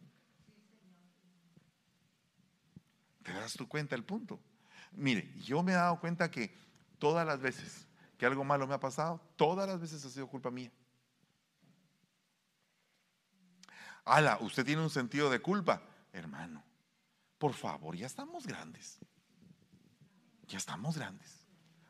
¿Te 3.24 3.34
das 3.34 3.54
tu 3.54 3.68
cuenta 3.68 3.96
el 3.96 4.04
punto? 4.04 4.40
Mire, 4.92 5.34
yo 5.40 5.64
me 5.64 5.72
he 5.72 5.76
dado 5.76 6.00
cuenta 6.00 6.30
que 6.30 6.56
todas 7.00 7.26
las 7.26 7.40
veces 7.40 7.88
que 8.20 8.28
algo 8.28 8.44
malo 8.44 8.68
me 8.68 8.76
ha 8.76 8.80
pasado, 8.80 9.20
todas 9.36 9.68
las 9.68 9.82
veces 9.82 10.06
ha 10.06 10.12
sido 10.12 10.28
culpa 10.28 10.52
mía. 10.52 10.72
Ala, 14.08 14.38
usted 14.42 14.66
tiene 14.66 14.82
un 14.82 14.90
sentido 14.90 15.30
de 15.30 15.40
culpa. 15.40 15.82
Hermano, 16.14 16.64
por 17.38 17.54
favor, 17.54 17.96
ya 17.96 18.06
estamos 18.06 18.48
grandes. 18.48 19.00
Ya 20.48 20.58
estamos 20.58 20.98
grandes. 20.98 21.46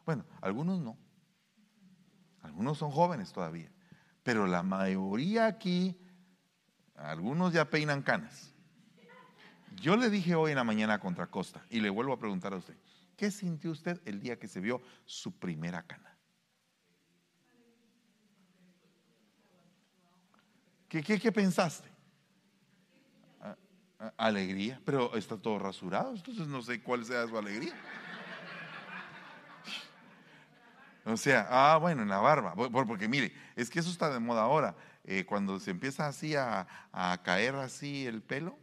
Bueno, 0.05 0.25
algunos 0.41 0.79
no. 0.81 0.97
Algunos 2.41 2.77
son 2.77 2.91
jóvenes 2.91 3.31
todavía. 3.31 3.71
Pero 4.23 4.47
la 4.47 4.63
mayoría 4.63 5.45
aquí, 5.45 5.97
algunos 6.95 7.53
ya 7.53 7.69
peinan 7.69 8.01
canas. 8.01 8.53
Yo 9.75 9.95
le 9.95 10.09
dije 10.09 10.33
hoy 10.33 10.51
en 10.51 10.57
la 10.57 10.63
mañana 10.63 10.99
contra 10.99 11.27
Costa 11.27 11.61
y 11.69 11.79
le 11.79 11.89
vuelvo 11.89 12.13
a 12.13 12.19
preguntar 12.19 12.53
a 12.53 12.57
usted, 12.57 12.75
¿qué 13.15 13.29
sintió 13.29 13.71
usted 13.71 14.01
el 14.05 14.19
día 14.19 14.39
que 14.39 14.47
se 14.47 14.59
vio 14.59 14.81
su 15.05 15.37
primera 15.37 15.83
cana? 15.83 16.17
¿Qué, 20.89 21.03
qué, 21.03 21.31
pensaste? 21.31 21.89
Alegría, 24.17 24.79
pero 24.85 25.15
está 25.15 25.37
todo 25.37 25.59
rasurado, 25.59 26.15
entonces 26.15 26.47
no 26.47 26.61
sé 26.61 26.81
cuál 26.81 27.05
sea 27.05 27.27
su 27.27 27.37
alegría. 27.37 27.73
O 31.05 31.15
sea, 31.15 31.47
ah, 31.49 31.77
bueno, 31.77 32.01
en 32.01 32.09
la 32.09 32.17
barba. 32.17 32.53
Porque 32.53 33.07
mire, 33.07 33.33
es 33.55 33.69
que 33.69 33.79
eso 33.79 33.89
está 33.89 34.09
de 34.09 34.19
moda 34.19 34.41
ahora. 34.41 34.75
Eh, 35.05 35.25
cuando 35.25 35.57
se 35.57 35.71
empieza 35.71 36.05
así 36.05 36.35
a, 36.35 36.67
caer 37.23 37.55
así 37.55 38.05
el 38.05 38.21
pelo, 38.21 38.57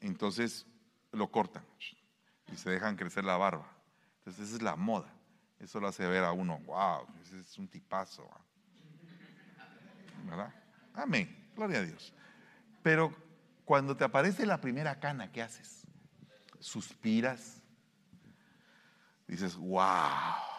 entonces 0.00 0.66
lo 1.12 1.30
cortan 1.30 1.62
y 2.50 2.56
se 2.56 2.70
dejan 2.70 2.96
crecer 2.96 3.24
la 3.24 3.36
barba. 3.36 3.70
Entonces 4.20 4.46
esa 4.46 4.56
es 4.56 4.62
la 4.62 4.76
moda. 4.76 5.12
Eso 5.60 5.78
lo 5.78 5.88
hace 5.88 6.06
ver 6.06 6.24
a 6.24 6.32
uno, 6.32 6.58
wow, 6.64 7.06
ese 7.22 7.38
es 7.38 7.58
un 7.58 7.68
tipazo. 7.68 8.26
¿Verdad? 10.24 10.54
Amén. 10.94 11.50
Gloria 11.54 11.80
a 11.80 11.82
Dios. 11.82 12.14
Pero 12.82 13.14
cuando 13.64 13.96
te 13.96 14.04
aparece 14.04 14.46
la 14.46 14.60
primera 14.60 14.98
cana, 15.00 15.30
¿qué 15.30 15.42
haces? 15.42 15.86
Suspiras. 16.60 17.62
Dices, 19.26 19.56
wow 19.56 20.52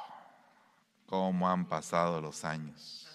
cómo 1.13 1.47
han 1.47 1.67
pasado 1.67 2.19
los 2.19 2.43
años. 2.43 3.07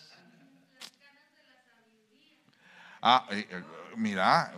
Ah, 3.02 3.26
eh, 3.32 3.44
eh, 3.50 3.64
mira, 3.96 4.52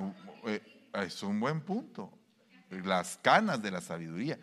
eh, 0.44 0.62
es 0.92 1.22
un 1.22 1.40
buen 1.40 1.62
punto. 1.62 2.12
Las 2.68 3.16
canas 3.16 3.62
de 3.62 3.70
la 3.70 3.80
sabiduría. 3.80 4.38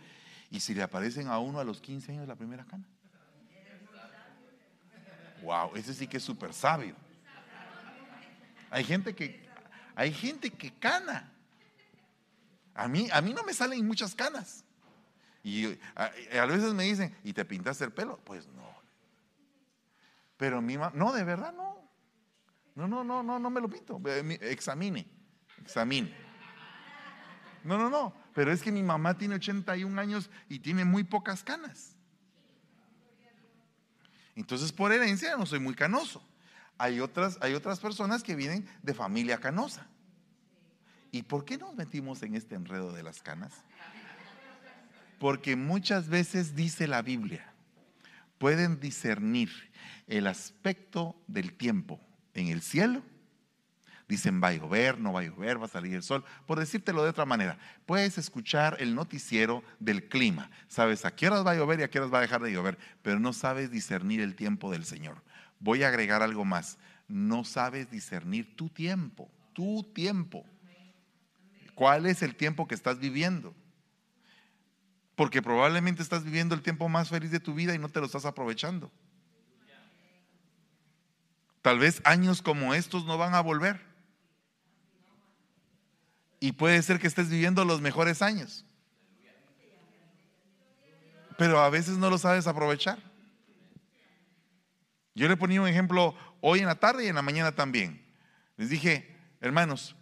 ¿Y 0.50 0.60
si 0.62 0.74
le 0.74 0.82
aparecen 0.82 1.28
a 1.28 1.38
uno 1.38 1.60
a 1.60 1.64
los 1.64 1.80
15 1.80 2.12
años 2.12 2.28
la 2.28 2.36
primera 2.36 2.66
cana? 2.66 2.88
Wow, 5.44 5.76
ese 5.76 5.94
sí 5.94 6.08
que 6.08 6.18
es 6.18 6.24
súper 6.24 6.52
sabio. 6.52 6.96
Hay 8.72 8.84
gente 8.84 9.14
que 9.14 9.47
hay 9.98 10.14
gente 10.14 10.52
que 10.52 10.72
cana. 10.72 11.34
A 12.76 12.88
mí, 12.88 13.10
a 13.12 13.20
mí 13.20 13.34
no 13.34 13.42
me 13.42 13.52
salen 13.52 13.86
muchas 13.86 14.14
canas. 14.14 14.64
Y 15.44 15.66
a, 15.96 16.12
a 16.40 16.46
veces 16.46 16.76
me 16.76 16.84
dicen, 16.84 17.18
¿y 17.24 17.34
te 17.34 17.44
pintaste 17.44 17.84
el 17.84 17.92
pelo? 17.92 18.20
Pues 18.24 18.46
no. 18.46 18.78
Pero 20.38 20.62
mi 20.62 20.78
mamá, 20.78 20.96
no, 20.96 21.12
de 21.12 21.24
verdad 21.24 21.52
no. 21.52 21.90
No, 22.76 22.88
no, 22.88 23.04
no, 23.04 23.24
no, 23.24 23.40
no 23.40 23.50
me 23.50 23.60
lo 23.60 23.68
pinto. 23.68 24.00
Examine, 24.42 25.08
examine. 25.62 26.14
No, 27.64 27.80
no, 27.80 27.90
no. 27.90 28.14
Pero 28.36 28.52
es 28.52 28.62
que 28.62 28.72
mi 28.72 28.84
mamá 28.84 29.18
tiene 29.18 29.34
81 29.34 30.00
años 30.00 30.30
y 30.48 30.60
tiene 30.60 30.86
muy 30.86 31.04
pocas 31.06 31.44
canas. 31.44 31.96
Entonces, 34.36 34.72
por 34.72 34.92
herencia, 34.92 35.36
no 35.36 35.48
soy 35.48 35.60
muy 35.60 35.74
canoso. 35.74 36.24
Hay 36.78 37.00
otras, 37.00 37.38
hay 37.42 37.54
otras 37.54 37.80
personas 37.80 38.24
que 38.24 38.36
vienen 38.36 38.68
de 38.84 38.94
familia 38.94 39.40
canosa. 39.40 39.88
¿Y 41.12 41.24
por 41.24 41.46
qué 41.46 41.58
nos 41.58 41.76
metimos 41.76 42.22
en 42.24 42.36
este 42.36 42.56
enredo 42.56 42.92
de 42.94 43.04
las 43.04 43.22
canas? 43.22 43.54
Porque 45.20 45.56
muchas 45.56 46.10
veces 46.10 46.56
dice 46.56 46.88
la 46.88 47.02
Biblia, 47.02 47.54
pueden 48.38 48.80
discernir 48.80 49.50
el 50.08 50.28
aspecto 50.28 51.16
del 51.28 51.54
tiempo 51.54 52.00
en 52.34 52.48
el 52.50 52.62
cielo. 52.62 53.02
Dicen 54.08 54.42
va 54.42 54.50
a 54.50 54.54
llover, 54.54 55.00
no 55.00 55.12
va 55.12 55.20
a 55.20 55.24
llover, 55.24 55.60
va 55.60 55.66
a 55.66 55.70
salir 55.70 55.94
el 55.94 56.04
sol. 56.04 56.24
Por 56.46 56.60
decírtelo 56.60 57.04
de 57.04 57.10
otra 57.10 57.26
manera, 57.26 57.58
puedes 57.86 58.18
escuchar 58.18 58.78
el 58.80 58.96
noticiero 58.96 59.64
del 59.80 60.08
clima. 60.08 60.50
Sabes 60.70 61.04
a 61.04 61.14
qué 61.14 61.28
horas 61.28 61.46
va 61.46 61.52
a 61.52 61.56
llover 61.56 61.80
y 61.80 61.84
a 61.84 61.90
qué 61.90 62.00
horas 62.00 62.14
va 62.14 62.20
a 62.20 62.22
dejar 62.22 62.42
de 62.42 62.52
llover, 62.52 62.78
pero 63.02 63.20
no 63.20 63.34
sabes 63.34 63.70
discernir 63.70 64.22
el 64.22 64.36
tiempo 64.36 64.72
del 64.72 64.86
Señor. 64.86 65.22
Voy 65.60 65.84
a 65.84 65.88
agregar 65.88 66.22
algo 66.22 66.46
más. 66.46 66.78
No 67.08 67.44
sabes 67.44 67.90
discernir 67.90 68.56
tu 68.56 68.70
tiempo, 68.70 69.30
tu 69.54 69.84
tiempo. 69.84 70.46
¿Cuál 71.76 72.06
es 72.06 72.22
el 72.22 72.36
tiempo 72.36 72.68
que 72.68 72.76
estás 72.76 73.00
viviendo? 73.00 73.54
Porque 75.16 75.42
probablemente 75.42 76.04
estás 76.04 76.24
viviendo 76.24 76.54
el 76.54 76.62
tiempo 76.62 76.90
más 76.90 77.10
feliz 77.10 77.32
de 77.32 77.40
tu 77.40 77.54
vida 77.54 77.74
y 77.74 77.80
no 77.80 77.90
te 77.90 78.00
lo 78.00 78.06
estás 78.06 78.26
aprovechando. 78.26 78.92
Tal 81.62 81.80
vez 81.80 82.02
años 82.04 82.42
como 82.42 82.74
estos 82.74 83.06
no 83.06 83.18
van 83.18 83.34
a 83.34 83.42
volver. 83.42 83.82
Y 86.40 86.52
puede 86.52 86.82
ser 86.82 87.00
que 87.00 87.08
estés 87.08 87.30
viviendo 87.30 87.66
los 87.66 87.82
mejores 87.82 88.22
años. 88.22 88.64
Pero 91.38 91.60
a 91.60 91.70
veces 91.70 91.98
no 91.98 92.10
lo 92.10 92.18
sabes 92.18 92.48
aprovechar. 92.48 93.00
Yo 95.18 95.28
le 95.28 95.36
ponía 95.36 95.62
un 95.62 95.68
ejemplo 95.68 96.16
hoy 96.42 96.60
en 96.60 96.68
la 96.68 96.76
tarde 96.76 97.06
y 97.06 97.08
en 97.08 97.16
la 97.16 97.22
mañana 97.22 97.52
también. 97.52 98.06
Les 98.56 98.70
dije, 98.70 99.18
hermanos, 99.42 99.96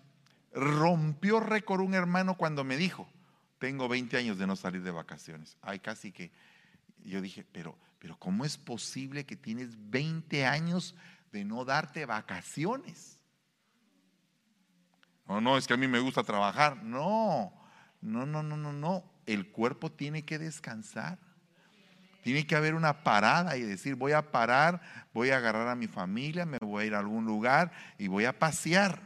rompió 0.53 1.39
récord 1.39 1.81
un 1.81 1.93
hermano 1.93 2.35
cuando 2.35 2.63
me 2.63 2.75
dijo, 2.75 3.07
tengo 3.57 3.87
20 3.87 4.17
años 4.17 4.37
de 4.37 4.45
no 4.45 4.57
salir 4.57 4.83
de 4.83 4.91
vacaciones. 4.91 5.57
Ay, 5.61 5.79
casi 5.79 6.11
que 6.11 6.31
yo 7.03 7.21
dije, 7.21 7.45
pero, 7.51 7.77
pero 7.97 8.17
¿cómo 8.19 8.43
es 8.43 8.57
posible 8.57 9.25
que 9.25 9.37
tienes 9.37 9.69
20 9.89 10.45
años 10.45 10.95
de 11.35 11.43
no 11.43 11.65
darte 11.65 12.05
vacaciones. 12.05 13.19
No, 15.27 15.41
no, 15.41 15.57
es 15.57 15.67
que 15.67 15.73
a 15.73 15.77
mí 15.77 15.85
me 15.85 15.99
gusta 15.99 16.23
trabajar. 16.23 16.81
No, 16.81 17.51
no, 17.99 18.25
no, 18.25 18.41
no, 18.41 18.55
no, 18.55 18.71
no. 18.71 19.03
El 19.25 19.51
cuerpo 19.51 19.91
tiene 19.91 20.23
que 20.23 20.39
descansar. 20.39 21.19
Tiene 22.25 22.47
que 22.47 22.55
haber 22.55 22.73
una 22.73 23.03
parada 23.03 23.55
y 23.55 23.61
decir, 23.61 23.93
voy 23.93 24.13
a 24.13 24.31
parar, 24.31 24.81
voy 25.13 25.29
a 25.29 25.37
agarrar 25.37 25.67
a 25.67 25.75
mi 25.75 25.85
familia, 25.85 26.43
me 26.43 26.57
voy 26.57 26.81
a 26.81 26.87
ir 26.87 26.95
a 26.95 26.97
algún 26.97 27.23
lugar 27.23 27.71
y 27.99 28.07
voy 28.07 28.25
a 28.25 28.39
pasear. 28.39 28.99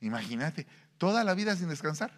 Imagínate, 0.00 0.66
toda 0.98 1.24
la 1.24 1.32
vida 1.32 1.56
sin 1.56 1.70
descansar. 1.70 2.12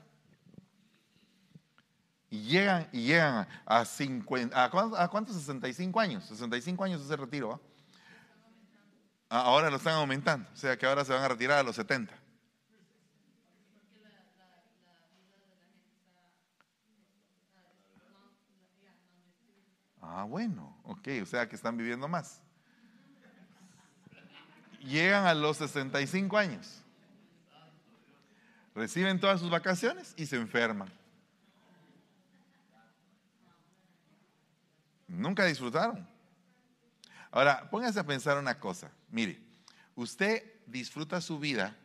Y 2.28 2.40
llegan, 2.40 2.88
y 2.90 3.02
llegan 3.02 3.46
a, 3.64 3.84
50, 3.84 4.64
a, 4.64 4.68
cuántos, 4.68 4.98
a 4.98 5.06
cuántos 5.06 5.36
65 5.36 6.00
años, 6.00 6.24
65 6.24 6.82
años 6.82 7.02
ese 7.02 7.16
retiro, 7.16 7.50
¿va? 7.50 7.73
Ahora 9.36 9.68
lo 9.68 9.78
están 9.78 9.94
aumentando. 9.94 10.48
O 10.52 10.56
sea 10.56 10.78
que 10.78 10.86
ahora 10.86 11.04
se 11.04 11.12
van 11.12 11.24
a 11.24 11.26
retirar 11.26 11.58
a 11.58 11.62
los 11.64 11.74
70. 11.74 12.14
Ah, 20.00 20.22
bueno, 20.22 20.78
ok, 20.84 21.08
o 21.20 21.26
sea 21.26 21.48
que 21.48 21.56
están 21.56 21.76
viviendo 21.76 22.06
más. 22.06 22.40
Llegan 24.78 25.26
a 25.26 25.34
los 25.34 25.56
65 25.56 26.38
años. 26.38 26.80
Reciben 28.72 29.18
todas 29.18 29.40
sus 29.40 29.50
vacaciones 29.50 30.14
y 30.16 30.26
se 30.26 30.36
enferman. 30.36 30.92
Nunca 35.08 35.44
disfrutaron. 35.44 36.13
Ahora, 37.34 37.68
póngase 37.68 37.98
a 37.98 38.06
pensar 38.06 38.38
una 38.38 38.60
cosa. 38.60 38.92
Mire, 39.10 39.42
usted 39.96 40.40
disfruta 40.68 41.20
su 41.20 41.40
vida 41.40 41.76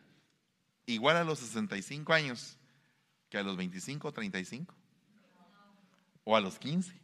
igual 0.86 1.16
a 1.16 1.24
los 1.24 1.40
65 1.40 2.12
años 2.12 2.56
que 3.28 3.36
a 3.36 3.42
los 3.42 3.56
25 3.56 4.06
o 4.06 4.12
35 4.12 4.72
o 6.22 6.36
a 6.36 6.40
los 6.40 6.56
15. 6.56 6.96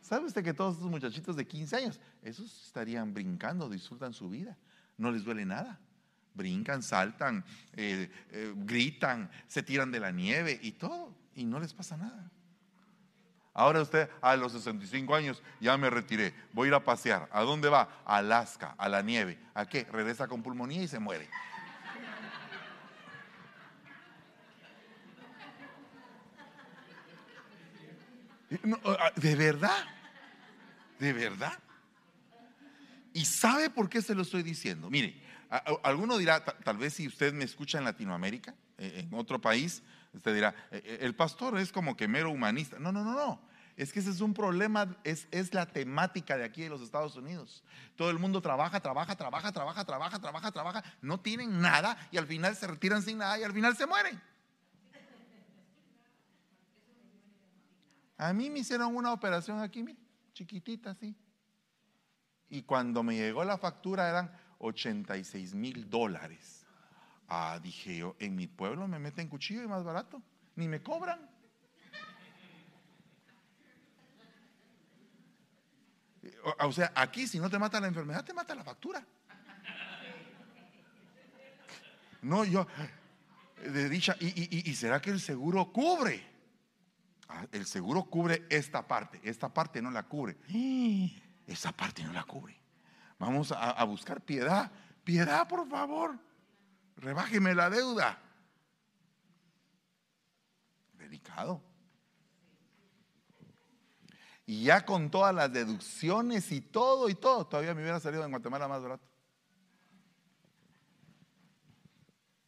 ¿Sabe 0.00 0.24
usted 0.24 0.42
que 0.42 0.54
todos 0.54 0.76
estos 0.76 0.90
muchachitos 0.90 1.36
de 1.36 1.46
15 1.46 1.76
años, 1.76 2.00
esos 2.22 2.64
estarían 2.64 3.12
brincando, 3.12 3.68
disfrutan 3.68 4.14
su 4.14 4.30
vida, 4.30 4.56
no 4.96 5.12
les 5.12 5.22
duele 5.22 5.44
nada? 5.44 5.78
Brincan, 6.32 6.82
saltan, 6.82 7.44
eh, 7.74 8.10
eh, 8.30 8.54
gritan, 8.56 9.30
se 9.46 9.62
tiran 9.62 9.90
de 9.90 10.00
la 10.00 10.10
nieve 10.10 10.58
y 10.62 10.72
todo, 10.72 11.14
y 11.34 11.44
no 11.44 11.60
les 11.60 11.74
pasa 11.74 11.98
nada. 11.98 12.32
Ahora 13.54 13.80
usted 13.80 14.10
a 14.20 14.34
los 14.34 14.52
65 14.52 15.14
años 15.14 15.40
ya 15.60 15.76
me 15.78 15.88
retiré, 15.88 16.34
voy 16.52 16.66
a 16.66 16.68
ir 16.68 16.74
a 16.74 16.84
pasear. 16.84 17.28
¿A 17.32 17.42
dónde 17.42 17.68
va? 17.68 17.88
A 18.04 18.16
Alaska, 18.16 18.74
a 18.76 18.88
la 18.88 19.00
nieve. 19.00 19.38
¿A 19.54 19.64
qué? 19.66 19.84
Regresa 19.84 20.26
con 20.26 20.42
pulmonía 20.42 20.82
y 20.82 20.88
se 20.88 20.98
muere. 20.98 21.28
Ah, 28.98 29.12
¿De 29.16 29.34
verdad? 29.36 29.84
¿De 30.98 31.12
verdad? 31.12 31.58
¿Y 33.12 33.24
sabe 33.24 33.70
por 33.70 33.88
qué 33.88 34.02
se 34.02 34.14
lo 34.14 34.22
estoy 34.22 34.42
diciendo? 34.42 34.90
Mire, 34.90 35.22
alguno 35.84 36.18
dirá, 36.18 36.44
tal 36.44 36.76
vez 36.76 36.94
si 36.94 37.06
usted 37.06 37.32
me 37.32 37.44
escucha 37.44 37.78
en 37.78 37.84
Latinoamérica, 37.84 38.54
eh, 38.78 39.06
en 39.08 39.14
otro 39.18 39.40
país, 39.40 39.82
usted 40.14 40.34
dirá, 40.34 40.54
eh, 40.70 40.82
eh, 40.84 40.98
el 41.02 41.14
pastor 41.14 41.58
es 41.58 41.72
como 41.72 41.96
que 41.96 42.08
mero 42.08 42.30
humanista. 42.30 42.78
No, 42.78 42.92
no, 42.92 43.04
no, 43.04 43.14
no. 43.14 43.40
Es 43.76 43.92
que 43.92 43.98
ese 43.98 44.10
es 44.10 44.20
un 44.20 44.34
problema, 44.34 44.96
es, 45.02 45.26
es 45.32 45.52
la 45.52 45.66
temática 45.66 46.36
de 46.36 46.44
aquí 46.44 46.62
de 46.62 46.68
los 46.68 46.80
Estados 46.80 47.16
Unidos. 47.16 47.64
Todo 47.96 48.10
el 48.10 48.20
mundo 48.20 48.40
trabaja, 48.40 48.78
trabaja, 48.78 49.16
trabaja, 49.16 49.52
trabaja, 49.52 49.84
trabaja, 49.84 50.20
trabaja, 50.20 50.52
trabaja, 50.52 50.84
no 51.02 51.18
tienen 51.18 51.60
nada 51.60 51.96
y 52.12 52.18
al 52.18 52.26
final 52.26 52.54
se 52.54 52.68
retiran 52.68 53.02
sin 53.02 53.18
nada 53.18 53.38
y 53.38 53.42
al 53.42 53.52
final 53.52 53.76
se 53.76 53.86
mueren. 53.86 54.20
A 58.16 58.32
mí 58.32 58.48
me 58.48 58.60
hicieron 58.60 58.94
una 58.94 59.12
operación 59.12 59.60
aquí, 59.60 59.82
mire, 59.82 59.98
chiquitita 60.32 60.90
así. 60.90 61.16
Y 62.48 62.62
cuando 62.62 63.02
me 63.02 63.16
llegó 63.16 63.42
la 63.44 63.58
factura 63.58 64.08
eran 64.08 64.32
86 64.58 65.54
mil 65.54 65.90
dólares. 65.90 66.63
Ah, 67.28 67.58
dije 67.62 67.96
yo, 67.96 68.16
en 68.18 68.36
mi 68.36 68.46
pueblo 68.46 68.86
me 68.86 68.98
meten 68.98 69.28
cuchillo 69.28 69.62
y 69.62 69.68
más 69.68 69.84
barato, 69.84 70.22
ni 70.56 70.68
me 70.68 70.82
cobran. 70.82 71.30
O, 76.60 76.72
sea, 76.72 76.92
aquí 76.94 77.26
si 77.26 77.38
no 77.38 77.50
te 77.50 77.58
mata 77.58 77.80
la 77.80 77.86
enfermedad, 77.86 78.24
te 78.24 78.32
mata 78.32 78.54
la 78.54 78.64
factura. 78.64 79.04
No, 82.22 82.44
yo, 82.44 82.66
de 83.62 83.88
dicha, 83.88 84.16
y 84.18 84.74
será 84.74 85.00
que 85.00 85.10
el 85.10 85.20
seguro 85.20 85.70
cubre? 85.72 86.34
Ah, 87.28 87.46
el 87.52 87.64
seguro 87.66 88.04
cubre 88.04 88.46
esta 88.50 88.86
parte, 88.86 89.20
esta 89.24 89.52
parte 89.52 89.80
no 89.80 89.90
la 89.90 90.02
cubre. 90.04 90.36
Esa 91.46 91.72
parte 91.72 92.02
no 92.02 92.12
la 92.12 92.24
cubre. 92.24 92.58
Vamos 93.18 93.52
a, 93.52 93.82
buscar 93.84 94.20
piedad. 94.22 94.70
Piedad, 95.04 95.46
por 95.46 95.68
favor. 95.68 96.18
Rebájeme 96.96 97.54
la 97.54 97.70
deuda. 97.70 98.18
Delicado. 100.94 101.62
Y 104.46 104.64
ya 104.64 104.84
con 104.84 105.10
todas 105.10 105.34
las 105.34 105.52
deducciones 105.52 106.52
y 106.52 106.60
todo 106.60 107.08
y 107.08 107.14
todo, 107.14 107.46
todavía 107.46 107.74
me 107.74 107.82
hubiera 107.82 108.00
salido 108.00 108.24
en 108.24 108.30
Guatemala 108.30 108.68
más 108.68 108.82
barato. 108.82 109.08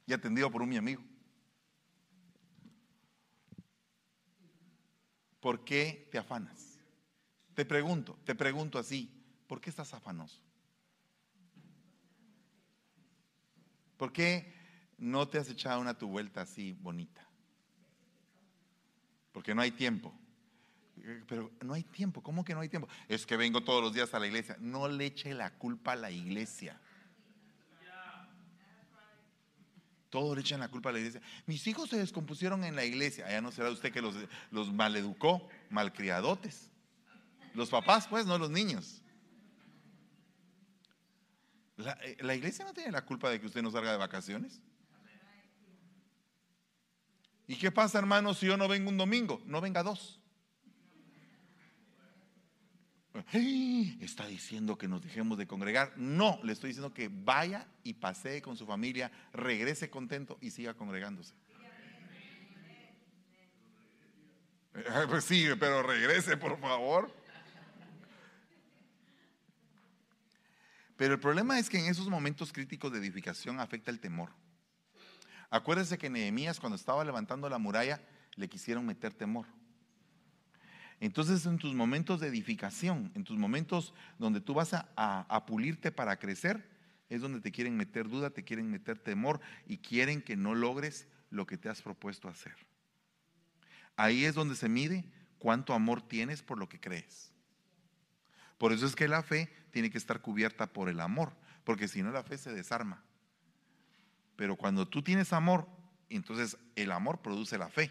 Y 0.07 0.13
atendido 0.13 0.51
por 0.51 0.63
un 0.63 0.69
mi 0.69 0.77
amigo. 0.77 1.03
¿por 5.47 5.63
qué 5.63 6.09
te 6.11 6.19
afanas? 6.19 6.77
Te 7.55 7.65
pregunto, 7.65 8.19
te 8.25 8.35
pregunto 8.35 8.81
así, 8.81 9.09
¿por 9.47 9.61
qué 9.61 9.71
estás 9.71 9.95
afanoso? 9.95 10.43
¿Por 13.97 14.13
qué 14.13 14.53
no 14.99 15.29
te 15.29 15.39
has 15.39 15.49
echado 15.49 15.81
una 15.81 15.97
tu 15.97 16.09
vuelta 16.09 16.43
así 16.43 16.73
bonita? 16.73 17.27
Porque 19.33 19.55
no 19.55 19.63
hay 19.63 19.71
tiempo. 19.71 20.15
Pero 21.29 21.53
no 21.63 21.75
hay 21.75 21.83
tiempo, 21.83 22.23
¿cómo 22.23 22.45
que 22.45 22.55
no 22.55 22.61
hay 22.61 22.69
tiempo? 22.69 22.89
Es 23.09 23.27
que 23.27 23.37
vengo 23.37 23.63
todos 23.63 23.83
los 23.83 23.93
días 23.93 24.13
a 24.15 24.19
la 24.19 24.27
iglesia. 24.27 24.57
No 24.61 24.89
le 24.89 25.07
eche 25.07 25.35
la 25.35 25.51
culpa 25.51 25.93
a 25.93 25.97
la 25.97 26.11
iglesia. 26.11 26.81
Todos 30.09 30.37
le 30.37 30.41
echan 30.41 30.61
la 30.61 30.69
culpa 30.69 30.89
a 30.89 30.93
la 30.93 30.99
iglesia. 30.99 31.21
Mis 31.47 31.67
hijos 31.67 31.91
se 31.91 31.99
descompusieron 31.99 32.65
en 32.65 32.77
la 32.77 32.85
iglesia. 32.85 33.27
Allá 33.27 33.41
no 33.41 33.53
será 33.53 33.71
usted 33.71 33.93
que 33.93 34.01
los, 34.01 34.15
los 34.51 34.73
maleducó, 34.73 35.47
malcriadotes. 35.69 36.71
Los 37.55 37.71
papás, 37.71 38.07
pues, 38.09 38.25
no 38.25 38.39
los 38.39 38.51
niños. 38.51 39.03
La, 41.77 41.93
eh, 42.03 42.17
la, 42.21 42.35
iglesia 42.35 42.65
no 42.65 42.73
tiene 42.73 42.91
la 42.91 43.05
culpa 43.05 43.31
de 43.31 43.41
que 43.41 43.47
usted 43.47 43.63
no 43.63 43.71
salga 43.71 43.93
de 43.93 43.99
vacaciones. 43.99 44.63
¿Y 47.47 47.57
qué 47.57 47.71
pasa, 47.71 47.99
hermano, 47.99 48.35
si 48.35 48.47
yo 48.47 48.57
no 48.57 48.67
vengo 48.67 48.91
un 48.91 48.97
domingo? 48.97 49.41
No 49.45 49.61
venga 49.61 49.83
dos. 49.83 50.21
está 54.01 54.27
diciendo 54.27 54.77
que 54.77 54.89
nos 54.89 55.03
dejemos 55.03 55.39
de 55.39 55.47
congregar. 55.47 55.93
No, 55.97 56.41
le 56.43 56.53
estoy 56.53 56.69
diciendo 56.69 56.93
que 56.93 57.09
vaya 57.11 57.67
y 57.83 57.95
pasee 57.95 58.43
con 58.43 58.57
su 58.57 58.67
familia, 58.67 59.11
regrese 59.33 59.91
contento 59.91 60.39
y 60.41 60.51
siga 60.51 60.75
congregándose. 60.75 61.35
Eh, 64.75 65.07
pues 65.09 65.25
sí, 65.25 65.47
pero 65.59 65.83
regrese, 65.83 66.37
por 66.37 66.59
favor. 66.61 67.11
Pero 70.97 71.15
el 71.15 71.21
problema 71.21 71.59
es 71.59 71.69
que 71.69 71.79
en 71.79 71.87
esos 71.87 72.09
momentos 72.09 72.53
críticos 72.53 72.93
de 72.93 72.99
edificación 72.99 73.61
afecta 73.61 73.91
el 73.91 74.01
temor. 74.01 74.31
Acuérdese 75.51 75.99
que 75.99 76.11
Nehemías 76.11 76.59
cuando 76.59 76.77
estaba 76.77 77.05
levantando 77.05 77.49
la 77.49 77.59
muralla 77.59 78.01
le 78.35 78.49
quisieron 78.49 78.85
meter 78.87 79.13
temor. 79.15 79.47
Entonces 80.99 81.45
en 81.45 81.59
tus 81.59 81.75
momentos 81.75 82.21
de 82.21 82.29
edificación, 82.29 83.13
en 83.15 83.25
tus 83.25 83.37
momentos 83.37 83.93
donde 84.19 84.41
tú 84.41 84.55
vas 84.55 84.73
a, 84.73 85.47
pulirte 85.47 85.93
para 85.93 86.19
crecer, 86.19 86.69
es 87.11 87.21
donde 87.21 87.41
te 87.41 87.53
quieren 87.53 87.77
meter 87.77 88.09
duda, 88.09 88.31
te 88.31 88.45
quieren 88.45 88.71
meter 88.71 88.99
temor 88.99 89.41
y 89.67 89.79
quieren 89.79 90.23
que 90.23 90.37
no 90.37 90.55
logres 90.55 91.07
lo 91.31 91.47
que 91.47 91.59
te 91.59 91.69
has 91.69 91.83
propuesto 91.83 92.29
hacer. 92.29 92.57
Ahí 93.97 94.25
es 94.25 94.35
donde 94.35 94.57
se 94.57 94.69
mide 94.69 95.05
cuánto 95.39 95.75
amor 95.75 96.01
tienes 96.01 96.43
por 96.43 96.59
lo 96.59 96.69
que 96.69 96.81
crees. 96.81 97.33
Por 98.59 98.73
eso 98.73 98.87
es 98.87 98.97
que 98.97 99.09
la 99.09 99.23
fe 99.23 99.51
tiene 99.71 99.91
que 99.91 99.99
estar 99.99 100.21
cubierta 100.21 100.67
por 100.67 100.89
el 100.89 101.01
amor, 101.01 101.33
porque 101.65 101.89
si 101.89 102.03
no 102.03 102.11
la 102.11 102.23
fe 102.23 102.39
se 102.39 102.53
desarma. 102.55 103.03
Pero 104.37 104.57
cuando 104.57 104.89
tú 104.89 105.03
tienes 105.03 105.33
amor, 105.33 105.69
entonces 106.09 106.57
el 106.77 106.93
amor 106.93 107.21
produce 107.21 107.59
la 107.59 107.69
fe. 107.69 107.91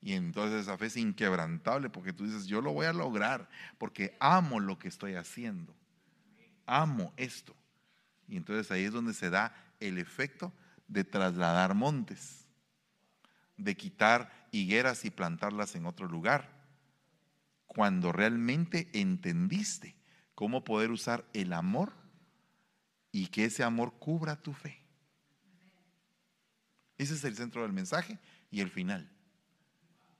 Y 0.00 0.14
entonces 0.14 0.62
esa 0.62 0.76
fe 0.76 0.86
es 0.86 0.96
inquebrantable 0.96 1.88
porque 1.88 2.12
tú 2.12 2.24
dices, 2.24 2.46
yo 2.46 2.60
lo 2.60 2.72
voy 2.72 2.86
a 2.86 2.92
lograr 2.92 3.48
porque 3.78 4.16
amo 4.18 4.58
lo 4.58 4.78
que 4.78 4.88
estoy 4.88 5.14
haciendo. 5.14 5.74
Amo 6.66 7.12
esto. 7.16 7.54
Y 8.26 8.36
entonces 8.36 8.70
ahí 8.72 8.84
es 8.84 8.92
donde 8.92 9.14
se 9.14 9.30
da 9.30 9.54
el 9.78 9.98
efecto 9.98 10.52
de 10.88 11.04
trasladar 11.04 11.74
montes, 11.74 12.48
de 13.56 13.76
quitar 13.76 14.48
higueras 14.50 15.04
y 15.04 15.10
plantarlas 15.10 15.76
en 15.76 15.86
otro 15.86 16.08
lugar. 16.08 16.50
Cuando 17.66 18.10
realmente 18.10 18.88
entendiste 18.92 19.94
cómo 20.34 20.64
poder 20.64 20.90
usar 20.90 21.24
el 21.32 21.52
amor 21.52 21.92
y 23.10 23.26
que 23.26 23.44
ese 23.44 23.62
amor 23.62 23.92
cubra 23.98 24.36
tu 24.36 24.52
fe. 24.52 24.82
Ese 26.98 27.14
es 27.14 27.24
el 27.24 27.36
centro 27.36 27.62
del 27.62 27.72
mensaje 27.72 28.18
y 28.50 28.60
el 28.60 28.70
final. 28.70 29.10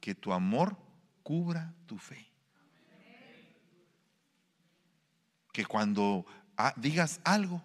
Que 0.00 0.14
tu 0.14 0.32
amor 0.32 0.76
cubra 1.22 1.74
tu 1.86 1.96
fe. 1.98 2.28
Que 5.52 5.64
cuando 5.64 6.26
ah, 6.56 6.74
digas 6.76 7.20
algo, 7.24 7.62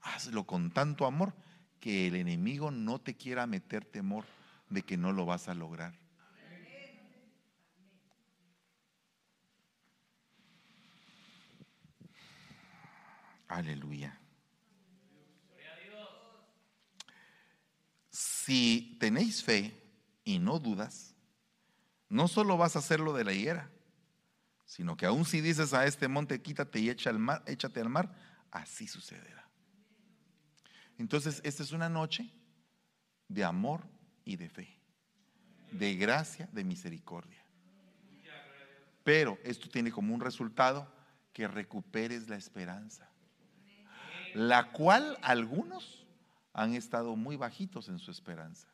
hazlo 0.00 0.44
con 0.44 0.70
tanto 0.70 1.04
amor 1.04 1.34
que 1.80 2.06
el 2.06 2.14
enemigo 2.14 2.70
no 2.70 3.00
te 3.00 3.14
quiera 3.14 3.46
meter 3.46 3.84
temor 3.84 4.24
de 4.70 4.82
que 4.82 4.96
no 4.96 5.12
lo 5.12 5.26
vas 5.26 5.48
a 5.48 5.54
lograr. 5.54 6.03
Aleluya. 13.54 14.18
Si 18.10 18.96
tenéis 18.98 19.44
fe 19.44 19.80
y 20.24 20.40
no 20.40 20.58
dudas, 20.58 21.14
no 22.08 22.26
solo 22.26 22.56
vas 22.56 22.74
a 22.74 22.80
hacerlo 22.80 23.12
de 23.12 23.22
la 23.22 23.32
higuera, 23.32 23.70
sino 24.64 24.96
que 24.96 25.06
aun 25.06 25.24
si 25.24 25.40
dices 25.40 25.72
a 25.72 25.86
este 25.86 26.08
monte, 26.08 26.42
quítate 26.42 26.80
y 26.80 26.90
echa 26.90 27.10
al 27.10 27.20
mar, 27.20 27.44
échate 27.46 27.80
al 27.80 27.88
mar, 27.88 28.12
así 28.50 28.88
sucederá. 28.88 29.48
Entonces, 30.98 31.40
esta 31.44 31.62
es 31.62 31.70
una 31.70 31.88
noche 31.88 32.28
de 33.28 33.44
amor 33.44 33.86
y 34.24 34.34
de 34.34 34.48
fe, 34.48 34.76
de 35.70 35.94
gracia, 35.94 36.48
de 36.52 36.64
misericordia. 36.64 37.44
Pero 39.04 39.38
esto 39.44 39.68
tiene 39.68 39.92
como 39.92 40.12
un 40.12 40.20
resultado 40.20 40.92
que 41.32 41.46
recuperes 41.46 42.28
la 42.28 42.34
esperanza 42.34 43.13
la 44.34 44.72
cual 44.72 45.16
algunos 45.22 46.04
han 46.52 46.74
estado 46.74 47.16
muy 47.16 47.36
bajitos 47.36 47.88
en 47.88 47.98
su 47.98 48.10
esperanza. 48.10 48.68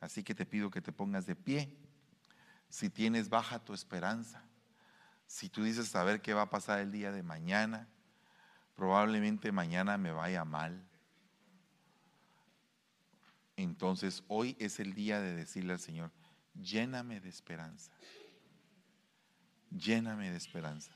Así 0.00 0.22
que 0.22 0.34
te 0.34 0.44
pido 0.44 0.70
que 0.70 0.82
te 0.82 0.92
pongas 0.92 1.26
de 1.26 1.36
pie. 1.36 1.74
Si 2.68 2.90
tienes 2.90 3.28
baja 3.28 3.58
tu 3.58 3.72
esperanza, 3.72 4.42
si 5.26 5.48
tú 5.48 5.62
dices 5.62 5.88
saber 5.88 6.20
qué 6.20 6.34
va 6.34 6.42
a 6.42 6.50
pasar 6.50 6.80
el 6.80 6.92
día 6.92 7.12
de 7.12 7.22
mañana, 7.22 7.88
probablemente 8.74 9.52
mañana 9.52 9.96
me 9.96 10.12
vaya 10.12 10.44
mal. 10.44 10.84
Entonces 13.56 14.24
hoy 14.28 14.56
es 14.58 14.80
el 14.80 14.94
día 14.94 15.20
de 15.20 15.34
decirle 15.34 15.74
al 15.74 15.80
Señor, 15.80 16.10
lléname 16.60 17.20
de 17.20 17.28
esperanza. 17.28 17.92
Lléname 19.70 20.30
de 20.30 20.36
esperanza. 20.36 20.92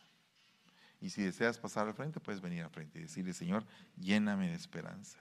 Y 1.00 1.10
si 1.10 1.22
deseas 1.22 1.58
pasar 1.58 1.86
al 1.86 1.94
frente, 1.94 2.20
puedes 2.20 2.40
venir 2.40 2.64
al 2.64 2.70
frente 2.70 2.98
y 2.98 3.02
decirle, 3.02 3.32
Señor, 3.32 3.64
lléname 3.96 4.48
de 4.48 4.54
esperanza. 4.54 5.18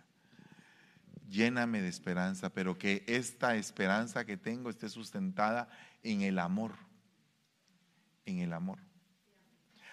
Lléname 1.29 1.81
de 1.81 1.89
esperanza, 1.89 2.49
pero 2.49 2.77
que 2.77 3.03
esta 3.05 3.55
esperanza 3.55 4.25
que 4.25 4.37
tengo 4.37 4.69
esté 4.69 4.89
sustentada 4.89 5.69
en 6.03 6.21
el 6.21 6.39
amor. 6.39 6.73
En 8.25 8.39
el 8.39 8.53
amor. 8.53 8.79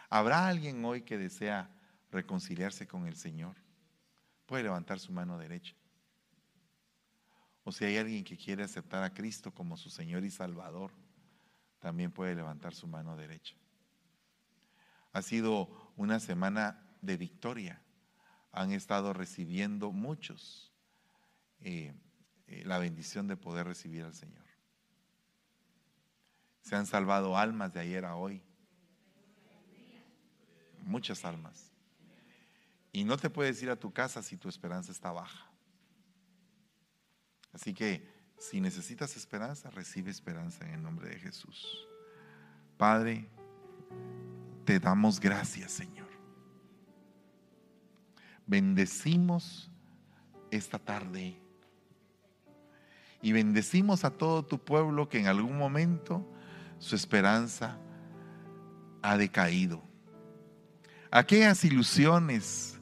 ¿Habrá 0.09 0.49
alguien 0.49 0.85
hoy 0.85 1.03
que 1.03 1.19
desea 1.19 1.69
reconciliarse 2.11 2.87
con 2.87 3.07
el 3.07 3.17
Señor? 3.17 3.57
Puede 4.47 4.63
levantar 4.63 5.01
su 5.01 5.13
mano 5.13 5.39
derecha. 5.39 5.75
O 7.65 7.73
si 7.73 7.85
hay 7.85 7.97
alguien 7.97 8.25
que 8.25 8.37
quiere 8.37 8.63
aceptar 8.63 9.03
a 9.03 9.13
Cristo 9.13 9.53
como 9.53 9.77
su 9.77 9.91
Señor 9.91 10.23
y 10.25 10.31
Salvador, 10.31 10.93
también 11.81 12.13
puede 12.13 12.35
levantar 12.35 12.75
su 12.75 12.87
mano 12.87 13.17
derecha. 13.17 13.57
Ha 15.15 15.23
sido 15.23 15.93
una 15.97 16.21
semana 16.21 16.85
de 17.01 17.17
victoria. 17.17 17.81
Han 18.53 18.73
estado 18.73 19.13
recibiendo 19.13 19.93
muchos 19.93 20.73
eh, 21.61 21.95
eh, 22.49 22.63
la 22.67 22.79
bendición 22.79 23.27
de 23.29 23.37
poder 23.37 23.67
recibir 23.67 24.05
al 24.05 24.15
Señor. 24.15 24.45
Se 26.63 26.77
han 26.77 26.87
salvado 26.87 27.39
almas 27.39 27.73
de 27.73 27.81
ayer 27.81 28.05
a 28.05 28.17
hoy. 28.17 28.43
Muchas 30.83 31.25
almas. 31.25 31.71
Y 32.93 33.05
no 33.05 33.17
te 33.17 33.31
puedes 33.31 33.63
ir 33.63 33.71
a 33.71 33.77
tu 33.77 33.93
casa 33.93 34.23
si 34.23 34.37
tu 34.37 34.49
esperanza 34.49 34.93
está 34.93 35.13
baja. 35.13 35.51
Así 37.53 37.73
que 37.73 38.13
si 38.37 38.61
necesitas 38.61 39.17
esperanza, 39.17 39.71
recibe 39.71 40.11
esperanza 40.11 40.67
en 40.67 40.75
el 40.75 40.83
nombre 40.83 41.09
de 41.09 41.21
Jesús. 41.21 41.87
Padre, 42.77 43.29
te 44.65 44.81
damos 44.81 45.21
gracias, 45.21 45.73
Señor. 45.73 46.09
Bendecimos 48.47 49.71
esta 50.51 50.79
tarde 50.79 51.41
y 53.23 53.33
bendecimos 53.33 54.05
a 54.05 54.11
todo 54.11 54.45
tu 54.45 54.59
pueblo 54.59 55.09
que 55.09 55.19
en 55.19 55.27
algún 55.27 55.57
momento 55.57 56.31
su 56.79 56.95
esperanza 56.95 57.79
ha 59.03 59.17
decaído. 59.17 59.83
Aquellas 61.11 61.65
ilusiones, 61.65 62.81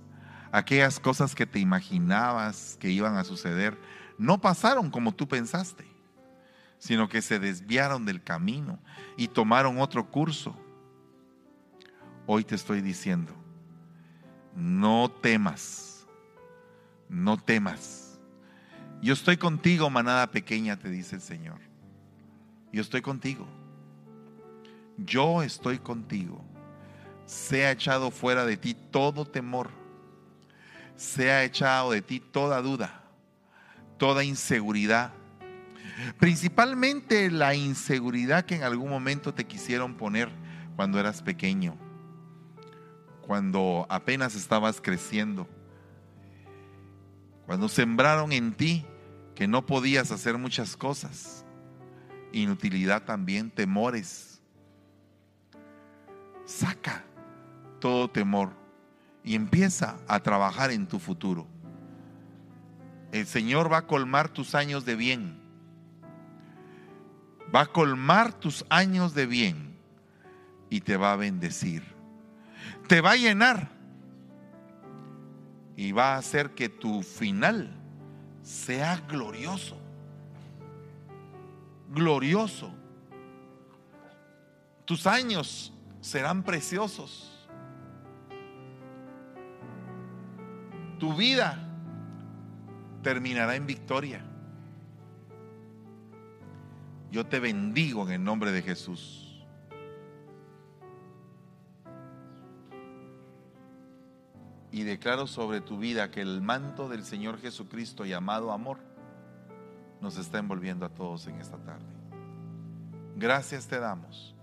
aquellas 0.50 0.98
cosas 0.98 1.34
que 1.34 1.46
te 1.46 1.60
imaginabas 1.60 2.76
que 2.80 2.90
iban 2.90 3.16
a 3.16 3.24
suceder, 3.24 3.78
no 4.18 4.40
pasaron 4.40 4.90
como 4.90 5.12
tú 5.12 5.28
pensaste, 5.28 5.86
sino 6.78 7.08
que 7.08 7.22
se 7.22 7.38
desviaron 7.38 8.04
del 8.04 8.22
camino 8.22 8.80
y 9.16 9.28
tomaron 9.28 9.78
otro 9.78 10.10
curso 10.10 10.56
hoy 12.26 12.44
te 12.44 12.54
estoy 12.54 12.80
diciendo, 12.80 13.32
no 14.54 15.10
temas, 15.10 16.06
no 17.08 17.36
temas. 17.36 18.18
Yo 19.00 19.12
estoy 19.12 19.36
contigo, 19.36 19.90
manada 19.90 20.30
pequeña, 20.30 20.78
te 20.78 20.88
dice 20.88 21.16
el 21.16 21.22
Señor. 21.22 21.58
Yo 22.72 22.80
estoy 22.80 23.02
contigo. 23.02 23.46
Yo 24.96 25.42
estoy 25.42 25.78
contigo. 25.78 26.44
Sea 27.26 27.72
echado 27.72 28.10
fuera 28.10 28.46
de 28.46 28.56
ti 28.56 28.74
todo 28.74 29.24
temor. 29.24 29.70
Sea 30.96 31.42
echado 31.42 31.90
de 31.90 32.02
ti 32.02 32.20
toda 32.20 32.62
duda, 32.62 33.02
toda 33.98 34.22
inseguridad. 34.22 35.12
Principalmente 36.18 37.30
la 37.30 37.54
inseguridad 37.54 38.44
que 38.44 38.54
en 38.54 38.62
algún 38.62 38.88
momento 38.88 39.34
te 39.34 39.44
quisieron 39.44 39.94
poner 39.94 40.30
cuando 40.76 41.00
eras 41.00 41.22
pequeño 41.22 41.76
cuando 43.26 43.86
apenas 43.88 44.34
estabas 44.34 44.80
creciendo, 44.80 45.48
cuando 47.46 47.68
sembraron 47.68 48.32
en 48.32 48.52
ti 48.52 48.84
que 49.34 49.46
no 49.46 49.64
podías 49.64 50.10
hacer 50.10 50.38
muchas 50.38 50.76
cosas, 50.76 51.44
inutilidad 52.32 53.04
también, 53.04 53.50
temores. 53.50 54.40
Saca 56.44 57.04
todo 57.80 58.10
temor 58.10 58.50
y 59.24 59.34
empieza 59.34 59.96
a 60.08 60.20
trabajar 60.20 60.70
en 60.70 60.86
tu 60.86 60.98
futuro. 60.98 61.46
El 63.12 63.26
Señor 63.26 63.72
va 63.72 63.78
a 63.78 63.86
colmar 63.86 64.28
tus 64.28 64.54
años 64.54 64.84
de 64.84 64.96
bien. 64.96 65.40
Va 67.54 67.62
a 67.62 67.66
colmar 67.66 68.32
tus 68.32 68.64
años 68.70 69.14
de 69.14 69.26
bien 69.26 69.76
y 70.70 70.80
te 70.80 70.96
va 70.96 71.12
a 71.12 71.16
bendecir 71.16 71.91
te 72.92 73.00
va 73.00 73.12
a 73.12 73.16
llenar 73.16 73.70
y 75.76 75.92
va 75.92 76.12
a 76.12 76.18
hacer 76.18 76.50
que 76.50 76.68
tu 76.68 77.02
final 77.02 77.74
sea 78.42 79.02
glorioso. 79.08 79.78
Glorioso. 81.88 82.70
Tus 84.84 85.06
años 85.06 85.72
serán 86.02 86.42
preciosos. 86.42 87.48
Tu 90.98 91.14
vida 91.14 91.66
terminará 93.02 93.56
en 93.56 93.66
victoria. 93.66 94.22
Yo 97.10 97.24
te 97.24 97.40
bendigo 97.40 98.06
en 98.06 98.12
el 98.16 98.22
nombre 98.22 98.52
de 98.52 98.60
Jesús. 98.60 99.21
Y 104.72 104.84
declaro 104.84 105.26
sobre 105.26 105.60
tu 105.60 105.78
vida 105.78 106.10
que 106.10 106.22
el 106.22 106.40
manto 106.40 106.88
del 106.88 107.04
Señor 107.04 107.38
Jesucristo 107.38 108.06
llamado 108.06 108.50
amor 108.50 108.78
nos 110.00 110.16
está 110.16 110.38
envolviendo 110.38 110.86
a 110.86 110.88
todos 110.88 111.26
en 111.26 111.36
esta 111.36 111.58
tarde. 111.58 111.86
Gracias 113.16 113.68
te 113.68 113.78
damos 113.78 114.34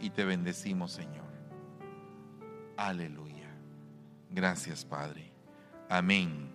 y 0.00 0.10
te 0.10 0.24
bendecimos, 0.24 0.92
Señor. 0.92 1.24
Aleluya. 2.76 3.48
Gracias, 4.30 4.84
Padre. 4.84 5.32
Amén 5.88 6.50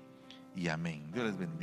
y 0.55 0.67
amén. 0.67 1.09
Dios 1.11 1.25
les 1.25 1.37
bendiga. 1.37 1.61